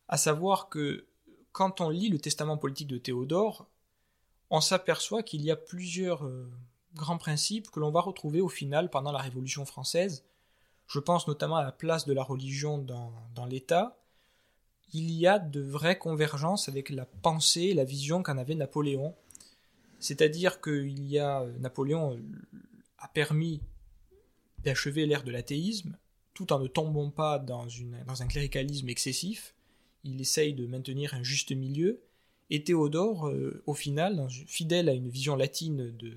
À 0.09 0.17
savoir 0.17 0.69
que 0.69 1.07
quand 1.53 1.81
on 1.81 1.91
lit 1.91 2.09
le 2.09 2.19
testament 2.19 2.57
politique 2.57 2.89
de 2.89 2.99
Théodore, 2.99 3.67
on 4.51 4.61
s'aperçoit 4.61 5.23
qu'il 5.23 5.43
y 5.43 5.51
a 5.51 5.57
plusieurs 5.57 6.25
euh, 6.25 6.51
grands 6.95 7.19
principes 7.19 7.71
que 7.71 7.79
l'on 7.79 7.91
va 7.91 8.01
retrouver 8.01 8.41
au 8.41 8.49
final 8.49 8.89
pendant 8.89 9.13
la 9.13 9.19
Révolution 9.19 9.67
française. 9.67 10.25
Je 10.87 10.99
pense 10.99 11.29
notamment 11.29 11.57
à 11.57 11.63
la 11.63 11.73
place 11.73 12.07
de 12.07 12.15
la 12.15 12.23
religion 12.23 12.79
dans, 12.79 13.45
l'État. 13.47 13.99
Il 14.95 15.11
y 15.11 15.27
a 15.27 15.39
de 15.39 15.61
vraies 15.61 15.99
convergences 15.99 16.71
avec 16.71 16.89
la 16.89 17.05
pensée, 17.05 17.75
la 17.75 17.85
vision 17.85 18.23
qu'en 18.23 18.39
avait 18.39 18.55
Napoléon. 18.55 19.15
C'est-à-dire 20.01 20.63
qu'il 20.63 21.07
y 21.07 21.19
a 21.19 21.45
Napoléon 21.59 22.15
euh, 22.15 22.23
a 22.99 23.09
permis 23.09 23.61
d'achever 24.69 25.07
l'ère 25.07 25.25
de 25.25 25.31
l'athéisme, 25.31 25.97
tout 26.35 26.53
en 26.53 26.59
ne 26.59 26.69
tombant 26.69 27.11
pas 27.11 27.39
dans, 27.39 27.69
une, 27.69 27.97
dans 28.07 28.23
un 28.23 28.27
cléricalisme 28.27 28.89
excessif. 28.89 29.55
Il 30.05 30.21
essaye 30.21 30.53
de 30.53 30.67
maintenir 30.67 31.15
un 31.15 31.23
juste 31.23 31.53
milieu. 31.53 32.03
Et 32.51 32.63
Théodore, 32.63 33.29
euh, 33.29 33.63
au 33.67 33.75
final, 33.75 34.29
fidèle 34.47 34.89
à 34.89 34.93
une 34.93 35.09
vision 35.09 35.37
latine 35.37 35.91
de, 35.97 36.13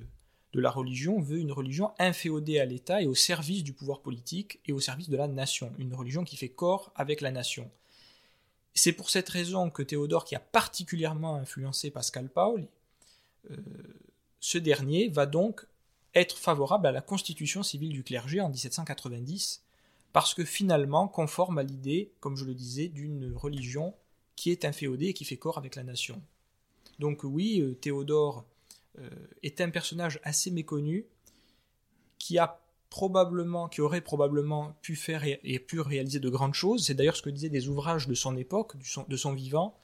de 0.53 0.59
la 0.59 0.69
religion, 0.69 1.19
veut 1.19 1.39
une 1.39 1.51
religion 1.51 1.91
inféodée 1.97 2.59
à 2.59 2.65
l'État 2.65 3.01
et 3.01 3.07
au 3.07 3.15
service 3.15 3.63
du 3.63 3.73
pouvoir 3.73 4.01
politique 4.01 4.59
et 4.65 4.73
au 4.73 4.79
service 4.79 5.09
de 5.09 5.17
la 5.17 5.27
nation. 5.27 5.71
Une 5.77 5.93
religion 5.93 6.23
qui 6.25 6.35
fait 6.35 6.49
corps 6.49 6.91
avec 6.95 7.21
la 7.21 7.31
nation. 7.31 7.71
C'est 8.73 8.93
pour 8.93 9.09
cette 9.09 9.29
raison 9.29 9.69
que 9.69 9.81
Théodore, 9.81 10.25
qui 10.25 10.35
a 10.35 10.39
particulièrement 10.39 11.35
influencé 11.35 11.89
Pascal 11.89 12.29
Paoli, 12.29 12.67
euh, 13.49 13.55
ce 14.39 14.57
dernier 14.57 15.07
va 15.07 15.25
donc 15.25 15.65
être 16.15 16.37
favorable 16.37 16.87
à 16.87 16.91
la 16.91 17.01
constitution 17.01 17.63
civile 17.63 17.89
du 17.89 18.03
clergé 18.03 18.41
en 18.41 18.49
1790, 18.49 19.63
parce 20.13 20.33
que 20.33 20.43
finalement 20.43 21.07
conforme 21.07 21.57
à 21.57 21.63
l'idée, 21.63 22.11
comme 22.19 22.35
je 22.35 22.45
le 22.45 22.53
disais, 22.53 22.87
d'une 22.87 23.33
religion 23.35 23.93
qui 24.35 24.51
est 24.51 24.65
inféodée 24.65 25.07
et 25.07 25.13
qui 25.13 25.25
fait 25.25 25.37
corps 25.37 25.57
avec 25.57 25.75
la 25.75 25.83
nation. 25.83 26.21
Donc 26.99 27.23
oui, 27.23 27.61
euh, 27.61 27.73
Théodore 27.75 28.45
euh, 28.99 29.09
est 29.43 29.61
un 29.61 29.69
personnage 29.69 30.19
assez 30.23 30.51
méconnu, 30.51 31.05
qui 32.19 32.37
a 32.37 32.61
probablement, 32.89 33.69
qui 33.69 33.81
aurait 33.81 34.01
probablement 34.01 34.75
pu 34.81 34.95
faire 34.95 35.23
et, 35.23 35.59
pu 35.59 35.79
réaliser 35.79 36.19
de 36.19 36.29
grandes 36.29 36.53
choses. 36.53 36.85
C'est 36.85 36.93
d'ailleurs 36.93 37.15
ce 37.15 37.21
que 37.21 37.29
disaient 37.29 37.49
des 37.49 37.67
ouvrages 37.69 38.07
de 38.07 38.13
son 38.13 38.35
époque, 38.35 38.75
de 39.07 39.17
son 39.17 39.33
vivant. 39.33 39.77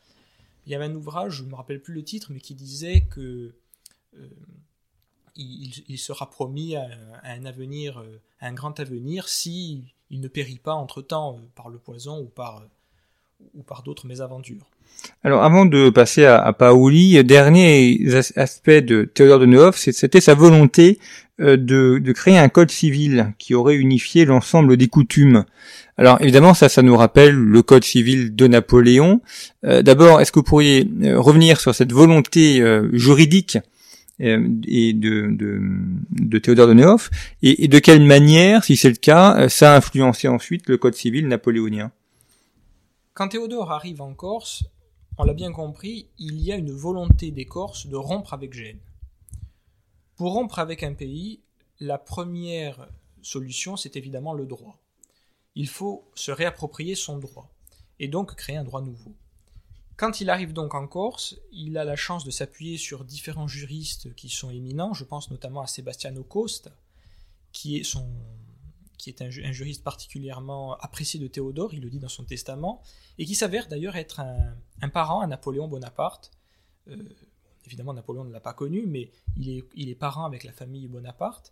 Il 0.65 0.71
y 0.71 0.75
avait 0.75 0.85
un 0.85 0.93
ouvrage, 0.93 1.37
je 1.37 1.43
ne 1.43 1.49
me 1.49 1.55
rappelle 1.55 1.81
plus 1.81 1.93
le 1.93 2.03
titre, 2.03 2.31
mais 2.31 2.41
qui 2.41 2.53
disait 2.53 3.05
que 3.09 3.55
euh, 4.15 4.27
il, 5.37 5.97
sera 5.97 6.29
promis 6.29 6.75
à, 6.75 6.87
un 7.23 7.45
avenir, 7.45 7.99
euh, 7.99 8.19
un 8.41 8.53
grand 8.53 8.79
avenir, 8.79 9.27
si 9.27 9.83
il 10.09 10.21
ne 10.21 10.27
périt 10.27 10.59
pas 10.63 10.73
entre-temps 10.73 11.37
euh, 11.37 11.41
par 11.55 11.69
le 11.69 11.77
poison 11.77 12.19
ou 12.19 12.25
par, 12.25 12.63
ou 13.53 13.63
par 13.63 13.83
d'autres 13.83 14.07
mésaventures. 14.07 14.65
Alors 15.23 15.43
avant 15.43 15.65
de 15.65 15.89
passer 15.89 16.25
à, 16.25 16.51
Paoli, 16.53 17.23
dernier 17.23 17.99
aspect 18.35 18.81
de 18.81 19.03
Théodore 19.03 19.39
de 19.39 19.45
Neuhoff, 19.45 19.77
c'était 19.77 20.21
sa 20.21 20.33
volonté 20.33 20.97
de, 21.37 22.11
créer 22.13 22.39
un 22.39 22.49
code 22.49 22.71
civil 22.71 23.33
qui 23.37 23.53
aurait 23.53 23.75
unifié 23.75 24.25
l'ensemble 24.25 24.75
des 24.75 24.87
coutumes. 24.87 25.45
Alors 25.97 26.19
évidemment, 26.19 26.55
ça, 26.55 26.67
ça 26.67 26.81
nous 26.81 26.97
rappelle 26.97 27.35
le 27.35 27.61
code 27.61 27.83
civil 27.83 28.35
de 28.35 28.47
Napoléon. 28.47 29.21
D'abord, 29.61 30.19
est-ce 30.19 30.31
que 30.31 30.39
vous 30.39 30.43
pourriez 30.43 30.89
revenir 31.13 31.59
sur 31.59 31.75
cette 31.75 31.93
volonté 31.93 32.63
juridique 32.93 33.57
euh, 33.57 33.76
et 34.19 34.93
de, 34.93 36.39
Théodore 36.39 36.67
de 36.67 36.73
Neuhoff, 36.73 37.09
et, 37.41 37.67
de 37.67 37.79
quelle 37.79 38.03
manière, 38.03 38.63
si 38.63 38.77
c'est 38.77 38.89
le 38.89 38.95
cas, 38.95 39.37
euh, 39.37 39.49
ça 39.49 39.73
a 39.73 39.77
influencé 39.77 40.27
ensuite 40.27 40.67
le 40.67 40.77
code 40.77 40.95
civil 40.95 41.27
napoléonien? 41.27 41.91
Quand 43.13 43.29
Théodore 43.29 43.71
arrive 43.71 44.01
en 44.01 44.13
Corse, 44.13 44.65
on 45.17 45.23
l'a 45.23 45.33
bien 45.33 45.51
compris, 45.51 46.07
il 46.19 46.39
y 46.41 46.51
a 46.51 46.55
une 46.55 46.71
volonté 46.71 47.31
des 47.31 47.45
Corses 47.45 47.87
de 47.87 47.95
rompre 47.95 48.33
avec 48.33 48.53
Gênes. 48.53 48.79
Pour 50.15 50.33
rompre 50.33 50.59
avec 50.59 50.83
un 50.83 50.93
pays, 50.93 51.41
la 51.79 51.97
première 51.97 52.87
solution, 53.21 53.77
c'est 53.77 53.95
évidemment 53.95 54.33
le 54.33 54.45
droit. 54.45 54.79
Il 55.55 55.67
faut 55.67 56.05
se 56.15 56.31
réapproprier 56.31 56.95
son 56.95 57.17
droit, 57.17 57.51
et 57.99 58.07
donc 58.07 58.35
créer 58.35 58.57
un 58.57 58.63
droit 58.63 58.81
nouveau. 58.81 59.13
Quand 59.97 60.21
il 60.21 60.29
arrive 60.29 60.53
donc 60.53 60.75
en 60.75 60.87
Corse, 60.87 61.39
il 61.51 61.75
a 61.75 61.83
la 61.83 61.95
chance 61.95 62.23
de 62.23 62.29
s'appuyer 62.29 62.77
sur 62.77 63.03
différents 63.03 63.47
juristes 63.47 64.13
qui 64.13 64.29
sont 64.29 64.51
éminents. 64.51 64.93
Je 64.93 65.03
pense 65.03 65.31
notamment 65.31 65.61
à 65.61 65.67
Sebastiano 65.67 66.23
Costa, 66.23 66.69
qui 67.51 67.77
est, 67.77 69.21
un, 69.21 69.51
juriste 69.51 69.83
particulièrement 69.83 70.77
apprécié 70.77 71.19
de 71.19 71.25
Théodore, 71.25 71.73
il 71.73 71.81
le 71.81 71.89
dit 71.89 71.97
dans 71.97 72.09
son 72.09 72.25
testament, 72.25 72.83
et 73.17 73.25
qui 73.25 73.33
s'avère 73.33 73.67
d'ailleurs 73.67 73.95
être 73.95 74.19
un, 74.19 74.89
parent 74.89 75.21
à 75.21 75.25
Napoléon 75.25 75.67
Bonaparte. 75.67 76.29
Euh, 76.89 76.97
évidemment, 77.65 77.95
Napoléon 77.95 78.23
ne 78.23 78.31
l'a 78.31 78.39
pas 78.39 78.53
connu, 78.53 78.85
mais 78.85 79.09
il 79.35 79.89
est, 79.89 79.95
parent 79.95 80.25
avec 80.25 80.43
la 80.43 80.51
famille 80.51 80.87
Bonaparte. 80.87 81.49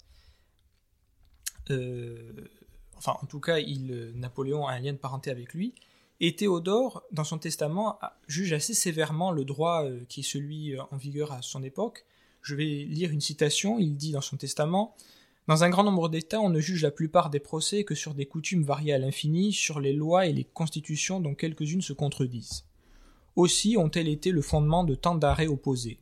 Euh, 1.71 2.47
enfin, 2.95 3.17
en 3.23 3.25
tout 3.25 3.39
cas, 3.39 3.58
il, 3.58 4.12
Napoléon 4.13 4.67
a 4.67 4.73
un 4.73 4.79
lien 4.79 4.93
de 4.93 4.99
parenté 4.99 5.31
avec 5.31 5.55
lui. 5.55 5.73
Et 6.21 6.36
Théodore, 6.36 7.04
dans 7.12 7.25
son 7.25 7.38
testament, 7.38 7.99
juge 8.28 8.54
assez 8.54 8.73
sévèrement 8.73 9.32
le 9.32 9.43
droit 9.43 9.84
euh, 9.84 10.06
qui 10.08 10.21
est 10.21 10.23
celui 10.23 10.73
euh, 10.73 10.82
en 10.91 10.97
vigueur 10.97 11.34
à 11.34 11.41
son 11.41 11.62
époque. 11.62 12.06
Je 12.41 12.56
vais 12.56 12.86
lire 12.86 13.12
une 13.12 13.21
citation, 13.21 13.80
il 13.80 13.97
dit 13.97 14.13
dans 14.13 14.21
son 14.21 14.38
testament 14.38 14.95
Dans 15.47 15.65
un 15.65 15.69
grand 15.69 15.84
nombre 15.84 16.08
d'États, 16.08 16.39
on 16.39 16.49
ne 16.49 16.62
juge 16.62 16.84
la 16.84 16.91
plupart 16.91 17.30
des 17.30 17.41
procès 17.41 17.84
que 17.84 17.95
sur 17.95 18.13
des 18.13 18.28
coutumes 18.28 18.63
variées 18.63 18.93
à 18.93 18.97
l'infini, 18.97 19.51
sur 19.51 19.82
les 19.82 19.91
lois 19.91 20.25
et 20.25 20.32
les 20.32 20.45
constitutions 20.45 21.19
dont 21.19 21.36
quelques-unes 21.36 21.82
se 21.82 21.93
contredisent. 21.93 22.63
Aussi 23.36 23.75
ont-elles 23.78 24.08
été 24.08 24.32
le 24.32 24.41
fondement 24.41 24.86
de 24.86 24.95
tant 24.95 25.15
d'arrêts 25.15 25.47
opposés. 25.47 25.99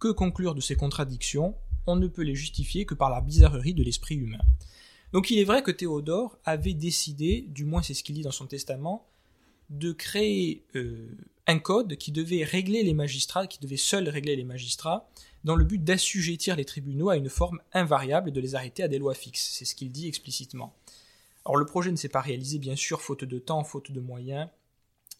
Que 0.00 0.08
conclure 0.08 0.56
de 0.56 0.60
ces 0.60 0.74
contradictions? 0.74 1.54
On 1.86 1.94
ne 1.94 2.08
peut 2.08 2.22
les 2.22 2.34
justifier 2.34 2.86
que 2.86 2.94
par 2.94 3.10
la 3.10 3.20
bizarrerie 3.20 3.74
de 3.74 3.84
l'esprit 3.84 4.16
humain. 4.16 4.42
Donc 5.12 5.30
il 5.30 5.38
est 5.38 5.44
vrai 5.44 5.62
que 5.62 5.70
Théodore 5.70 6.38
avait 6.44 6.74
décidé, 6.74 7.46
du 7.48 7.64
moins 7.64 7.82
c'est 7.82 7.94
ce 7.94 8.02
qu'il 8.02 8.16
dit 8.16 8.22
dans 8.22 8.32
son 8.32 8.46
testament, 8.46 9.06
de 9.70 9.92
créer 9.92 10.64
euh, 10.76 11.08
un 11.46 11.58
code 11.58 11.96
qui 11.96 12.12
devait 12.12 12.44
régler 12.44 12.82
les 12.82 12.94
magistrats, 12.94 13.46
qui 13.46 13.58
devait 13.58 13.76
seul 13.76 14.08
régler 14.08 14.36
les 14.36 14.44
magistrats, 14.44 15.08
dans 15.44 15.56
le 15.56 15.64
but 15.64 15.82
d'assujettir 15.82 16.56
les 16.56 16.64
tribunaux 16.64 17.10
à 17.10 17.16
une 17.16 17.28
forme 17.28 17.60
invariable 17.72 18.30
et 18.30 18.32
de 18.32 18.40
les 18.40 18.54
arrêter 18.54 18.82
à 18.82 18.88
des 18.88 18.98
lois 18.98 19.14
fixes. 19.14 19.50
C'est 19.52 19.64
ce 19.64 19.74
qu'il 19.74 19.92
dit 19.92 20.08
explicitement. 20.08 20.74
Alors 21.44 21.56
le 21.56 21.66
projet 21.66 21.90
ne 21.90 21.96
s'est 21.96 22.08
pas 22.08 22.22
réalisé, 22.22 22.58
bien 22.58 22.76
sûr, 22.76 23.02
faute 23.02 23.24
de 23.24 23.38
temps, 23.38 23.64
faute 23.64 23.92
de 23.92 24.00
moyens, 24.00 24.48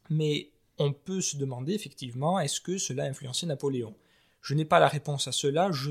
mais 0.08 0.50
on 0.78 0.92
peut 0.92 1.20
se 1.20 1.36
demander 1.36 1.74
effectivement, 1.74 2.40
est-ce 2.40 2.60
que 2.60 2.78
cela 2.78 3.04
a 3.04 3.08
influencé 3.08 3.46
Napoléon? 3.46 3.94
Je 4.40 4.54
n'ai 4.54 4.64
pas 4.64 4.80
la 4.80 4.88
réponse 4.88 5.28
à 5.28 5.32
cela, 5.32 5.70
je 5.72 5.90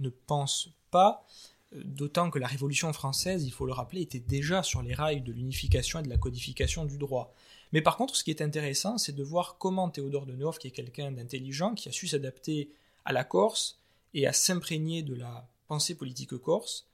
ne 0.00 0.08
pense 0.08 0.70
pas, 0.90 1.26
euh, 1.74 1.82
d'autant 1.84 2.30
que 2.30 2.38
la 2.38 2.46
Révolution 2.46 2.92
française, 2.92 3.44
il 3.44 3.52
faut 3.52 3.66
le 3.66 3.72
rappeler, 3.72 4.02
était 4.02 4.20
déjà 4.20 4.62
sur 4.62 4.82
les 4.82 4.94
rails 4.94 5.22
de 5.22 5.32
l'unification 5.32 5.98
et 5.98 6.02
de 6.02 6.08
la 6.08 6.18
codification 6.18 6.84
du 6.84 6.98
droit. 6.98 7.34
Mais 7.72 7.80
par 7.80 7.96
contre, 7.96 8.16
ce 8.16 8.24
qui 8.24 8.30
est 8.30 8.42
intéressant, 8.42 8.98
c'est 8.98 9.14
de 9.14 9.22
voir 9.22 9.56
comment 9.58 9.88
Théodore 9.88 10.26
de 10.26 10.34
Neuhoff, 10.34 10.58
qui 10.58 10.68
est 10.68 10.72
quelqu'un 10.72 11.10
d'intelligent, 11.10 11.74
qui 11.74 11.88
a 11.88 11.92
su 11.92 12.06
s'adapter 12.06 12.70
à 13.04 13.12
la 13.12 13.24
Corse 13.24 13.80
et 14.14 14.26
à 14.26 14.32
s'imprégner 14.32 15.02
de 15.02 15.14
la 15.14 15.48
pensée 15.68 15.94
politique 15.94 16.36
corse, 16.36 16.86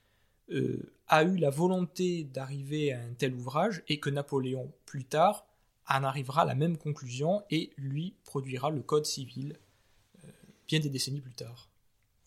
euh, 0.51 0.91
a 1.07 1.23
eu 1.23 1.35
la 1.35 1.49
volonté 1.49 2.23
d'arriver 2.23 2.93
à 2.93 2.99
un 2.99 3.13
tel 3.17 3.33
ouvrage 3.33 3.83
et 3.87 3.99
que 3.99 4.09
Napoléon, 4.09 4.71
plus 4.85 5.03
tard, 5.03 5.45
en 5.87 6.03
arrivera 6.03 6.43
à 6.43 6.45
la 6.45 6.55
même 6.55 6.77
conclusion 6.77 7.43
et 7.49 7.71
lui 7.77 8.13
produira 8.23 8.69
le 8.69 8.81
Code 8.81 9.05
civil 9.05 9.57
euh, 10.23 10.27
bien 10.67 10.79
des 10.79 10.89
décennies 10.89 11.19
plus 11.19 11.33
tard. 11.33 11.67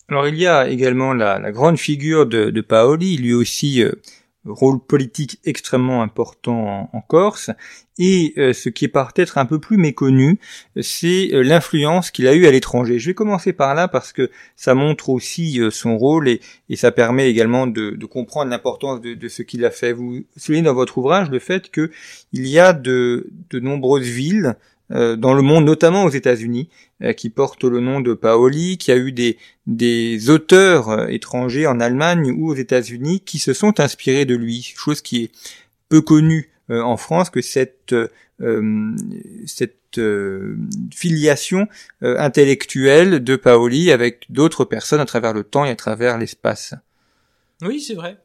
Alors 0.09 0.27
il 0.27 0.35
y 0.35 0.45
a 0.47 0.67
également 0.67 1.13
la, 1.13 1.51
grande 1.51 1.77
figure 1.77 2.25
de, 2.25 2.61
Paoli, 2.61 3.17
lui 3.17 3.33
aussi 3.33 3.81
euh, 3.81 3.93
rôle 4.45 4.79
politique 4.79 5.39
extrêmement 5.45 6.01
important 6.01 6.89
en, 6.91 7.01
Corse, 7.01 7.51
et 7.99 8.33
euh, 8.37 8.53
ce 8.53 8.69
qui 8.69 8.85
est 8.85 8.89
peut-être 8.89 9.37
un 9.37 9.45
peu 9.45 9.59
plus 9.59 9.77
méconnu, 9.77 10.39
c'est 10.81 11.29
euh, 11.33 11.43
l'influence 11.43 12.11
qu'il 12.11 12.27
a 12.27 12.33
eue 12.33 12.47
à 12.47 12.51
l'étranger. 12.51 12.97
Je 12.97 13.07
vais 13.07 13.13
commencer 13.13 13.53
par 13.53 13.75
là 13.75 13.87
parce 13.87 14.13
que 14.13 14.31
ça 14.55 14.73
montre 14.73 15.09
aussi 15.09 15.61
euh, 15.61 15.69
son 15.69 15.97
rôle 15.97 16.27
et, 16.27 16.41
ça 16.75 16.91
permet 16.91 17.29
également 17.29 17.67
de, 17.67 17.95
comprendre 18.05 18.49
l'importance 18.49 18.99
de, 18.99 19.27
ce 19.27 19.43
qu'il 19.43 19.63
a 19.63 19.69
fait. 19.69 19.93
Vous 19.93 20.23
soulignez 20.35 20.63
dans 20.63 20.73
votre 20.73 20.97
ouvrage 20.97 21.29
le 21.29 21.39
fait 21.39 21.71
qu'il 21.71 21.91
y 22.33 22.57
a 22.57 22.73
de, 22.73 23.29
nombreuses 23.53 24.07
villes 24.07 24.55
dans 24.89 25.33
le 25.33 25.41
monde, 25.41 25.65
notamment 25.65 26.03
aux 26.03 26.09
États-Unis, 26.09 26.69
euh, 27.03 27.11
qui 27.11 27.29
porte 27.29 27.63
le 27.63 27.79
nom 27.79 27.99
de 27.99 28.13
Paoli, 28.13 28.77
qui 28.77 28.91
a 28.91 28.95
eu 28.95 29.11
des, 29.11 29.37
des 29.67 30.29
auteurs 30.29 30.89
euh, 30.89 31.07
étrangers 31.07 31.67
en 31.67 31.79
Allemagne 31.79 32.31
ou 32.31 32.49
aux 32.51 32.55
États-Unis 32.55 33.19
qui 33.21 33.39
se 33.39 33.53
sont 33.53 33.79
inspirés 33.79 34.25
de 34.25 34.35
lui, 34.35 34.73
chose 34.75 35.01
qui 35.01 35.23
est 35.23 35.31
peu 35.89 36.01
connue 36.01 36.49
en 36.69 36.95
France 36.95 37.29
que 37.29 37.41
cette 37.41 37.93
cette 39.45 39.99
filiation 40.95 41.67
intellectuelle 42.01 43.23
de 43.23 43.35
Paoli 43.35 43.91
avec 43.91 44.25
d'autres 44.29 44.65
personnes 44.65 45.01
à 45.01 45.05
travers 45.05 45.33
le 45.33 45.43
temps 45.43 45.65
et 45.65 45.69
à 45.69 45.75
travers 45.75 46.17
l'espace. 46.17 46.73
Oui, 47.61 47.81
c'est 47.81 47.93
vrai. 47.93 48.17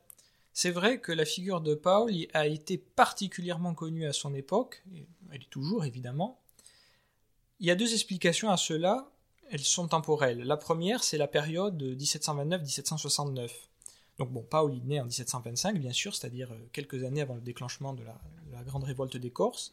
C'est 0.55 0.71
vrai 0.71 0.99
que 0.99 1.13
la 1.13 1.25
figure 1.25 1.61
de 1.61 1.75
Paoli 1.75 2.29
a 2.33 2.47
été 2.47 2.79
particulièrement 2.79 3.75
connue 3.75 4.07
à 4.07 4.13
son 4.13 4.35
époque, 4.35 4.83
elle 5.33 5.43
est 5.43 5.51
toujours 5.51 5.85
évidemment, 5.85 6.41
Il 7.61 7.67
y 7.67 7.71
a 7.73 7.75
deux 7.75 7.93
explications 7.93 8.51
à 8.51 8.57
cela, 8.57 9.11
elles 9.51 9.65
sont 9.65 9.89
temporelles. 9.89 10.43
La 10.45 10.57
première, 10.57 11.03
c'est 11.03 11.19
la 11.19 11.27
période 11.27 11.83
1729-1769. 11.83 13.51
Donc 14.19 14.31
bon, 14.31 14.43
Paul 14.49 14.75
est 14.75 14.85
né 14.85 15.01
en 15.01 15.05
1725, 15.05 15.79
bien 15.79 15.93
sûr, 15.93 16.15
c'est-à-dire 16.15 16.53
euh, 16.53 16.69
quelques 16.73 17.03
années 17.03 17.21
avant 17.21 17.35
le 17.35 17.41
déclenchement 17.41 17.95
de 17.95 18.05
la, 18.05 18.63
grande 18.65 18.85
révolte 18.85 19.17
des 19.17 19.31
Corses. 19.31 19.73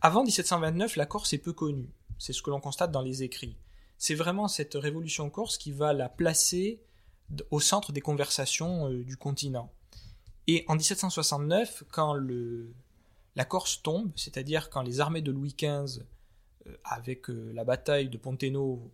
Avant 0.00 0.24
1729, 0.24 0.96
la 0.96 1.06
Corse 1.06 1.32
est 1.32 1.38
peu 1.38 1.52
connue. 1.52 1.90
C'est 2.18 2.32
ce 2.32 2.42
que 2.42 2.50
l'on 2.50 2.60
constate 2.60 2.90
dans 2.90 3.02
les 3.02 3.22
écrits. 3.22 3.56
C'est 3.98 4.14
vraiment 4.14 4.48
cette 4.48 4.74
révolution 4.74 5.30
corse 5.30 5.56
qui 5.56 5.72
va 5.72 5.92
la 5.92 6.08
placer 6.08 6.80
au 7.50 7.60
centre 7.60 7.92
des 7.92 8.00
conversations 8.00 8.90
euh, 8.90 9.04
du 9.04 9.16
continent. 9.16 9.72
Et 10.46 10.64
en 10.68 10.74
1769, 10.74 11.84
quand 11.90 12.16
la 13.34 13.44
Corse 13.44 13.82
tombe, 13.82 14.12
c'est-à-dire 14.16 14.70
quand 14.70 14.82
les 14.82 15.00
armées 15.00 15.22
de 15.22 15.32
Louis 15.32 15.54
XV, 15.56 16.02
avec 16.84 17.30
euh, 17.30 17.52
la 17.52 17.64
bataille 17.64 18.08
de 18.08 18.18
Ponteno, 18.18 18.90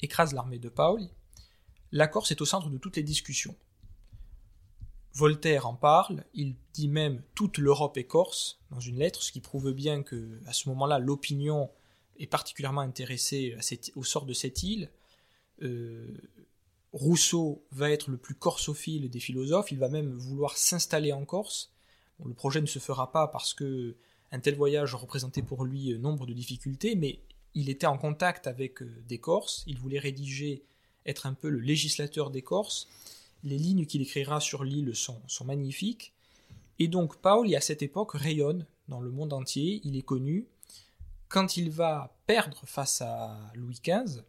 écrasent 0.00 0.34
l'armée 0.34 0.58
de 0.58 0.68
Paoli, 0.68 1.10
la 1.92 2.08
Corse 2.08 2.30
est 2.30 2.40
au 2.40 2.44
centre 2.44 2.70
de 2.70 2.78
toutes 2.78 2.96
les 2.96 3.02
discussions. 3.02 3.56
Voltaire 5.14 5.66
en 5.66 5.74
parle, 5.74 6.24
il 6.32 6.54
dit 6.72 6.88
même 6.88 7.22
toute 7.34 7.58
l'Europe 7.58 7.98
est 7.98 8.04
corse 8.04 8.60
dans 8.70 8.80
une 8.80 8.98
lettre, 8.98 9.22
ce 9.22 9.30
qui 9.30 9.40
prouve 9.40 9.72
bien 9.72 10.02
que 10.02 10.40
à 10.46 10.54
ce 10.54 10.70
moment-là 10.70 10.98
l'opinion 10.98 11.70
est 12.18 12.26
particulièrement 12.26 12.80
intéressée 12.80 13.54
au 13.94 14.04
sort 14.04 14.24
de 14.24 14.32
cette 14.32 14.62
île. 14.62 14.90
Euh, 15.60 16.16
Rousseau 16.94 17.62
va 17.72 17.90
être 17.90 18.10
le 18.10 18.16
plus 18.16 18.34
corsophile 18.34 19.10
des 19.10 19.20
philosophes, 19.20 19.70
il 19.70 19.78
va 19.78 19.90
même 19.90 20.12
vouloir 20.16 20.56
s'installer 20.56 21.12
en 21.12 21.26
Corse. 21.26 21.72
le 22.24 22.34
projet 22.34 22.62
ne 22.62 22.66
se 22.66 22.78
fera 22.78 23.12
pas 23.12 23.28
parce 23.28 23.52
que 23.52 23.96
un 24.32 24.40
tel 24.40 24.56
voyage 24.56 24.94
représentait 24.94 25.42
pour 25.42 25.64
lui 25.64 25.96
nombre 25.98 26.26
de 26.26 26.32
difficultés, 26.32 26.96
mais 26.96 27.20
il 27.54 27.68
était 27.68 27.86
en 27.86 27.98
contact 27.98 28.46
avec 28.46 28.82
euh, 28.82 28.90
des 29.06 29.18
Corses, 29.18 29.62
il 29.66 29.78
voulait 29.78 29.98
rédiger, 29.98 30.64
être 31.04 31.26
un 31.26 31.34
peu 31.34 31.48
le 31.50 31.60
législateur 31.60 32.30
des 32.30 32.42
Corses, 32.42 32.88
les 33.44 33.58
lignes 33.58 33.86
qu'il 33.86 34.02
écrira 34.02 34.40
sur 34.40 34.64
l'île 34.64 34.94
sont, 34.94 35.20
magnifiques. 35.44 36.12
Et 36.78 36.88
donc 36.88 37.16
Paul, 37.16 37.54
à 37.54 37.60
cette 37.60 37.82
époque, 37.82 38.12
rayonne 38.12 38.66
dans 38.88 39.00
le 39.00 39.10
monde 39.10 39.32
entier, 39.32 39.80
il 39.84 39.96
est 39.96 40.02
connu. 40.02 40.46
Quand 41.28 41.56
il 41.56 41.70
va 41.70 42.16
perdre 42.26 42.62
face 42.66 43.02
à 43.02 43.50
Louis 43.54 43.80
XV, 43.84 44.22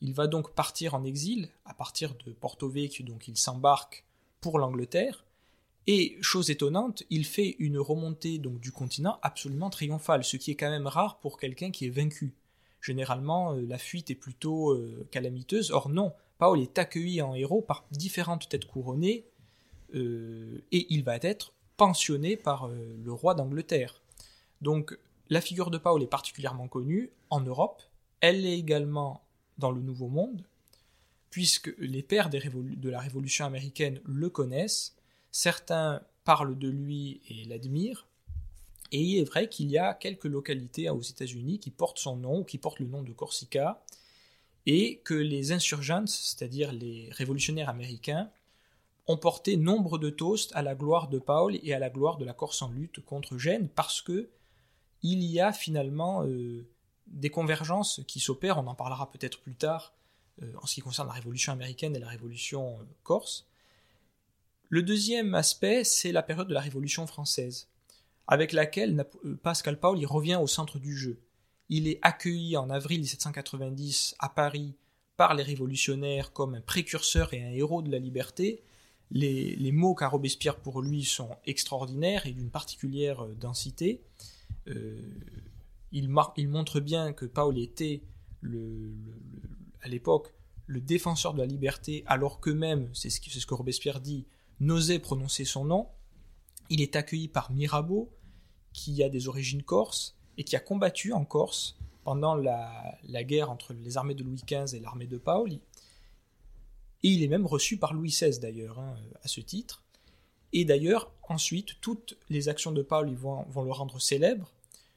il 0.00 0.14
va 0.14 0.26
donc 0.26 0.54
partir 0.54 0.94
en 0.94 1.04
exil, 1.04 1.48
à 1.64 1.74
partir 1.74 2.14
de 2.26 2.32
Porto 2.32 2.68
Vecchio, 2.68 3.04
donc 3.04 3.28
il 3.28 3.36
s'embarque 3.36 4.04
pour 4.40 4.58
l'Angleterre, 4.58 5.23
et 5.86 6.16
chose 6.22 6.50
étonnante, 6.50 7.02
il 7.10 7.26
fait 7.26 7.56
une 7.58 7.78
remontée 7.78 8.38
donc 8.38 8.58
du 8.60 8.72
continent 8.72 9.18
absolument 9.22 9.70
triomphale, 9.70 10.24
ce 10.24 10.36
qui 10.36 10.50
est 10.50 10.54
quand 10.54 10.70
même 10.70 10.86
rare 10.86 11.18
pour 11.20 11.38
quelqu'un 11.38 11.70
qui 11.70 11.86
est 11.86 11.90
vaincu. 11.90 12.34
Généralement, 12.80 13.54
euh, 13.54 13.62
la 13.66 13.78
fuite 13.78 14.10
est 14.10 14.14
plutôt 14.14 14.72
euh, 14.72 15.06
calamiteuse. 15.10 15.70
Or 15.70 15.88
non, 15.88 16.12
Paul 16.38 16.60
est 16.60 16.78
accueilli 16.78 17.20
en 17.20 17.34
héros 17.34 17.60
par 17.60 17.84
différentes 17.90 18.48
têtes 18.48 18.66
couronnées 18.66 19.24
euh, 19.94 20.62
et 20.72 20.86
il 20.90 21.04
va 21.04 21.16
être 21.16 21.52
pensionné 21.76 22.36
par 22.36 22.68
le 22.68 23.12
roi 23.12 23.34
d'Angleterre. 23.34 24.00
Donc 24.60 24.96
la 25.28 25.40
figure 25.40 25.70
de 25.70 25.78
Paul 25.78 26.02
est 26.02 26.06
particulièrement 26.06 26.68
connue 26.68 27.10
en 27.30 27.40
Europe, 27.40 27.82
elle 28.20 28.46
est 28.46 28.56
également 28.56 29.24
dans 29.58 29.72
le 29.72 29.80
Nouveau 29.80 30.08
Monde, 30.08 30.44
puisque 31.30 31.74
les 31.78 32.02
pères 32.02 32.30
de 32.30 32.88
la 32.88 33.00
Révolution 33.00 33.44
américaine 33.44 34.00
le 34.04 34.30
connaissent, 34.30 34.94
certains 35.34 36.00
parlent 36.22 36.56
de 36.56 36.68
lui 36.68 37.20
et 37.28 37.44
l'admirent, 37.44 38.06
et 38.92 39.00
il 39.00 39.18
est 39.18 39.24
vrai 39.24 39.48
qu'il 39.48 39.68
y 39.68 39.78
a 39.78 39.92
quelques 39.92 40.26
localités 40.26 40.88
aux 40.88 41.02
États-Unis 41.02 41.58
qui 41.58 41.70
portent 41.70 41.98
son 41.98 42.16
nom 42.16 42.38
ou 42.38 42.44
qui 42.44 42.56
portent 42.56 42.78
le 42.78 42.86
nom 42.86 43.02
de 43.02 43.12
Corsica, 43.12 43.82
et 44.66 45.00
que 45.04 45.14
les 45.14 45.50
insurgents, 45.50 46.06
c'est-à-dire 46.06 46.72
les 46.72 47.08
révolutionnaires 47.10 47.68
américains, 47.68 48.30
ont 49.08 49.16
porté 49.16 49.56
nombre 49.56 49.98
de 49.98 50.08
toasts 50.08 50.52
à 50.54 50.62
la 50.62 50.76
gloire 50.76 51.08
de 51.08 51.18
Paul 51.18 51.58
et 51.64 51.74
à 51.74 51.80
la 51.80 51.90
gloire 51.90 52.16
de 52.16 52.24
la 52.24 52.32
Corse 52.32 52.62
en 52.62 52.70
lutte 52.70 53.04
contre 53.04 53.36
Gênes, 53.36 53.68
parce 53.68 54.00
que 54.00 54.30
il 55.02 55.24
y 55.24 55.40
a 55.40 55.52
finalement 55.52 56.24
euh, 56.24 56.64
des 57.08 57.28
convergences 57.28 58.02
qui 58.06 58.20
s'opèrent, 58.20 58.58
on 58.58 58.68
en 58.68 58.76
parlera 58.76 59.10
peut-être 59.10 59.40
plus 59.40 59.56
tard 59.56 59.92
euh, 60.42 60.52
en 60.62 60.66
ce 60.66 60.76
qui 60.76 60.80
concerne 60.80 61.08
la 61.08 61.14
révolution 61.14 61.52
américaine 61.52 61.96
et 61.96 61.98
la 61.98 62.08
révolution 62.08 62.78
euh, 62.78 62.84
corse. 63.02 63.48
Le 64.68 64.82
deuxième 64.82 65.34
aspect, 65.34 65.84
c'est 65.84 66.12
la 66.12 66.22
période 66.22 66.48
de 66.48 66.54
la 66.54 66.60
révolution 66.60 67.06
française, 67.06 67.68
avec 68.26 68.52
laquelle 68.52 69.06
Pascal 69.42 69.78
Paul 69.78 69.98
y 69.98 70.06
revient 70.06 70.38
au 70.40 70.46
centre 70.46 70.78
du 70.78 70.96
jeu. 70.96 71.20
Il 71.68 71.88
est 71.88 71.98
accueilli 72.02 72.56
en 72.56 72.70
avril 72.70 73.00
1790 73.00 74.16
à 74.18 74.28
Paris 74.28 74.74
par 75.16 75.34
les 75.34 75.42
révolutionnaires 75.42 76.32
comme 76.32 76.54
un 76.54 76.60
précurseur 76.60 77.32
et 77.34 77.42
un 77.42 77.50
héros 77.50 77.82
de 77.82 77.90
la 77.90 77.98
liberté. 77.98 78.62
Les, 79.10 79.70
mots 79.72 79.94
qu'a 79.94 80.08
Robespierre 80.08 80.56
pour 80.56 80.82
lui 80.82 81.04
sont 81.04 81.30
extraordinaires 81.44 82.26
et 82.26 82.32
d'une 82.32 82.50
particulière 82.50 83.24
euh, 83.24 83.34
densité. 83.34 84.02
Euh, 84.66 85.00
il, 85.92 86.08
montre 86.08 86.80
bien 86.80 87.12
que 87.12 87.26
Paul 87.26 87.58
était 87.58 88.02
à 89.82 89.88
l'époque 89.88 90.34
le 90.66 90.80
défenseur 90.80 91.34
de 91.34 91.38
la 91.38 91.46
liberté, 91.46 92.02
alors 92.06 92.40
qu'eux-mêmes, 92.40 92.88
c'est 92.92 93.10
ce, 93.10 93.20
ce, 93.22 93.46
que 93.46 93.54
Robespierre 93.54 94.00
dit, 94.00 94.26
n'osaient 94.60 94.98
prononcer 94.98 95.44
son 95.44 95.64
nom. 95.64 95.88
Il 96.70 96.80
est 96.80 96.96
accueilli 96.96 97.28
par 97.28 97.50
Mirabeau, 97.50 98.10
qui 98.72 99.02
a 99.02 99.08
des 99.08 99.28
origines 99.28 99.62
corses, 99.62 100.16
et 100.36 100.44
qui 100.44 100.56
a 100.56 100.60
combattu 100.60 101.12
en 101.12 101.24
Corse 101.24 101.76
pendant 102.02 102.34
la, 102.34 102.98
guerre 103.24 103.50
entre 103.50 103.72
les 103.72 103.96
armées 103.96 104.14
de 104.14 104.22
Louis 104.22 104.42
XV 104.46 104.76
et 104.76 104.80
l'armée 104.80 105.06
de 105.06 105.18
Paoli. 105.18 105.60
Et 107.02 107.08
il 107.08 107.22
est 107.22 107.28
même 107.28 107.46
reçu 107.46 107.76
par 107.76 107.92
Louis 107.92 108.10
XVI 108.10 108.38
d'ailleurs, 108.38 108.78
hein, 108.78 108.96
à 109.22 109.28
ce 109.28 109.40
titre. 109.40 109.82
Et 110.52 110.64
d'ailleurs, 110.64 111.12
ensuite, 111.28 111.80
toutes 111.80 112.16
les 112.28 112.48
actions 112.48 112.72
de 112.72 112.82
Paoli 112.82 113.14
vont, 113.14 113.44
vont 113.48 113.62
le 113.62 113.72
rendre 113.72 114.00
célèbre, 114.00 114.52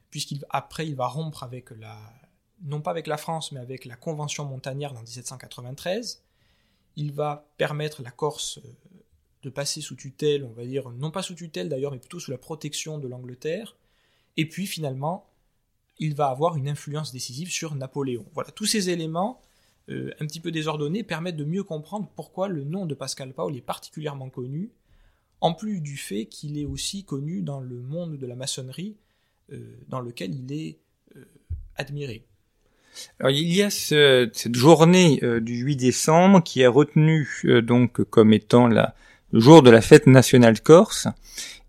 puisqu'après 0.10 0.86
il, 0.86 0.90
il 0.90 0.96
va 0.96 1.08
rompre 1.08 1.44
avec 1.44 1.72
la, 1.72 1.98
non 2.64 2.82
pas 2.82 2.92
avec 2.92 3.08
la 3.08 3.18
France, 3.18 3.52
mais 3.52 3.60
avec 3.60 3.86
la 3.86 3.96
Convention 3.96 4.46
montagnarde 4.46 4.98
en 4.98 5.02
1793. 5.02 6.24
Il 6.96 7.12
va 7.12 7.48
permettre 7.58 8.02
la 8.02 8.12
Corse 8.12 8.60
euh, 8.60 8.76
de 9.48 9.52
passer 9.52 9.80
sous 9.80 9.96
tutelle, 9.96 10.44
on 10.44 10.52
va 10.52 10.66
dire, 10.66 10.90
non 10.92 11.10
pas 11.10 11.22
sous 11.22 11.34
tutelle 11.34 11.70
d'ailleurs, 11.70 11.94
mais 11.94 12.00
plutôt 12.00 12.20
sous 12.20 12.32
la 12.32 12.38
protection 12.38 12.98
de 12.98 13.08
l'Angleterre. 13.08 13.78
Et 14.36 14.46
puis 14.48 14.68
finalement, 14.68 15.26
il 16.00 16.16
va 16.16 16.28
avoir 16.28 16.58
une 16.58 16.68
influence 16.68 17.14
décisive 17.14 17.50
sur 17.50 17.74
Napoléon. 17.74 18.26
Voilà, 18.34 18.52
tous 18.52 18.66
ces 18.66 18.90
éléments 18.90 19.42
euh, 19.90 20.12
un 20.20 20.26
petit 20.26 20.42
peu 20.42 20.52
désordonnés 20.52 21.04
permettent 21.04 21.38
de 21.38 21.46
mieux 21.46 21.64
comprendre 21.64 22.12
pourquoi 22.16 22.50
le 22.50 22.66
nom 22.66 22.86
de 22.86 22.94
Pascal 22.94 23.34
Paul 23.34 23.56
est 23.56 23.62
particulièrement 23.62 24.30
connu, 24.30 24.70
en 25.40 25.54
plus 25.54 25.80
du 25.80 25.96
fait 25.96 26.26
qu'il 26.26 26.58
est 26.58 26.66
aussi 26.66 27.06
connu 27.06 27.42
dans 27.42 27.62
le 27.62 27.82
monde 27.82 28.18
de 28.18 28.28
la 28.28 28.36
maçonnerie, 28.36 28.98
euh, 29.54 29.78
dans 29.88 30.02
lequel 30.02 30.36
il 30.36 30.52
est 30.52 30.78
euh, 31.16 31.24
admiré. 31.78 32.26
Alors, 33.20 33.32
il 33.32 33.54
y 33.54 33.62
a 33.62 33.70
cette 33.70 34.56
journée 34.56 35.22
du 35.42 35.58
8 35.58 35.76
décembre 35.76 36.44
qui 36.44 36.62
est 36.62 36.68
retenue 36.68 37.30
donc 37.62 38.04
comme 38.06 38.34
étant 38.34 38.68
la, 38.68 38.96
jour 39.34 39.62
de 39.62 39.70
la 39.70 39.82
fête 39.82 40.08
nationale 40.08 40.62
corse 40.62 41.08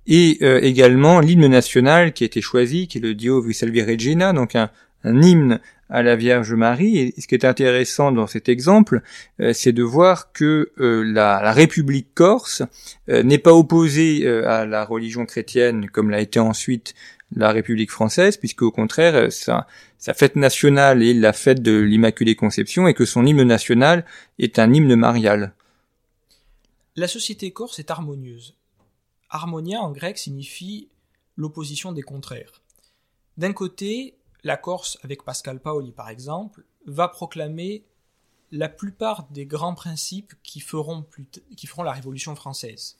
et 0.07 0.38
euh, 0.42 0.61
également 0.62 1.21
l'hymne 1.21 1.47
national 1.49 2.12
qui 2.12 2.25
a 2.25 2.27
été 2.27 2.40
choisi, 2.40 2.88
qui 2.88 2.99
est 2.99 3.01
le 3.01 3.14
Dio 3.14 3.42
vi 3.42 3.53
salvi 3.53 3.83
regina, 3.83 4.33
donc 4.33 4.57
un, 4.57 4.71
hymne 5.05 5.61
à 5.90 6.03
la 6.03 6.16
Vierge 6.16 6.55
Marie. 6.55 6.99
Et 6.99 7.14
ce 7.21 7.27
qui 7.27 7.35
est 7.35 7.44
intéressant 7.44 8.11
dans 8.11 8.27
cet 8.27 8.49
exemple, 8.49 9.03
euh, 9.40 9.53
c'est 9.53 9.73
de 9.73 9.83
voir 9.83 10.33
que 10.33 10.71
euh, 10.81 11.03
la, 11.05 11.53
République 11.53 12.09
corse 12.14 12.62
n'est 13.09 13.38
pas 13.38 13.53
opposée 13.53 14.27
à 14.27 14.64
la 14.64 14.85
religion 14.85 15.27
chrétienne 15.27 15.88
comme 15.90 16.11
l'a 16.11 16.21
été 16.21 16.40
ensuite 16.40 16.94
la 17.37 17.53
République 17.53 17.90
française, 17.90 18.38
puisque 18.38 18.62
au 18.62 18.71
contraire, 18.71 19.31
sa, 19.31 19.66
sa 19.99 20.14
fête 20.14 20.37
nationale 20.37 21.03
est 21.03 21.12
la 21.12 21.35
fête 21.35 21.61
de 21.61 21.79
l'Immaculée 21.79 22.35
Conception 22.35 22.88
et 22.88 22.94
que 22.94 23.05
son 23.05 23.27
hymne 23.27 23.42
national 23.42 24.07
est 24.38 24.59
un 24.59 24.73
hymne 24.73 24.94
marial. 24.94 25.53
La 26.98 27.06
société 27.06 27.52
corse 27.52 27.78
est 27.78 27.92
harmonieuse. 27.92 28.56
Harmonia 29.30 29.80
en 29.80 29.92
grec 29.92 30.18
signifie 30.18 30.88
l'opposition 31.37 31.92
des 31.92 32.02
contraires. 32.02 32.61
D'un 33.37 33.52
côté, 33.52 34.18
la 34.42 34.56
Corse, 34.56 34.98
avec 35.04 35.22
Pascal 35.22 35.61
Paoli 35.61 35.92
par 35.92 36.08
exemple, 36.08 36.64
va 36.87 37.06
proclamer 37.06 37.84
la 38.50 38.68
plupart 38.68 39.28
des 39.30 39.46
grands 39.46 39.76
principes 39.76 40.34
qui 40.42 40.58
feront, 40.58 41.06
la 41.84 41.92
Révolution 41.92 42.34
française. 42.34 42.98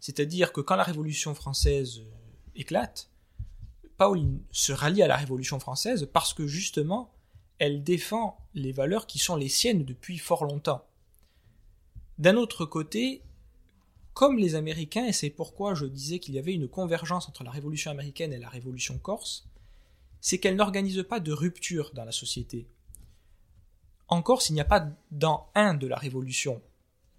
C'est-à-dire 0.00 0.52
que 0.52 0.60
quand 0.60 0.74
la 0.74 0.82
Révolution 0.82 1.32
française 1.32 2.02
éclate, 2.56 3.10
Paoli 3.96 4.42
se 4.50 4.72
rallie 4.72 5.04
à 5.04 5.06
la 5.06 5.16
Révolution 5.16 5.60
française 5.60 6.08
parce 6.12 6.34
que 6.34 6.48
justement, 6.48 7.12
elle 7.58 7.84
défend 7.84 8.44
les 8.54 8.72
valeurs 8.72 9.06
qui 9.06 9.20
sont 9.20 9.36
les 9.36 9.48
siennes 9.48 9.84
depuis 9.84 10.18
fort 10.18 10.44
longtemps. 10.44 10.84
D'un 12.20 12.36
autre 12.36 12.66
côté, 12.66 13.22
comme 14.12 14.36
les 14.36 14.54
Américains, 14.54 15.06
et 15.06 15.12
c'est 15.14 15.30
pourquoi 15.30 15.74
je 15.74 15.86
disais 15.86 16.18
qu'il 16.18 16.34
y 16.34 16.38
avait 16.38 16.52
une 16.52 16.68
convergence 16.68 17.30
entre 17.30 17.44
la 17.44 17.50
Révolution 17.50 17.90
américaine 17.90 18.34
et 18.34 18.38
la 18.38 18.50
Révolution 18.50 18.98
corse, 18.98 19.48
c'est 20.20 20.36
qu'elle 20.36 20.56
n'organise 20.56 21.02
pas 21.08 21.18
de 21.18 21.32
rupture 21.32 21.92
dans 21.94 22.04
la 22.04 22.12
société. 22.12 22.66
En 24.06 24.20
Corse, 24.20 24.50
il 24.50 24.52
n'y 24.52 24.60
a 24.60 24.66
pas 24.66 24.86
dans 25.10 25.48
un 25.54 25.72
de 25.72 25.86
la 25.86 25.96
révolution, 25.96 26.60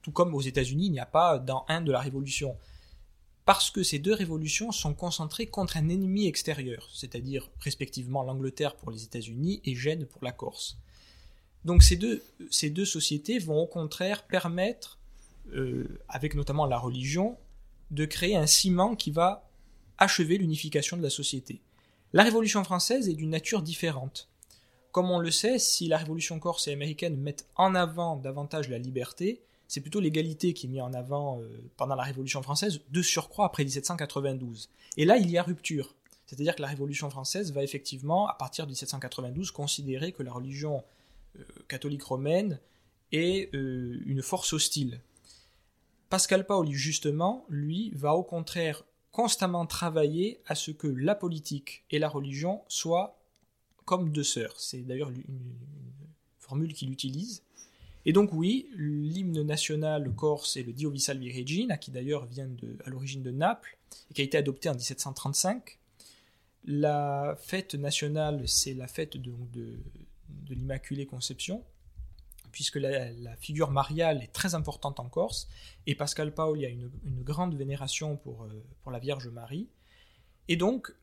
tout 0.04 0.12
comme 0.12 0.36
aux 0.36 0.42
États-Unis, 0.42 0.86
il 0.86 0.92
n'y 0.92 1.00
a 1.00 1.08
pas 1.08 1.40
dans 1.40 1.66
un 1.68 1.82
de 1.82 1.92
la 1.92 2.00
révolution, 2.00 2.56
parce 3.44 3.72
que 3.72 3.82
ces 3.82 3.98
deux 3.98 4.14
révolutions 4.14 4.72
sont 4.72 4.94
concentrées 4.94 5.48
contre 5.48 5.78
un 5.78 5.90
ennemi 5.90 6.28
extérieur, 6.28 6.88
c'est-à-dire 6.94 7.50
respectivement 7.60 8.22
l'Angleterre 8.22 8.76
pour 8.76 8.92
les 8.92 9.04
États-Unis 9.04 9.62
et 9.66 9.74
Gênes 9.74 10.06
pour 10.06 10.24
la 10.24 10.32
Corse. 10.32 10.78
Donc 11.66 11.84
ces 11.84 11.96
deux, 11.96 12.24
ces 12.50 12.70
deux 12.70 12.86
sociétés 12.86 13.40
vont 13.40 13.60
au 13.60 13.68
contraire 13.68 14.24
permettre, 14.24 14.98
euh, 15.54 16.00
avec 16.10 16.36
notamment 16.36 16.66
la 16.66 16.78
religion, 16.78 17.38
de 17.92 18.06
créer 18.06 18.36
un 18.36 18.48
ciment 18.48 18.96
qui 18.96 19.12
va 19.12 19.50
achever 19.98 20.38
l'unification 20.38 20.98
de 20.98 21.04
la 21.04 21.10
société. 21.10 21.62
La 22.14 22.24
Révolution 22.24 22.64
française 22.64 23.08
est 23.08 23.14
d'une 23.14 23.30
nature 23.30 23.62
différente. 23.62 24.28
Comme 24.92 25.12
on 25.12 25.20
le 25.20 25.32
sait, 25.32 25.60
si 25.60 25.88
la 25.88 25.98
Révolution 25.98 26.40
corse 26.40 26.68
et 26.68 26.74
américaine 26.74 27.16
mettent 27.16 27.48
en 27.56 27.76
avant 27.76 28.18
davantage 28.18 28.68
la 28.68 28.78
liberté, 28.78 29.42
c'est 29.68 29.80
plutôt 29.80 30.02
l'égalité 30.02 30.54
qui 30.54 30.66
est 30.66 30.70
mise 30.70 30.82
en 30.82 30.94
avant 30.94 31.40
euh, 31.40 31.48
pendant 31.78 31.96
la 31.96 32.04
Révolution 32.04 32.42
française, 32.42 32.82
de 32.90 33.02
surcroît 33.02 33.46
après 33.46 33.64
1792. 33.64 34.70
Et 34.98 35.06
là, 35.06 35.18
il 35.18 35.30
y 35.30 35.38
a 35.38 35.44
rupture. 35.44 35.96
C'est-à-dire 36.26 36.56
que 36.56 36.62
la 36.62 36.68
Révolution 36.68 37.10
française 37.10 37.54
va 37.54 37.64
effectivement, 37.64 38.28
à 38.28 38.34
partir 38.34 38.66
de 38.66 38.72
1792, 38.72 39.52
considérer 39.52 40.12
que 40.12 40.24
la 40.24 40.34
religion 40.34 40.84
catholique 41.68 42.04
romaine 42.04 42.60
est 43.12 43.54
euh, 43.54 44.02
une 44.06 44.22
force 44.22 44.54
hostile. 44.54 45.02
Pascal 46.10 46.46
Paoli, 46.46 46.74
justement, 46.74 47.46
lui, 47.50 47.92
va 47.96 48.16
au 48.16 48.24
contraire 48.24 48.84
constamment 49.12 49.66
travailler 49.66 50.42
à 50.46 50.56
ce 50.56 50.72
que 50.72 50.88
la 50.88 51.16
politique 51.16 51.84
et 51.92 52.00
la 52.00 52.10
religion 52.10 52.62
soient 52.68 53.20
comme 53.86 54.12
deux 54.12 54.24
sœurs. 54.24 54.60
C'est 54.60 54.82
d'ailleurs 54.82 55.10
une, 55.10 55.24
formule 56.40 56.74
qu'il 56.74 56.92
utilise. 56.92 57.44
Et 58.06 58.12
donc 58.12 58.34
oui, 58.34 58.68
l'hymne 58.76 59.42
national 59.44 60.14
corse 60.16 60.58
est 60.58 60.64
le 60.64 60.74
Dio 60.74 60.90
vi 60.90 61.00
salvi 61.00 61.32
regina, 61.32 61.78
qui 61.78 61.92
d'ailleurs 61.92 62.26
vient 62.26 62.48
de, 62.48 62.78
à 62.84 62.90
l'origine 62.90 63.22
de 63.22 63.32
Naples, 63.32 63.78
et 64.10 64.14
qui 64.14 64.22
a 64.22 64.24
été 64.26 64.38
adopté 64.38 64.68
en 64.68 64.74
1735. 64.74 65.78
La 66.66 67.38
fête 67.40 67.76
nationale, 67.76 68.48
c'est 68.48 68.74
la 68.74 68.88
fête 68.88 69.18
de, 69.18 69.32
de 70.46 70.54
l'Immaculée 70.54 71.06
Conception, 71.06 71.64
puisque 72.52 72.76
la, 72.76 73.36
figure 73.38 73.72
mariale 73.72 74.22
est 74.24 74.32
très 74.34 74.56
importante 74.56 75.00
en 75.00 75.08
Corse, 75.08 75.48
et 75.88 75.96
Pascal 75.96 76.34
Paul 76.34 76.64
a 76.64 76.68
une, 76.68 76.92
une 77.06 77.24
grande 77.24 77.56
vénération 77.56 78.18
pour, 78.18 78.44
euh, 78.44 78.64
pour 78.84 78.92
la 78.92 79.00
Vierge 79.00 79.28
Marie. 79.30 79.68
Et 80.48 80.56
donc, 80.56 80.94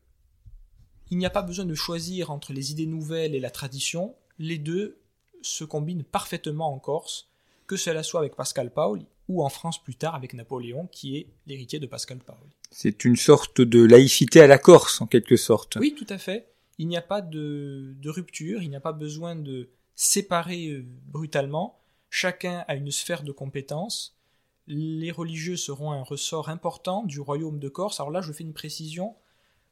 il 1.09 1.17
n'y 1.17 1.25
a 1.25 1.31
pas 1.31 1.41
besoin 1.41 1.65
de 1.65 1.75
choisir 1.75 2.29
entre 2.31 2.53
les 2.53 2.71
idées 2.71 2.85
nouvelles 2.85 3.33
et 3.33 3.39
la 3.39 3.49
tradition, 3.49 4.15
les 4.37 4.57
deux 4.57 4.99
se 5.41 5.63
combinent 5.63 6.03
parfaitement 6.03 6.73
en 6.73 6.79
Corse, 6.79 7.29
que 7.67 7.77
cela 7.77 8.03
soit 8.03 8.19
avec 8.19 8.35
Pascal 8.35 8.71
Paoli 8.71 9.05
ou 9.27 9.43
en 9.43 9.49
France 9.49 9.81
plus 9.81 9.95
tard 9.95 10.15
avec 10.15 10.33
Napoléon, 10.33 10.87
qui 10.91 11.17
est 11.17 11.27
l'héritier 11.45 11.79
de 11.79 11.85
Pascal 11.85 12.17
Paoli. 12.17 12.49
C'est 12.71 13.05
une 13.05 13.15
sorte 13.15 13.61
de 13.61 13.83
laïcité 13.83 14.41
à 14.41 14.47
la 14.47 14.57
Corse, 14.57 15.01
en 15.01 15.07
quelque 15.07 15.37
sorte. 15.37 15.77
Oui, 15.79 15.93
tout 15.95 16.07
à 16.09 16.17
fait. 16.17 16.47
Il 16.79 16.87
n'y 16.87 16.97
a 16.97 17.01
pas 17.01 17.21
de, 17.21 17.93
rupture, 18.05 18.63
il 18.63 18.69
n'y 18.69 18.75
a 18.75 18.79
pas 18.79 18.93
besoin 18.93 19.35
de 19.35 19.69
séparer 19.95 20.69
euh, 20.69 20.85
brutalement. 21.07 21.77
Chacun 22.09 22.63
a 22.69 22.75
une 22.75 22.89
sphère 22.89 23.23
de 23.23 23.33
compétences. 23.33 24.17
Les 24.65 25.11
religieux 25.11 25.57
seront 25.57 25.91
un 25.91 26.03
ressort 26.03 26.47
important 26.47 27.03
du 27.03 27.19
royaume 27.19 27.59
de 27.59 27.67
Corse. 27.67 27.99
Alors 27.99 28.11
là, 28.11 28.21
je 28.21 28.31
fais 28.31 28.45
une 28.45 28.53
précision. 28.53 29.15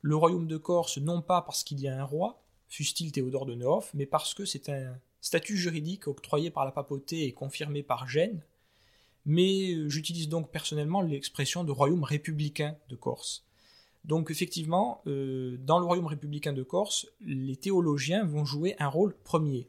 Le 0.02 0.17
royaume 0.17 0.48
de 0.48 0.58
Corse, 0.58 0.98
non 0.98 1.22
pas 1.22 1.41
parce 1.41 1.63
qu'il 1.63 1.80
y 1.80 1.88
a 1.88 1.98
un 1.98 2.04
roi, 2.04 2.43
fût-il 2.67 3.13
Théodore 3.13 3.46
de 3.46 3.56
Nehoff, 3.56 3.93
mais 3.93 4.06
parce 4.06 4.34
que 4.34 4.43
c'est 4.43 4.67
un 4.67 5.00
statut 5.22 5.56
juridique 5.56 6.08
octroyé 6.08 6.52
par 6.52 6.65
la 6.65 6.72
papauté 6.74 7.24
et 7.24 7.34
confirmé 7.34 7.84
par 7.84 8.08
Gênes. 8.08 8.43
Mais 9.26 9.72
euh, 9.74 9.88
j'utilise 9.88 10.28
donc 10.28 10.52
personnellement 10.52 11.02
l'expression 11.02 11.63
de 11.63 11.72
royaume 11.72 12.04
républicain 12.04 12.76
de 12.89 12.98
Corse. 12.98 13.47
Donc 14.08 14.32
effectivement, 14.32 15.02
euh, 15.06 15.58
dans 15.60 15.80
le 15.80 15.86
royaume 15.86 16.08
républicain 16.08 16.54
de 16.54 16.63
Corse, 16.63 17.08
les 17.22 17.58
théologiens 17.58 18.26
vont 18.26 18.46
jouer 18.46 18.76
un 18.80 18.88
rôle 18.88 19.15
premier 19.24 19.67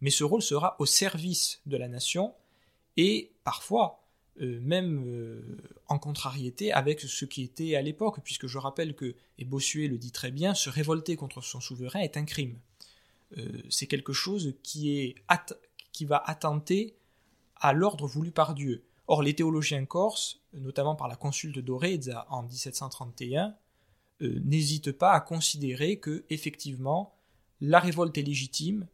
mais 0.00 0.10
ce 0.10 0.24
rôle 0.24 0.42
sera 0.42 0.76
au 0.78 0.86
service 0.86 1.60
de 1.66 1.76
la 1.76 1.88
nation 1.88 2.34
et 2.96 3.32
parfois 3.44 4.02
euh, 4.40 4.58
même 4.60 5.04
euh, 5.06 5.58
en 5.88 5.98
contrariété 5.98 6.72
avec 6.72 7.00
ce 7.00 7.24
qui 7.24 7.42
était 7.42 7.76
à 7.76 7.82
l'époque, 7.82 8.20
puisque 8.24 8.46
je 8.46 8.58
rappelle 8.58 8.94
que, 8.94 9.14
et 9.38 9.44
Bossuet 9.44 9.88
le 9.88 9.98
dit 9.98 10.12
très 10.12 10.30
bien, 10.30 10.54
se 10.54 10.70
révolter 10.70 11.16
contre 11.16 11.42
son 11.42 11.60
souverain 11.60 12.00
est 12.00 12.16
un 12.16 12.24
crime. 12.24 12.58
C'est 13.68 13.86
quelque 13.86 14.12
chose 14.12 14.54
qui, 14.64 15.14
va 16.00 16.16
attenter 16.26 16.96
à 17.54 17.72
l'ordre 17.72 18.08
voulu 18.08 18.32
par 18.32 18.54
Dieu. 18.54 18.82
Or, 19.06 19.22
les 19.22 19.34
théologiens 19.34 19.84
corses, 19.84 20.40
notamment 20.52 20.96
par 20.96 21.06
la 21.06 21.14
consulte 21.14 21.60
d'Orezza 21.60 22.26
en 22.28 22.42
1731, 22.42 23.54
n'hésitent 24.20 24.92
pas 24.92 25.12
à 25.12 25.20
considérer 25.20 25.98
que, 25.98 26.24
effectivement, 26.30 27.14
la 27.60 27.80
révolte 27.80 28.16
est 28.18 28.22
légitime, 28.22 28.86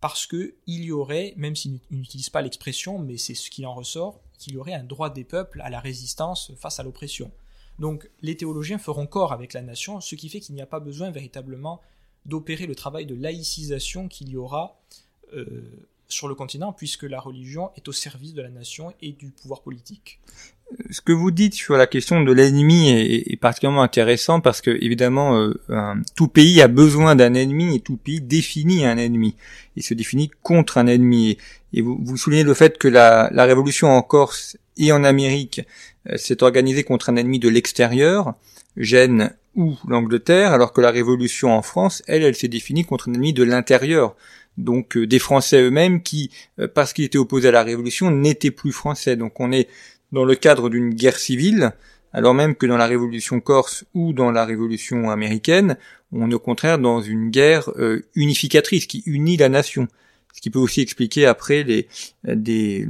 parce 0.00 0.26
qu'il 0.26 0.52
y 0.66 0.92
aurait, 0.92 1.32
même 1.38 1.56
s'il 1.56 1.80
n'utilise 1.90 2.28
pas 2.28 2.42
l'expression, 2.42 2.98
mais 2.98 3.16
c'est 3.16 3.34
ce 3.34 3.50
qui 3.50 3.64
en 3.64 3.74
ressort, 3.74 4.20
qu'il 4.38 4.52
y 4.52 4.56
aurait 4.58 4.74
un 4.74 4.84
droit 4.84 5.08
des 5.08 5.24
peuples 5.24 5.62
à 5.62 5.70
la 5.70 5.80
résistance 5.80 6.52
face 6.56 6.78
à 6.78 6.82
l'oppression. 6.82 7.32
Donc 7.78 8.10
les 8.20 8.36
théologiens 8.36 8.76
feront 8.76 9.06
corps 9.06 9.32
avec 9.32 9.54
la 9.54 9.62
nation, 9.62 10.02
ce 10.02 10.14
qui 10.14 10.28
fait 10.28 10.40
qu'il 10.40 10.54
n'y 10.54 10.60
a 10.60 10.66
pas 10.66 10.80
besoin 10.80 11.10
véritablement 11.10 11.80
d'opérer 12.26 12.66
le 12.66 12.74
travail 12.74 13.06
de 13.06 13.14
laïcisation 13.14 14.08
qu'il 14.08 14.28
y 14.28 14.36
aura 14.36 14.78
euh, 15.32 15.86
sur 16.08 16.28
le 16.28 16.34
continent, 16.34 16.74
puisque 16.74 17.04
la 17.04 17.18
religion 17.18 17.70
est 17.76 17.88
au 17.88 17.92
service 17.92 18.34
de 18.34 18.42
la 18.42 18.50
nation 18.50 18.92
et 19.00 19.12
du 19.12 19.30
pouvoir 19.30 19.62
politique 19.62 20.20
ce 20.90 21.00
que 21.00 21.12
vous 21.12 21.30
dites 21.30 21.54
sur 21.54 21.76
la 21.76 21.86
question 21.86 22.22
de 22.22 22.32
l'ennemi 22.32 22.90
est, 22.90 23.36
particulièrement 23.36 23.82
intéressant 23.82 24.40
parce 24.40 24.60
que 24.60 24.70
évidemment 24.70 25.36
euh, 25.38 25.94
tout 26.16 26.28
pays 26.28 26.60
a 26.62 26.68
besoin 26.68 27.16
d'un 27.16 27.34
ennemi 27.34 27.76
et 27.76 27.80
tout 27.80 27.96
pays 27.96 28.20
définit 28.20 28.84
un 28.84 28.96
ennemi. 28.96 29.36
Il 29.76 29.82
se 29.82 29.94
définit 29.94 30.30
contre 30.42 30.78
un 30.78 30.86
ennemi. 30.86 31.38
Et 31.72 31.80
vous, 31.80 31.98
vous 32.00 32.16
soulignez 32.16 32.44
le 32.44 32.54
fait 32.54 32.78
que 32.78 32.88
la, 32.88 33.28
révolution 33.32 33.88
en 33.88 34.02
Corse 34.02 34.56
et 34.76 34.92
en 34.92 35.04
Amérique 35.04 35.60
euh, 36.08 36.16
s'est 36.16 36.42
organisée 36.42 36.84
contre 36.84 37.10
un 37.10 37.16
ennemi 37.16 37.38
de 37.38 37.48
l'extérieur, 37.48 38.34
Gênes 38.76 39.32
ou 39.54 39.76
l'Angleterre, 39.86 40.52
alors 40.52 40.72
que 40.72 40.80
la 40.80 40.90
révolution 40.90 41.52
en 41.52 41.62
France, 41.62 42.02
elle, 42.08 42.24
elle 42.24 42.34
s'est 42.34 42.48
définie 42.48 42.84
contre 42.84 43.08
un 43.08 43.14
ennemi 43.14 43.32
de 43.32 43.44
l'intérieur. 43.44 44.16
Donc 44.56 44.96
euh, 44.96 45.06
des 45.06 45.18
Français 45.18 45.60
eux-mêmes 45.62 46.02
qui, 46.02 46.30
parce 46.74 46.92
qu'ils 46.92 47.04
étaient 47.04 47.18
opposés 47.18 47.48
à 47.48 47.52
la 47.52 47.62
révolution, 47.62 48.10
n'étaient 48.10 48.50
plus 48.50 48.72
français. 48.72 49.16
Donc 49.16 49.38
on 49.40 49.52
est 49.52 49.68
dans 50.14 50.24
le 50.24 50.36
cadre 50.36 50.70
d'une 50.70 50.94
guerre 50.94 51.18
civile, 51.18 51.72
alors 52.12 52.32
même 52.32 52.54
que 52.54 52.66
dans 52.66 52.76
la 52.76 52.86
révolution 52.86 53.40
corse 53.40 53.84
ou 53.92 54.12
dans 54.12 54.30
la 54.30 54.44
révolution 54.44 55.10
américaine, 55.10 55.76
on 56.12 56.30
est 56.30 56.34
au 56.34 56.38
contraire 56.38 56.78
dans 56.78 57.02
une 57.02 57.30
guerre 57.30 57.70
euh, 57.76 58.06
unificatrice 58.14 58.86
qui 58.86 59.02
unit 59.04 59.36
la 59.36 59.48
nation. 59.48 59.88
Ce 60.32 60.40
qui 60.40 60.50
peut 60.50 60.58
aussi 60.58 60.80
expliquer 60.80 61.26
après 61.26 61.64
les, 61.64 61.88
des, 62.24 62.88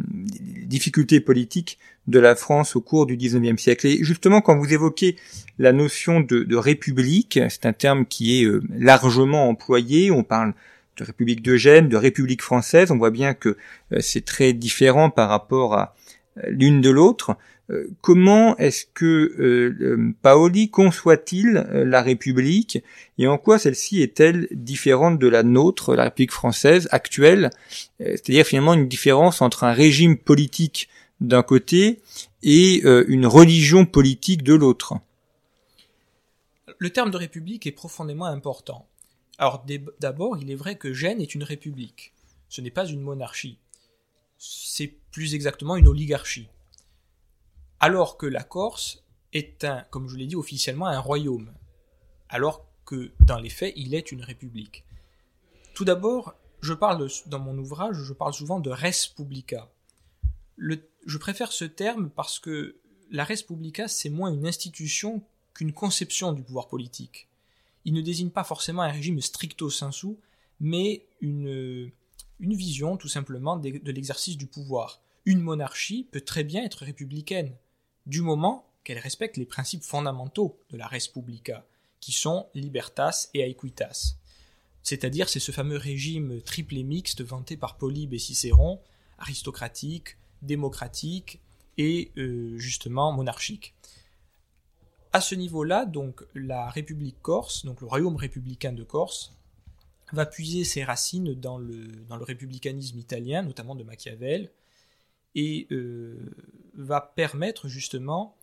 difficultés 0.66 1.20
politiques 1.20 1.78
de 2.06 2.18
la 2.18 2.36
France 2.36 2.76
au 2.76 2.80
cours 2.80 3.06
du 3.06 3.16
XIXe 3.16 3.60
siècle. 3.60 3.86
Et 3.86 4.02
justement, 4.02 4.40
quand 4.40 4.56
vous 4.56 4.72
évoquez 4.72 5.16
la 5.58 5.72
notion 5.72 6.20
de, 6.20 6.56
république, 6.56 7.38
c'est 7.48 7.66
un 7.66 7.72
terme 7.72 8.06
qui 8.06 8.40
est 8.40 8.44
euh, 8.44 8.62
largement 8.78 9.48
employé, 9.48 10.10
on 10.10 10.22
parle 10.22 10.54
de 10.96 11.04
République 11.04 11.42
de 11.42 11.56
Gênes, 11.56 11.88
de 11.88 11.96
République 11.96 12.42
française, 12.42 12.90
on 12.90 12.98
voit 12.98 13.10
bien 13.10 13.34
que 13.34 13.56
euh, 13.92 14.00
c'est 14.00 14.24
très 14.24 14.52
différent 14.52 15.10
par 15.10 15.28
rapport 15.28 15.74
à, 15.74 15.94
l'une 16.36 16.80
de 16.80 16.90
l'autre. 16.90 17.36
Euh, 17.70 17.88
comment 18.02 18.56
est-ce 18.58 18.84
que 18.92 19.04
euh, 19.38 20.14
Paoli 20.20 20.68
conçoit-il 20.68 21.56
euh, 21.56 21.84
la 21.84 22.02
République 22.02 22.82
et 23.16 23.26
en 23.26 23.38
quoi 23.38 23.58
celle-ci 23.58 24.02
est-elle 24.02 24.48
différente 24.50 25.18
de 25.18 25.28
la 25.28 25.42
nôtre, 25.42 25.94
la 25.94 26.04
République 26.04 26.32
française 26.32 26.88
actuelle? 26.90 27.50
C'est-à-dire 27.98 28.44
finalement 28.44 28.74
une 28.74 28.88
différence 28.88 29.40
entre 29.40 29.64
un 29.64 29.72
régime 29.72 30.18
politique 30.18 30.88
d'un 31.20 31.42
côté 31.42 32.00
et 32.42 32.82
une 32.82 33.24
religion 33.24 33.86
politique 33.86 34.42
de 34.42 34.52
l'autre. 34.52 34.94
Le 36.78 36.90
terme 36.90 37.10
de 37.10 37.16
république 37.16 37.66
est 37.66 37.72
profondément 37.72 38.26
important. 38.26 38.86
Alors 39.38 39.64
d'abord, 40.00 40.36
il 40.38 40.50
est 40.50 40.56
vrai 40.56 40.76
que 40.76 40.92
Gênes 40.92 41.22
est 41.22 41.34
une 41.34 41.44
république. 41.44 42.12
Ce 42.48 42.60
n'est 42.60 42.70
pas 42.70 42.86
une 42.86 43.00
monarchie 43.00 43.58
c'est 44.38 44.94
plus 45.10 45.34
exactement 45.34 45.76
une 45.76 45.88
oligarchie. 45.88 46.48
Alors 47.80 48.16
que 48.16 48.26
la 48.26 48.42
Corse 48.42 49.04
est 49.32 49.64
un, 49.64 49.82
comme 49.90 50.08
je 50.08 50.16
l'ai 50.16 50.26
dit 50.26 50.36
officiellement, 50.36 50.86
un 50.86 51.00
royaume. 51.00 51.52
Alors 52.28 52.66
que 52.84 53.12
dans 53.20 53.38
les 53.38 53.50
faits, 53.50 53.74
il 53.76 53.94
est 53.94 54.12
une 54.12 54.22
république. 54.22 54.84
Tout 55.74 55.84
d'abord, 55.84 56.34
je 56.60 56.72
parle 56.72 57.08
dans 57.26 57.38
mon 57.38 57.56
ouvrage, 57.58 57.96
je 57.96 58.12
parle 58.12 58.32
souvent 58.32 58.60
de 58.60 58.70
res 58.70 59.12
publica. 59.14 59.70
je 60.56 61.18
préfère 61.18 61.52
ce 61.52 61.64
terme 61.64 62.10
parce 62.10 62.38
que 62.38 62.76
la 63.10 63.24
res 63.24 63.44
publica, 63.46 63.88
c'est 63.88 64.08
moins 64.08 64.32
une 64.32 64.46
institution 64.46 65.22
qu'une 65.52 65.72
conception 65.72 66.32
du 66.32 66.42
pouvoir 66.42 66.68
politique. 66.68 67.28
il 67.84 67.92
ne 67.92 68.00
désigne 68.00 68.30
pas 68.30 68.44
forcément 68.44 68.82
un 68.82 68.90
régime 68.90 69.20
stricto 69.20 69.68
sensu, 69.68 70.16
mais 70.58 71.06
une, 71.20 71.90
une 72.40 72.54
vision 72.54 72.96
tout 72.96 73.08
simplement 73.08 73.56
de, 73.56 73.90
l'exercice 73.90 74.36
du 74.36 74.46
pouvoir. 74.46 75.00
Une 75.24 75.40
monarchie 75.40 76.06
peut 76.10 76.20
très 76.20 76.44
bien 76.44 76.64
être 76.64 76.84
républicaine, 76.84 77.54
du 78.06 78.20
moment 78.20 78.66
qu'elle 78.82 78.98
respecte 78.98 79.36
les 79.36 79.46
principes 79.46 79.82
fondamentaux 79.82 80.58
de 80.70 80.76
la 80.76 80.86
Respublica, 80.86 81.64
qui 82.00 82.12
sont 82.12 82.46
libertas 82.54 83.28
et 83.32 83.40
aequitas. 83.40 84.16
C'est-à-dire, 84.82 85.30
c'est 85.30 85.40
ce 85.40 85.52
fameux 85.52 85.78
régime 85.78 86.42
triple 86.42 86.76
et 86.76 86.82
mixte 86.82 87.22
vanté 87.22 87.56
par 87.56 87.78
Polybe 87.78 88.12
et 88.12 88.18
Cicéron, 88.18 88.80
aristocratique, 89.18 90.18
démocratique 90.42 91.40
et 91.78 92.10
euh, 92.18 92.58
justement 92.58 93.10
monarchique. 93.12 93.74
À 95.14 95.20
ce 95.20 95.34
niveau-là, 95.34 95.86
donc 95.86 96.22
la 96.34 96.68
République 96.68 97.22
corse, 97.22 97.64
donc 97.64 97.80
le 97.80 97.86
royaume 97.86 98.16
républicain 98.16 98.72
de 98.72 98.82
Corse, 98.82 99.32
va 100.12 100.26
puiser 100.26 100.64
ses 100.64 100.84
racines 100.84 101.34
dans 101.34 101.58
le, 101.58 101.86
dans 102.08 102.16
le 102.16 102.24
républicanisme 102.24 102.98
italien, 102.98 103.42
notamment 103.42 103.74
de 103.74 103.84
Machiavel, 103.84 104.50
et 105.34 105.66
euh, 105.72 106.18
va 106.74 107.00
permettre 107.00 107.68
justement 107.68 108.36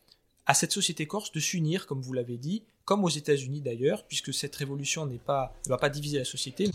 à 0.46 0.54
cette 0.54 0.72
société 0.72 1.06
corse 1.06 1.32
de 1.32 1.40
s'unir, 1.40 1.86
comme 1.86 2.02
vous 2.02 2.14
l'avez 2.14 2.38
dit, 2.38 2.64
comme 2.84 3.04
aux 3.04 3.10
États-Unis 3.10 3.62
d'ailleurs, 3.62 4.06
puisque 4.06 4.34
cette 4.34 4.56
révolution 4.56 5.06
n'est 5.06 5.20
pas, 5.20 5.56
ne 5.66 5.70
va 5.70 5.78
pas 5.78 5.90
diviser 5.90 6.18
la 6.18 6.26
société. 6.26 6.70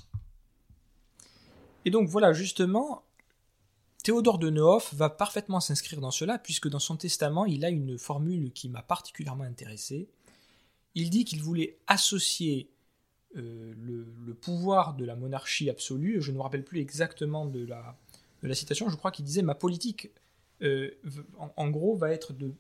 Et 1.85 1.91
donc 1.91 2.09
voilà, 2.09 2.33
justement, 2.33 3.03
Théodore 4.03 4.39
de 4.39 4.51
Nehoff 4.51 4.95
va 4.95 5.11
parfaitement 5.11 5.61
s'inscrire 5.61 6.01
dans 6.01 6.11
cela, 6.11 6.39
puisque 6.39 6.69
dans 6.69 6.79
son 6.79 6.97
testament, 6.97 7.45
il 7.45 7.65
a 7.65 7.71
une 7.71 7.99
formule 7.99 8.53
qui 8.53 8.69
m'a 8.69 8.83
particulièrement 8.83 9.45
intéressé. 9.45 10.09
Il 10.95 11.11
dit 11.11 11.25
qu'il 11.25 11.43
voulait 11.43 11.77
associer 11.87 12.71
euh, 13.37 13.75
le, 13.85 14.35
pouvoir 14.35 14.95
de 14.95 15.05
la 15.05 15.17
monarchie 15.17 15.69
absolue, 15.71 16.21
je 16.21 16.31
ne 16.31 16.37
me 16.37 16.43
rappelle 16.43 16.65
plus 16.65 16.81
exactement 16.81 17.47
de 17.47 17.67
la, 17.67 18.55
citation, 18.55 18.89
je 18.89 18.97
crois 18.97 19.11
qu'il 19.11 19.25
disait 19.25 19.43
ma 19.43 19.55
politique, 19.55 20.11
euh, 20.63 20.91
en, 21.57 21.69
gros, 21.69 21.97
va 21.97 22.13
être 22.13 22.33
de 22.33 22.53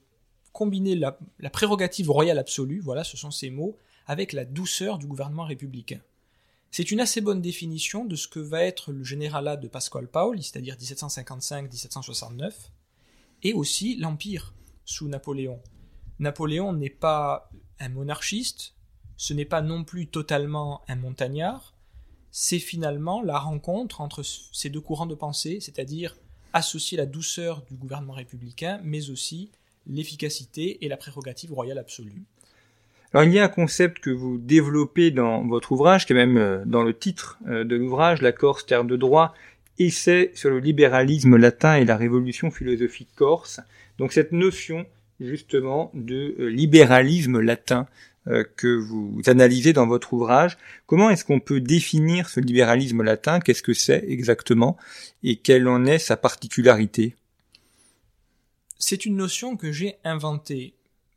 combiner 0.53 0.95
la, 0.95 1.18
prérogative 1.51 2.11
royale 2.11 2.39
absolue, 2.39 2.81
voilà, 2.81 3.05
ce 3.05 3.16
sont 3.16 3.31
ces 3.31 3.51
mots, 3.51 3.79
avec 4.07 4.33
la 4.33 4.45
douceur 4.45 4.99
du 4.99 5.07
gouvernement 5.07 5.45
républicain. 5.45 6.01
C'est 6.70 6.91
une 6.91 7.01
assez 7.01 7.20
bonne 7.20 7.41
définition 7.41 8.05
de 8.05 8.16
ce 8.16 8.29
que 8.29 8.41
va 8.41 8.62
être 8.62 8.93
le 8.93 9.05
généralat 9.05 9.57
de 9.57 9.68
Pasquale 9.68 10.09
Paoli, 10.09 10.43
c'est-à-dire 10.43 10.77
1755-1769, 10.77 12.53
et 13.45 13.53
aussi 13.55 13.97
l'Empire 13.97 14.53
sous 14.85 15.09
Napoléon. 15.09 15.61
Napoléon 16.18 16.72
n'est 16.72 16.91
pas 16.91 17.51
un 17.81 17.89
monarchiste, 17.89 18.76
ce 19.16 19.34
n'est 19.34 19.44
pas 19.44 19.62
non 19.62 19.84
plus 19.84 20.06
totalement 20.06 20.82
un 20.88 20.96
montagnard, 20.96 21.74
c'est 22.30 22.58
finalement 22.58 23.22
la 23.22 23.38
rencontre 23.38 24.00
entre 24.00 24.22
ces 24.22 24.68
deux 24.68 24.80
courants 24.80 25.06
de 25.06 25.14
pensée, 25.14 25.58
c'est-à-dire 25.60 26.16
associer 26.52 26.98
la 26.98 27.06
douceur 27.06 27.62
du 27.62 27.74
gouvernement 27.74 28.12
républicain, 28.12 28.80
mais 28.84 29.10
aussi 29.10 29.50
l'efficacité 29.86 30.84
et 30.84 30.88
la 30.88 30.96
prérogative 30.96 31.52
royale 31.52 31.78
absolue. 31.78 32.24
Alors 33.12 33.24
il 33.24 33.32
y 33.32 33.38
a 33.38 33.44
un 33.44 33.48
concept 33.48 34.00
que 34.00 34.10
vous 34.10 34.36
développez 34.36 35.10
dans 35.10 35.46
votre 35.46 35.72
ouvrage, 35.72 36.06
qui 36.06 36.12
est 36.12 36.16
même 36.16 36.36
euh, 36.36 36.62
dans 36.66 36.82
le 36.82 36.92
titre 36.92 37.38
euh, 37.46 37.64
de 37.64 37.76
l'ouvrage, 37.76 38.20
La 38.20 38.32
Corse, 38.32 38.66
terre 38.66 38.84
de 38.84 38.96
droit, 38.96 39.34
essai 39.78 40.32
sur 40.34 40.50
le 40.50 40.58
libéralisme 40.58 41.36
latin 41.36 41.76
et 41.76 41.84
la 41.84 41.96
révolution 41.96 42.50
philosophique 42.50 43.10
corse. 43.14 43.60
Donc 43.98 44.12
cette 44.12 44.32
notion 44.32 44.86
justement 45.20 45.90
de 45.94 46.34
euh, 46.38 46.48
libéralisme 46.48 47.40
latin 47.40 47.86
que 48.57 48.77
vous 48.77 49.20
analysez 49.27 49.72
dans 49.72 49.87
votre 49.87 50.12
ouvrage, 50.12 50.59
comment 50.87 51.11
est-ce 51.11 51.24
qu'on 51.24 51.41
peut 51.41 51.61
définir 51.61 52.29
ce 52.29 52.41
libéralisme 52.41 53.03
latin? 53.03 53.41
Qu'est-ce 53.41 53.62
que 53.62 53.74
c'est 53.74 54.05
exactement? 54.09 54.77
Et 55.22 55.37
quelle 55.37 55.68
en 55.68 55.85
est 55.85 55.99
sa 55.99 56.16
particularité? 56.16 57.14
C'est 58.79 59.07
une 59.07 59.16
notion 59.16 59.57
que 59.57 59.72
j'ai 59.72 59.97
inventée. 60.05 60.74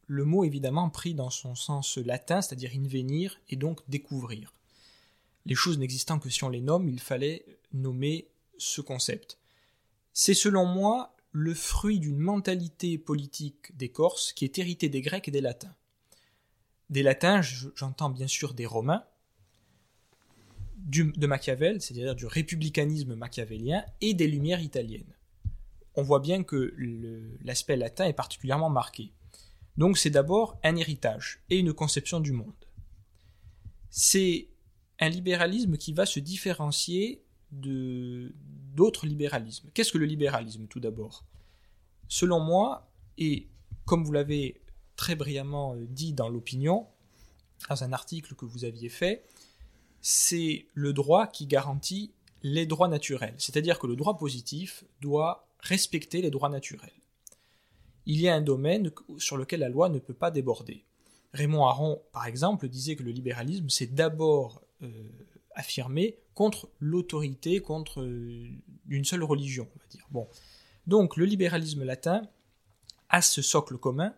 Le 0.08 0.24
mot 0.24 0.44
évidemment 0.44 0.90
pris 0.90 1.14
dans 1.14 1.30
son 1.30 1.56
sens 1.56 1.98
latin, 1.98 2.42
c'est-à-dire 2.42 2.72
invenir, 2.76 3.40
et 3.50 3.56
donc 3.56 3.80
découvrir. 3.90 4.54
Les 5.46 5.56
choses 5.56 5.78
n'existant 5.78 6.20
que 6.20 6.30
si 6.30 6.44
on 6.44 6.50
les 6.50 6.62
nomme, 6.62 6.90
il 6.90 7.00
fallait 7.00 7.44
nommer 7.74 8.28
ce 8.58 8.82
concept. 8.82 9.38
C'est 10.14 10.34
selon 10.34 10.66
moi 10.66 11.16
le 11.32 11.54
fruit 11.54 12.00
d'une 12.00 12.18
mentalité 12.18 12.98
politique 12.98 13.76
des 13.78 13.90
Corses 13.90 14.34
qui 14.34 14.46
est 14.46 14.58
héritée 14.58 14.90
des 14.90 15.02
Grecs 15.02 15.28
et 15.28 15.32
des 15.32 15.42
Latins. 15.42 15.76
Des 16.90 17.04
Latins, 17.04 17.42
j'entends 17.76 18.10
bien 18.10 18.28
sûr 18.28 18.54
des 18.54 18.66
Romains, 18.66 19.04
de 20.78 21.28
Machiavel, 21.28 21.82
c'est-à-dire 21.82 22.16
du 22.16 22.26
républicanisme 22.26 23.16
machiavélien, 23.16 23.86
et 24.02 24.14
des 24.14 24.28
Lumières 24.28 24.62
italiennes 24.62 25.14
on 26.00 26.02
voit 26.02 26.20
bien 26.20 26.44
que 26.44 26.74
l'aspect 27.44 27.76
latin 27.76 28.06
est 28.06 28.14
particulièrement 28.14 28.70
marqué. 28.70 29.12
Donc 29.78 29.98
c'est 29.98 30.10
d'abord 30.10 30.58
un 30.64 30.76
héritage 30.76 31.42
et 31.50 31.58
une 31.58 31.74
conception 31.74 32.20
du 32.20 32.32
monde. 32.32 32.54
C'est 33.90 34.48
un 35.00 35.10
libéralisme 35.10 35.78
qui 35.78 35.94
va 35.94 36.06
se 36.06 36.20
différencier 36.20 37.24
de 37.52 38.34
d'autres 38.76 39.08
libéralismes. 39.08 39.70
Qu'est-ce 39.74 39.92
que 39.92 39.98
le 39.98 40.06
libéralisme 40.06 40.68
tout 40.68 40.80
d'abord? 40.80 41.26
Selon 42.08 42.40
moi, 42.40 42.90
et 43.18 43.50
comme 43.86 44.06
vous 44.06 44.14
l'avez 44.14 44.62
très 45.00 45.16
brillamment 45.16 45.76
euh, 45.76 45.86
dit 45.88 46.12
dans 46.12 46.28
l'opinion, 46.28 46.86
dans 47.70 47.86
un 47.86 47.94
article 47.94 48.36
que 48.36 48.44
vous 48.44 48.66
aviez 48.66 48.90
fait, 48.90 49.24
c'est 50.02 50.66
le 50.74 50.92
droit 50.92 51.26
qui 51.26 51.48
garantit 51.48 52.12
les 52.44 52.66
droits 52.66 52.90
naturels. 52.90 53.36
C'est-à-dire 53.38 53.80
que 53.80 53.88
le 53.88 53.96
droit 53.96 54.18
positif 54.18 54.84
doit 55.00 55.48
respecter 55.62 56.22
les 56.22 56.30
droits 56.30 56.50
naturels. 56.50 57.00
Il 58.08 58.20
y 58.20 58.28
a 58.28 58.36
un 58.36 58.42
domaine 58.42 58.92
sur 59.18 59.38
lequel 59.38 59.62
la 59.62 59.70
loi 59.70 59.88
ne 59.88 60.00
peut 60.00 60.14
pas 60.14 60.32
déborder. 60.32 60.84
Raymond 61.34 61.66
Aron, 61.66 62.02
par 62.12 62.26
exemple, 62.26 62.68
disait 62.68 62.98
que 62.98 63.04
le 63.04 63.12
libéralisme 63.12 63.70
s'est 63.70 63.88
d'abord 63.88 64.62
euh, 64.82 64.90
affirmé 65.56 66.18
contre 66.34 66.70
l'autorité, 66.80 67.62
contre 67.62 68.02
euh, 68.02 68.50
une 68.90 69.06
seule 69.06 69.24
religion, 69.24 69.70
on 69.74 69.80
va 69.80 69.88
dire. 69.88 70.06
Bon. 70.12 70.28
Donc 70.88 71.16
le 71.16 71.24
libéralisme 71.24 71.86
latin 71.86 72.22
a 73.08 73.22
ce 73.22 73.42
socle 73.42 73.78
commun, 73.78 74.14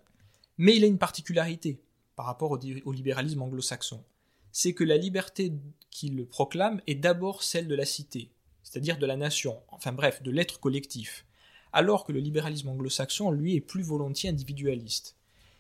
mais 0.58 0.76
il 0.76 0.84
a 0.84 0.88
une 0.88 0.97
particularité 0.97 1.80
par 2.16 2.26
rapport 2.26 2.52
au 2.52 2.91
libéralisme 2.91 3.41
anglo-saxon. 3.41 4.04
C'est 4.52 4.74
que 4.74 4.84
la 4.84 4.97
liberté 4.97 5.54
qu'il 5.89 6.26
proclame 6.26 6.82
est 6.88 6.95
d'abord 6.95 7.43
celle 7.43 7.68
de 7.68 7.76
la 7.76 7.86
cité, 7.86 8.32
c'est-à-dire 8.64 8.97
de 8.97 9.06
la 9.06 9.16
nation, 9.16 9.62
enfin 9.70 9.91
bref, 9.91 10.22
de 10.22 10.32
l'être 10.32 10.60
collectif 10.60 11.26
alors 11.74 12.06
que 12.06 12.12
le 12.12 12.20
libéralisme 12.20 12.70
anglo-saxon, 12.70 13.32
lui, 13.32 13.56
est 13.56 13.62
plus 13.62 13.84
volontiers 13.84 14.30
individualiste. 14.30 15.16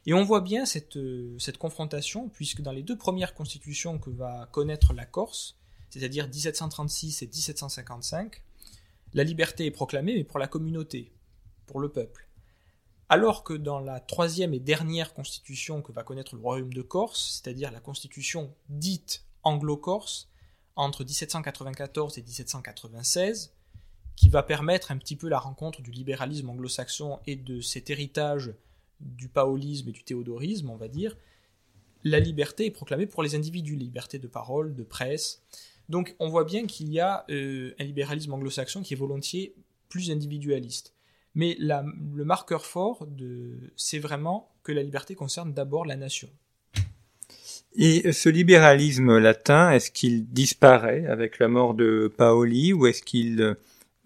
Et 0.05 0.13
on 0.13 0.23
voit 0.23 0.41
bien 0.41 0.65
cette, 0.65 0.97
euh, 0.97 1.37
cette 1.39 1.57
confrontation, 1.57 2.29
puisque 2.29 2.61
dans 2.61 2.71
les 2.71 2.83
deux 2.83 2.97
premières 2.97 3.33
constitutions 3.33 3.99
que 3.99 4.09
va 4.09 4.47
connaître 4.51 4.93
la 4.93 5.05
Corse, 5.05 5.57
c'est-à-dire 5.89 6.27
1736 6.27 7.21
et 7.21 7.27
1755, 7.27 8.41
la 9.13 9.23
liberté 9.23 9.65
est 9.65 9.71
proclamée, 9.71 10.15
mais 10.15 10.23
pour 10.23 10.39
la 10.39 10.47
communauté, 10.47 11.11
pour 11.67 11.79
le 11.79 11.89
peuple. 11.89 12.27
Alors 13.11 13.43
que 13.43 13.51
dans 13.51 13.81
la 13.81 13.99
troisième 13.99 14.53
et 14.53 14.61
dernière 14.61 15.13
constitution 15.13 15.81
que 15.81 15.91
va 15.91 16.01
connaître 16.01 16.33
le 16.33 16.41
royaume 16.41 16.73
de 16.73 16.81
Corse, 16.81 17.41
c'est-à-dire 17.43 17.69
la 17.69 17.81
constitution 17.81 18.55
dite 18.69 19.25
anglo-corse, 19.43 20.29
entre 20.77 21.03
1794 21.03 22.17
et 22.17 22.21
1796, 22.21 23.51
qui 24.15 24.29
va 24.29 24.43
permettre 24.43 24.93
un 24.93 24.97
petit 24.97 25.17
peu 25.17 25.27
la 25.27 25.39
rencontre 25.39 25.81
du 25.81 25.91
libéralisme 25.91 26.51
anglo-saxon 26.51 27.19
et 27.27 27.35
de 27.35 27.59
cet 27.59 27.89
héritage 27.89 28.53
du 29.01 29.27
paolisme 29.27 29.89
et 29.89 29.91
du 29.91 30.05
théodorisme, 30.05 30.69
on 30.69 30.77
va 30.77 30.87
dire, 30.87 31.17
la 32.05 32.21
liberté 32.21 32.67
est 32.67 32.71
proclamée 32.71 33.07
pour 33.07 33.23
les 33.23 33.35
individus, 33.35 33.75
liberté 33.75 34.19
de 34.19 34.27
parole, 34.27 34.73
de 34.73 34.83
presse. 34.83 35.43
Donc 35.89 36.15
on 36.19 36.29
voit 36.29 36.45
bien 36.45 36.65
qu'il 36.65 36.87
y 36.93 37.01
a 37.01 37.25
euh, 37.29 37.75
un 37.77 37.83
libéralisme 37.83 38.31
anglo-saxon 38.31 38.83
qui 38.83 38.93
est 38.93 38.97
volontiers 38.97 39.53
plus 39.89 40.11
individualiste. 40.11 40.95
Mais 41.33 41.55
le 41.59 42.23
marqueur 42.23 42.65
fort, 42.65 43.07
c'est 43.75 43.99
vraiment 43.99 44.51
que 44.63 44.71
la 44.71 44.83
liberté 44.83 45.15
concerne 45.15 45.53
d'abord 45.53 45.85
la 45.85 45.95
nation. 45.95 46.29
Et 47.73 48.11
ce 48.11 48.27
libéralisme 48.27 49.17
latin, 49.17 49.71
est-ce 49.71 49.91
qu'il 49.91 50.27
disparaît 50.27 51.05
avec 51.05 51.39
la 51.39 51.47
mort 51.47 51.73
de 51.73 52.11
Paoli 52.17 52.73
ou 52.73 52.85
est-ce 52.85 53.01
qu'il 53.01 53.55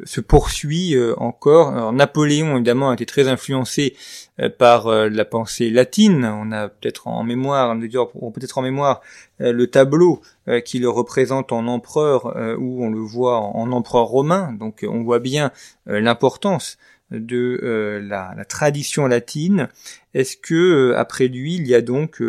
se 0.03 0.21
poursuit 0.21 0.95
euh, 0.95 1.13
encore. 1.17 1.93
Napoléon 1.93 2.55
évidemment 2.55 2.89
a 2.89 2.93
été 2.93 3.05
très 3.05 3.27
influencé 3.27 3.95
euh, 4.39 4.49
par 4.49 4.87
euh, 4.87 5.09
la 5.09 5.25
pensée 5.25 5.69
latine. 5.69 6.25
On 6.25 6.51
a 6.51 6.67
peut-être 6.67 7.07
en 7.07 7.23
mémoire, 7.23 7.75
peut-être 7.77 8.57
en 8.57 8.61
mémoire 8.61 9.01
le 9.39 9.67
tableau 9.67 10.21
qui 10.63 10.79
le 10.79 10.87
représente 10.89 11.51
en 11.51 11.67
empereur 11.67 12.35
où 12.57 12.85
on 12.85 12.89
le 12.89 12.99
voit 12.99 13.39
en, 13.39 13.71
empereur 13.71 14.05
romain. 14.05 14.53
Donc 14.53 14.85
on 14.87 15.03
voit 15.03 15.19
bien 15.19 15.51
l'importance 15.85 16.77
de 17.11 18.01
la, 18.01 18.33
tradition 18.47 19.07
latine. 19.07 19.67
Est-ce 20.13 20.37
que 20.37 20.93
après 20.95 21.27
lui, 21.27 21.55
il 21.55 21.67
y 21.67 21.75
a 21.75 21.81
donc, 21.81 22.23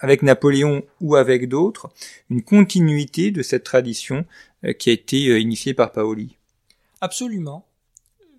avec 0.00 0.22
Napoléon 0.22 0.82
ou 1.00 1.16
avec 1.16 1.48
d'autres, 1.48 1.88
une 2.28 2.42
continuité 2.42 3.30
de 3.30 3.40
cette 3.40 3.64
tradition 3.64 4.26
qui 4.78 4.90
a 4.90 4.92
été 4.92 5.40
initiée 5.40 5.72
par 5.72 5.92
Paoli? 5.92 6.37
Absolument. 7.00 7.68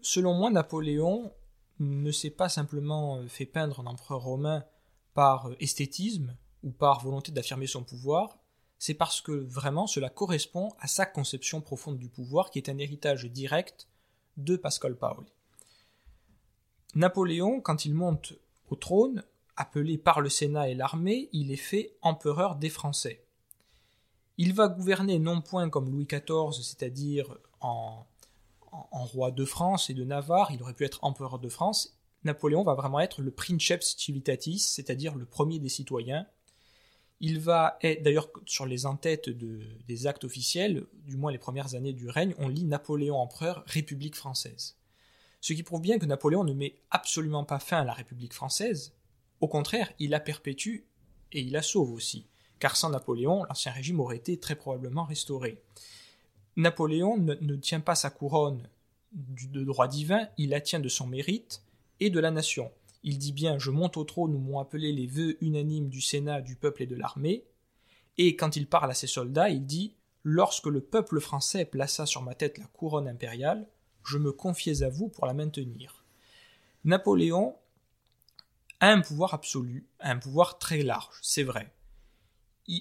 Selon 0.01 0.33
moi, 0.33 0.49
Napoléon 0.49 1.31
ne 1.79 2.11
s'est 2.11 2.29
pas 2.29 2.49
simplement 2.49 3.25
fait 3.27 3.45
peindre 3.45 3.79
un 3.79 3.85
empereur 3.85 4.21
romain 4.21 4.65
par 5.13 5.49
esthétisme 5.59 6.35
ou 6.63 6.71
par 6.71 7.01
volonté 7.01 7.31
d'affirmer 7.31 7.67
son 7.67 7.83
pouvoir, 7.83 8.37
c'est 8.77 8.93
parce 8.93 9.21
que 9.21 9.31
vraiment 9.31 9.87
cela 9.87 10.09
correspond 10.09 10.73
à 10.79 10.87
sa 10.87 11.05
conception 11.05 11.61
profonde 11.61 11.97
du 11.97 12.09
pouvoir 12.09 12.51
qui 12.51 12.59
est 12.59 12.69
un 12.69 12.77
héritage 12.77 13.25
direct 13.25 13.87
de 14.37 14.55
Pascal 14.55 14.97
Paoli. 14.97 15.31
Napoléon, 16.95 17.61
quand 17.61 17.85
il 17.85 17.93
monte 17.93 18.33
au 18.69 18.75
trône, 18.75 19.23
appelé 19.55 19.97
par 19.97 20.21
le 20.21 20.29
Sénat 20.29 20.69
et 20.69 20.75
l'armée, 20.75 21.29
il 21.33 21.51
est 21.51 21.57
fait 21.57 21.97
empereur 22.01 22.55
des 22.55 22.69
Français. 22.69 23.25
Il 24.37 24.53
va 24.53 24.69
gouverner 24.69 25.19
non 25.19 25.41
point 25.41 25.69
comme 25.69 25.91
Louis 25.91 26.05
XIV, 26.05 26.53
c'est-à-dire 26.63 27.37
en, 27.59 28.05
en, 28.71 29.05
roi 29.05 29.31
de 29.31 29.45
France 29.45 29.89
et 29.89 29.93
de 29.93 30.03
Navarre, 30.03 30.51
il 30.51 30.61
aurait 30.61 30.73
pu 30.73 30.85
être 30.85 30.99
empereur 31.03 31.39
de 31.39 31.49
France. 31.49 31.97
Napoléon 32.23 32.63
va 32.63 32.73
vraiment 32.73 32.99
être 32.99 33.21
le 33.21 33.31
princeps 33.31 33.95
civitatis, 33.97 34.59
c'est-à-dire 34.59 35.15
le 35.15 35.25
premier 35.25 35.59
des 35.59 35.69
citoyens. 35.69 36.27
Il 37.21 37.39
va 37.39 37.77
être, 37.81 38.03
d'ailleurs, 38.03 38.29
sur 38.45 38.65
les 38.65 38.85
entêtes 38.85 39.29
des 39.29 40.07
actes 40.07 40.23
officiels, 40.23 40.85
du 41.05 41.17
moins 41.17 41.31
les 41.31 41.37
premières 41.37 41.75
années 41.75 41.93
du 41.93 42.09
règne, 42.09 42.33
on 42.37 42.47
lit 42.47 42.63
Napoléon 42.63 43.17
empereur, 43.17 43.63
République 43.67 44.15
française 44.15 44.75
ce 45.41 45.53
qui 45.53 45.63
prouve 45.63 45.81
bien 45.81 45.99
que 45.99 46.05
Napoléon 46.05 46.43
ne 46.43 46.53
met 46.53 46.75
absolument 46.91 47.45
pas 47.45 47.59
fin 47.59 47.81
à 47.81 47.83
la 47.83 47.93
République 47.93 48.33
française, 48.33 48.93
au 49.41 49.47
contraire, 49.47 49.91
il 49.99 50.09
la 50.09 50.19
perpétue 50.19 50.83
et 51.31 51.41
il 51.41 51.51
la 51.51 51.61
sauve 51.61 51.91
aussi, 51.91 52.27
car 52.59 52.75
sans 52.75 52.89
Napoléon, 52.89 53.45
l'Ancien 53.45 53.71
Régime 53.71 53.99
aurait 53.99 54.17
été 54.17 54.37
très 54.37 54.55
probablement 54.55 55.05
restauré. 55.05 55.61
Napoléon 56.59 57.17
ne, 57.17 57.55
tient 57.55 57.79
pas 57.79 57.95
sa 57.95 58.09
couronne 58.09 58.67
de 59.13 59.63
droit 59.63 59.87
divin, 59.87 60.27
il 60.37 60.49
la 60.49 60.59
tient 60.59 60.81
de 60.81 60.89
son 60.89 61.07
mérite 61.07 61.63
et 62.01 62.09
de 62.09 62.19
la 62.19 62.31
nation. 62.31 62.69
Il 63.03 63.17
dit 63.17 63.31
bien 63.31 63.57
Je 63.57 63.71
monte 63.71 63.95
au 63.95 64.03
trône 64.03 64.35
où 64.35 64.39
m'ont 64.39 64.59
appelé 64.59 64.91
les 64.91 65.07
vœux 65.07 65.41
unanimes 65.41 65.87
du 65.87 66.01
Sénat, 66.01 66.41
du 66.41 66.57
peuple 66.57 66.83
et 66.83 66.85
de 66.85 66.97
l'armée. 66.97 67.45
Et 68.17 68.35
quand 68.35 68.57
il 68.57 68.67
parle 68.67 68.91
à 68.91 68.93
ses 68.93 69.07
soldats, 69.07 69.49
il 69.49 69.65
dit 69.65 69.95
Lorsque 70.23 70.65
le 70.65 70.81
peuple 70.81 71.21
français 71.21 71.63
plaça 71.63 72.05
sur 72.05 72.21
ma 72.21 72.35
tête 72.35 72.57
la 72.57 72.65
couronne 72.65 73.07
impériale, 73.07 73.65
je 74.03 74.17
me 74.17 74.33
confiais 74.33 74.83
à 74.83 74.89
vous 74.89 75.07
pour 75.07 75.27
la 75.27 75.33
maintenir. 75.33 76.03
Napoléon 76.83 77.55
a 78.81 78.91
un 78.91 78.99
pouvoir 78.99 79.33
absolu, 79.33 79.87
un 80.01 80.17
pouvoir 80.17 80.59
très 80.59 80.83
large, 80.83 81.19
c'est 81.21 81.43
vrai. 81.43 81.73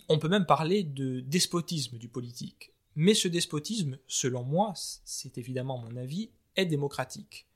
On 0.09 0.19
peut 0.19 0.29
même 0.29 0.47
parler 0.47 0.83
de 0.83 1.21
despotisme 1.21 1.97
du 1.97 2.09
politique. 2.09 2.73
Mais 3.01 3.15
ce 3.15 3.29
despotisme, 3.29 3.97
selon 4.09 4.43
moi, 4.43 4.73
c'est 5.05 5.39
évidemment 5.39 5.79
mon 5.79 5.95
avis, 5.95 6.31
est 6.57 6.67
démocratique. 6.67 7.47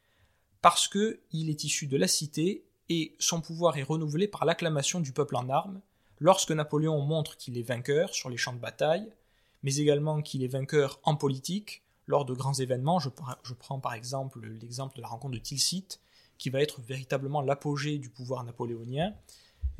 Parce 0.60 0.86
que 0.86 1.18
il 1.32 1.50
est 1.50 1.64
issu 1.64 1.88
de 1.88 1.96
la 1.96 2.06
cité 2.06 2.64
et 2.88 3.16
son 3.18 3.40
pouvoir 3.40 3.76
est 3.76 3.82
renouvelé 3.82 4.28
par 4.28 4.44
l'acclamation 4.44 5.00
du 5.00 5.12
peuple 5.12 5.34
en 5.34 5.48
armes, 5.48 5.80
lorsque 6.20 6.52
Napoléon 6.52 7.00
montre 7.00 7.36
qu'il 7.36 7.58
est 7.58 7.62
vainqueur 7.62 8.14
sur 8.14 8.30
les 8.30 8.36
champs 8.36 8.52
de 8.52 8.60
bataille, 8.60 9.12
mais 9.64 9.74
également 9.78 10.22
qu'il 10.22 10.44
est 10.44 10.46
vainqueur 10.46 11.00
en 11.02 11.16
politique, 11.16 11.82
lors 12.06 12.24
de 12.24 12.34
grands 12.34 12.54
événements. 12.54 13.00
Je, 13.00 13.08
prends 13.08 13.80
par 13.80 13.94
exemple 13.94 14.46
l'exemple 14.46 14.94
de 14.94 15.02
la 15.02 15.08
rencontre 15.08 15.34
de 15.34 15.40
Tilsit, 15.40 15.98
qui 16.38 16.50
va 16.50 16.60
être 16.60 16.80
véritablement 16.82 17.42
l'apogée 17.42 17.98
du 17.98 18.10
pouvoir 18.10 18.44
napoléonien. 18.44 19.12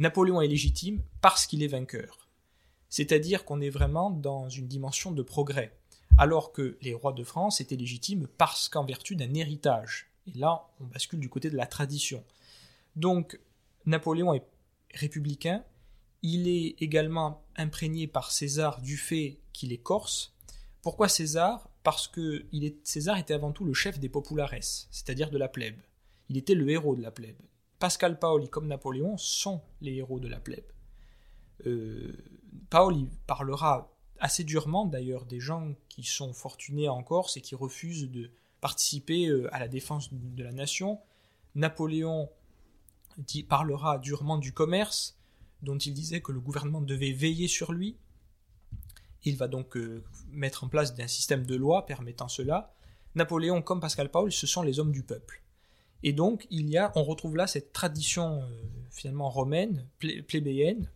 Napoléon 0.01 0.41
est 0.41 0.49
légitime 0.49 1.05
parce 1.21 1.47
qu'il 1.47 1.63
est 1.63 1.69
vainqueur. 1.69 2.22
C'est-à-dire 2.93 3.47
qu'on 3.47 3.63
est 3.63 3.71
vraiment 3.71 4.11
dans 4.11 4.51
une 4.51 4.69
dimension 4.69 5.13
de 5.13 5.23
progrès, 5.23 5.75
alors 6.19 6.53
que 6.53 6.77
les 6.83 6.93
rois 6.93 7.15
de 7.15 7.25
France 7.25 7.63
étaient 7.63 7.75
légitimes 7.75 8.29
parce 8.37 8.69
qu'en 8.69 8.85
vertu 8.85 9.17
d'un 9.17 9.33
héritage. 9.33 10.11
Et 10.27 10.37
là, 10.37 10.69
on 10.79 10.85
bascule 10.85 11.19
du 11.19 11.31
côté 11.31 11.49
de 11.49 11.57
la 11.57 11.65
tradition. 11.65 12.23
Donc, 12.95 13.41
Napoléon 13.87 14.35
est 14.35 14.45
républicain, 14.93 15.65
il 16.21 16.47
est 16.47 16.83
également 16.83 17.43
imprégné 17.57 18.07
par 18.09 18.31
César 18.31 18.83
du 18.83 18.99
fait 18.99 19.39
qu'il 19.55 19.73
est 19.73 19.83
corse. 19.83 20.35
Pourquoi 20.83 21.09
César? 21.09 21.71
Parce 21.85 22.07
que 22.09 22.45
César 22.85 23.17
était 23.17 23.33
avant 23.33 23.53
tout 23.53 23.65
le 23.65 23.73
chef 23.73 24.01
des 24.01 24.11
populares, 24.11 24.53
c'est-à-dire 24.91 25.31
de 25.31 25.39
la 25.39 25.49
plèbe. 25.49 25.81
Il 26.29 26.37
était 26.37 26.55
le 26.55 26.69
héros 26.69 26.95
de 26.95 27.01
la 27.01 27.11
plèbe. 27.11 27.41
Pascal 27.79 28.19
Paoli 28.19 28.51
comme 28.51 28.67
Napoléon 28.67 29.17
sont 29.17 29.63
les 29.81 29.95
héros 29.95 30.21
de 30.21 30.29
la 30.29 30.41
plèbe. 30.41 30.71
Euh, 31.67 32.13
Paoli 32.71 33.09
parlera 33.27 33.93
assez 34.19 34.45
durement 34.45 34.87
d'ailleurs 34.87 35.25
des 35.25 35.41
gens 35.41 35.75
qui 35.89 36.05
sont 36.05 36.33
fortunés 36.33 36.89
en 36.89 37.03
Corse 37.03 37.37
et 37.37 37.41
qui 37.41 37.55
refusent 37.55 38.11
de 38.11 38.31
participer 38.61 39.27
euh, 39.27 39.53
à 39.55 39.59
la 39.59 39.69
défense 39.69 40.13
de 40.13 40.43
la 40.43 40.53
nation. 40.53 41.01
Napoléon 41.55 42.31
parlera 43.49 43.99
durement 43.99 44.39
du 44.39 44.53
commerce, 44.53 45.19
dont 45.63 45.77
il 45.77 45.93
disait 45.93 46.21
que 46.21 46.33
le 46.33 46.41
gouvernement 46.41 46.81
devait 46.81 47.13
veiller 47.13 47.49
sur 47.49 47.73
lui, 47.73 47.97
il 49.25 49.37
va 49.37 49.49
donc 49.49 49.77
euh, 49.77 50.03
mettre 50.31 50.65
en 50.65 50.69
place 50.69 50.95
un 50.99 51.09
système 51.09 51.45
de 51.45 51.55
loi 51.55 51.87
permettant 51.87 52.29
cela. 52.29 52.75
Napoléon 53.15 53.63
comme 53.63 53.81
Pascal 53.81 54.11
Paul, 54.11 54.33
ce 54.33 54.47
sont 54.47 54.63
les 54.63 54.81
hommes 54.81 54.93
du 54.93 55.03
peuple. 55.03 55.43
Et 56.03 56.13
donc 56.13 56.47
il 56.51 56.69
y 56.69 56.79
a, 56.79 56.93
on 56.97 57.05
retrouve 57.05 57.37
là 57.37 57.47
cette 57.47 57.73
tradition 57.73 58.43
euh, 58.43 58.47
finalement 58.91 59.31
romaine, 59.31 59.87
plébéienne. 59.99 60.91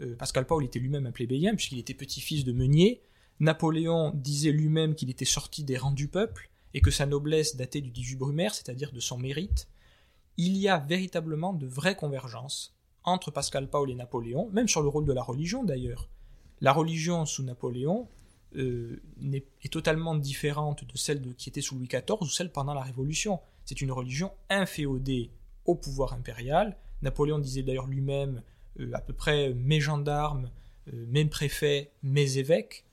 Euh, 0.00 0.16
Pascal 0.16 0.46
Paul 0.46 0.64
était 0.64 0.78
lui-même 0.78 1.06
un 1.06 1.12
plébéien 1.12 1.54
puisqu'il 1.54 1.78
était 1.78 1.94
petit-fils 1.94 2.44
de 2.44 2.52
meunier. 2.52 3.02
Napoléon 3.40 4.12
disait 4.14 4.52
lui-même 4.52 4.94
qu'il 4.94 5.10
était 5.10 5.24
sorti 5.24 5.64
des 5.64 5.76
rangs 5.76 5.92
du 5.92 6.08
peuple 6.08 6.50
et 6.74 6.80
que 6.80 6.90
sa 6.90 7.06
noblesse 7.06 7.56
datait 7.56 7.80
du 7.80 7.90
18 7.90 8.16
Brumaire, 8.16 8.54
c'est-à-dire 8.54 8.92
de 8.92 9.00
son 9.00 9.18
mérite. 9.18 9.68
Il 10.36 10.56
y 10.56 10.68
a 10.68 10.78
véritablement 10.78 11.52
de 11.52 11.66
vraies 11.66 11.96
convergences 11.96 12.76
entre 13.04 13.30
Pascal 13.30 13.68
Paul 13.68 13.90
et 13.90 13.94
Napoléon, 13.94 14.48
même 14.52 14.68
sur 14.68 14.82
le 14.82 14.88
rôle 14.88 15.04
de 15.04 15.12
la 15.12 15.22
religion 15.22 15.64
d'ailleurs. 15.64 16.08
La 16.60 16.72
religion 16.72 17.24
sous 17.26 17.42
Napoléon 17.42 18.08
euh, 18.56 19.00
est, 19.32 19.72
totalement 19.72 20.14
différente 20.14 20.84
de 20.84 20.96
celle 20.96 21.34
qui 21.34 21.48
était 21.48 21.60
sous 21.60 21.76
Louis 21.76 21.88
XIV 21.88 22.18
ou 22.20 22.26
celle 22.26 22.50
pendant 22.50 22.74
la 22.74 22.82
Révolution. 22.82 23.40
C'est 23.64 23.80
une 23.80 23.92
religion 23.92 24.32
inféodée 24.50 25.30
au 25.64 25.74
pouvoir 25.74 26.14
impérial. 26.14 26.76
Napoléon 27.02 27.38
disait 27.38 27.62
d'ailleurs 27.62 27.86
lui-même 27.86 28.42
à 28.92 29.00
peu 29.00 29.12
près 29.12 29.54
mes 29.54 29.80
gendarmes, 29.80 30.50
euh, 30.92 31.04
mes 31.08 31.24
préfets, 31.24 31.90
mes 32.02 32.38
évêques. 32.38 32.84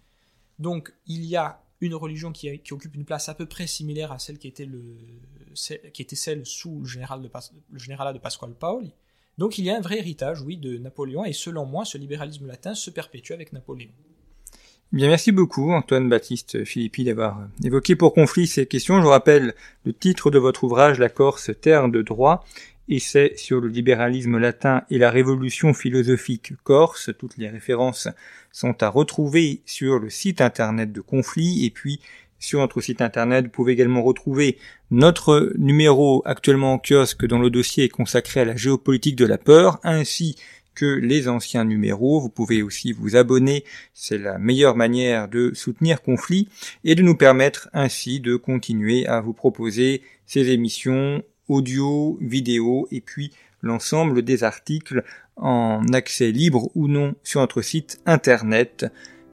Donc 0.59 0.93
il 1.07 1.25
y 1.25 1.35
a 1.35 1.61
une 1.81 1.95
religion 1.95 2.31
qui, 2.31 2.49
occupe 2.71 2.95
une 2.95 3.05
place 3.05 3.29
à 3.29 3.33
peu 3.33 3.45
près 3.45 3.67
similaire 3.67 4.11
à 4.11 4.19
celle 4.19 4.37
qui 4.37 4.47
était, 4.47 4.65
le, 4.65 4.97
qui 5.93 6.01
était 6.01 6.15
celle 6.15 6.45
sous 6.45 6.79
le, 6.79 6.85
général 6.85 7.21
de, 7.21 7.29
le 7.71 7.79
généralat 7.79 8.13
de 8.13 8.19
Pasquale 8.19 8.53
Paoli. 8.53 8.93
Donc 9.37 9.57
il 9.57 9.65
y 9.65 9.69
a 9.69 9.77
un 9.77 9.81
vrai 9.81 9.99
héritage, 9.99 10.41
oui, 10.41 10.57
de 10.57 10.77
Napoléon, 10.77 11.25
et 11.25 11.33
selon 11.33 11.65
moi, 11.65 11.83
ce 11.83 11.97
libéralisme 11.97 12.47
latin 12.47 12.73
se 12.73 12.89
perpétue 12.89 13.33
avec 13.33 13.51
Napoléon. 13.51 13.91
Bien, 14.91 15.09
merci 15.09 15.31
beaucoup 15.31 15.73
Antoine 15.73 16.07
Baptiste 16.07 16.63
Philippi 16.63 17.03
d'avoir 17.03 17.49
évoqué 17.63 17.95
pour 17.95 18.13
conflit 18.13 18.47
ces 18.47 18.65
questions. 18.65 18.97
Je 18.97 19.03
vous 19.03 19.09
rappelle 19.09 19.55
le 19.83 19.91
titre 19.91 20.31
de 20.31 20.39
votre 20.39 20.63
ouvrage 20.63 20.99
La 20.99 21.09
Corse, 21.09 21.51
terre 21.59 21.89
de 21.89 22.01
droit, 22.01 22.45
essai 22.89 23.33
sur 23.35 23.59
le 23.61 23.67
libéralisme 23.67 24.37
latin 24.37 24.83
et 24.89 24.97
la 24.97 25.09
révolution 25.09 25.73
philosophique 25.73 26.53
corse. 26.63 27.09
Toutes 27.17 27.37
les 27.37 27.49
références 27.49 28.07
sont 28.51 28.81
à 28.83 28.89
retrouver 28.89 29.61
sur 29.65 29.99
le 29.99 30.09
site 30.09 30.41
internet 30.41 30.91
de 30.91 31.01
Conflit 31.01 31.65
et 31.65 31.69
puis 31.69 31.99
sur 32.39 32.59
notre 32.59 32.81
site 32.81 33.01
internet. 33.01 33.45
Vous 33.45 33.51
pouvez 33.51 33.73
également 33.73 34.03
retrouver 34.03 34.57
notre 34.91 35.53
numéro 35.57 36.21
actuellement 36.25 36.73
en 36.73 36.79
kiosque 36.79 37.25
dont 37.25 37.39
le 37.39 37.49
dossier 37.49 37.85
est 37.85 37.89
consacré 37.89 38.41
à 38.41 38.45
la 38.45 38.55
géopolitique 38.55 39.15
de 39.15 39.25
la 39.25 39.37
peur, 39.37 39.79
ainsi 39.83 40.35
que 40.75 40.85
les 40.85 41.27
anciens 41.27 41.65
numéros. 41.65 42.19
Vous 42.19 42.29
pouvez 42.29 42.61
aussi 42.61 42.91
vous 42.91 43.15
abonner, 43.15 43.63
c'est 43.93 44.17
la 44.17 44.37
meilleure 44.37 44.75
manière 44.75 45.27
de 45.27 45.53
soutenir 45.53 46.01
Conflit 46.01 46.49
et 46.83 46.95
de 46.95 47.01
nous 47.01 47.15
permettre 47.15 47.69
ainsi 47.73 48.19
de 48.19 48.35
continuer 48.35 49.07
à 49.07 49.21
vous 49.21 49.33
proposer 49.33 50.01
ces 50.25 50.49
émissions 50.49 51.23
audio, 51.47 52.17
vidéo 52.21 52.87
et 52.91 53.01
puis 53.01 53.31
l'ensemble 53.61 54.21
des 54.21 54.43
articles 54.43 55.03
en 55.35 55.81
accès 55.93 56.31
libre 56.31 56.69
ou 56.75 56.87
non 56.87 57.15
sur 57.23 57.41
notre 57.41 57.61
site 57.61 57.99
internet. 58.05 58.85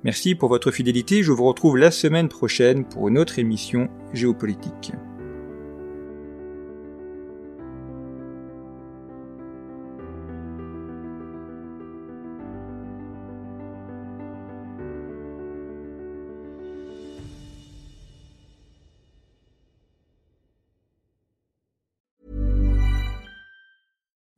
Merci 0.05 0.35
pour 0.35 0.49
votre 0.49 0.73
fidélité, 0.73 1.23
je 1.23 1.31
vous 1.31 1.45
retrouve 1.45 1.77
la 1.77 1.91
semaine 1.91 2.29
prochaine 2.29 2.85
pour 2.85 3.09
une 3.09 3.19
autre 3.19 3.39
émission 3.39 3.89
géopolitique. 4.13 4.93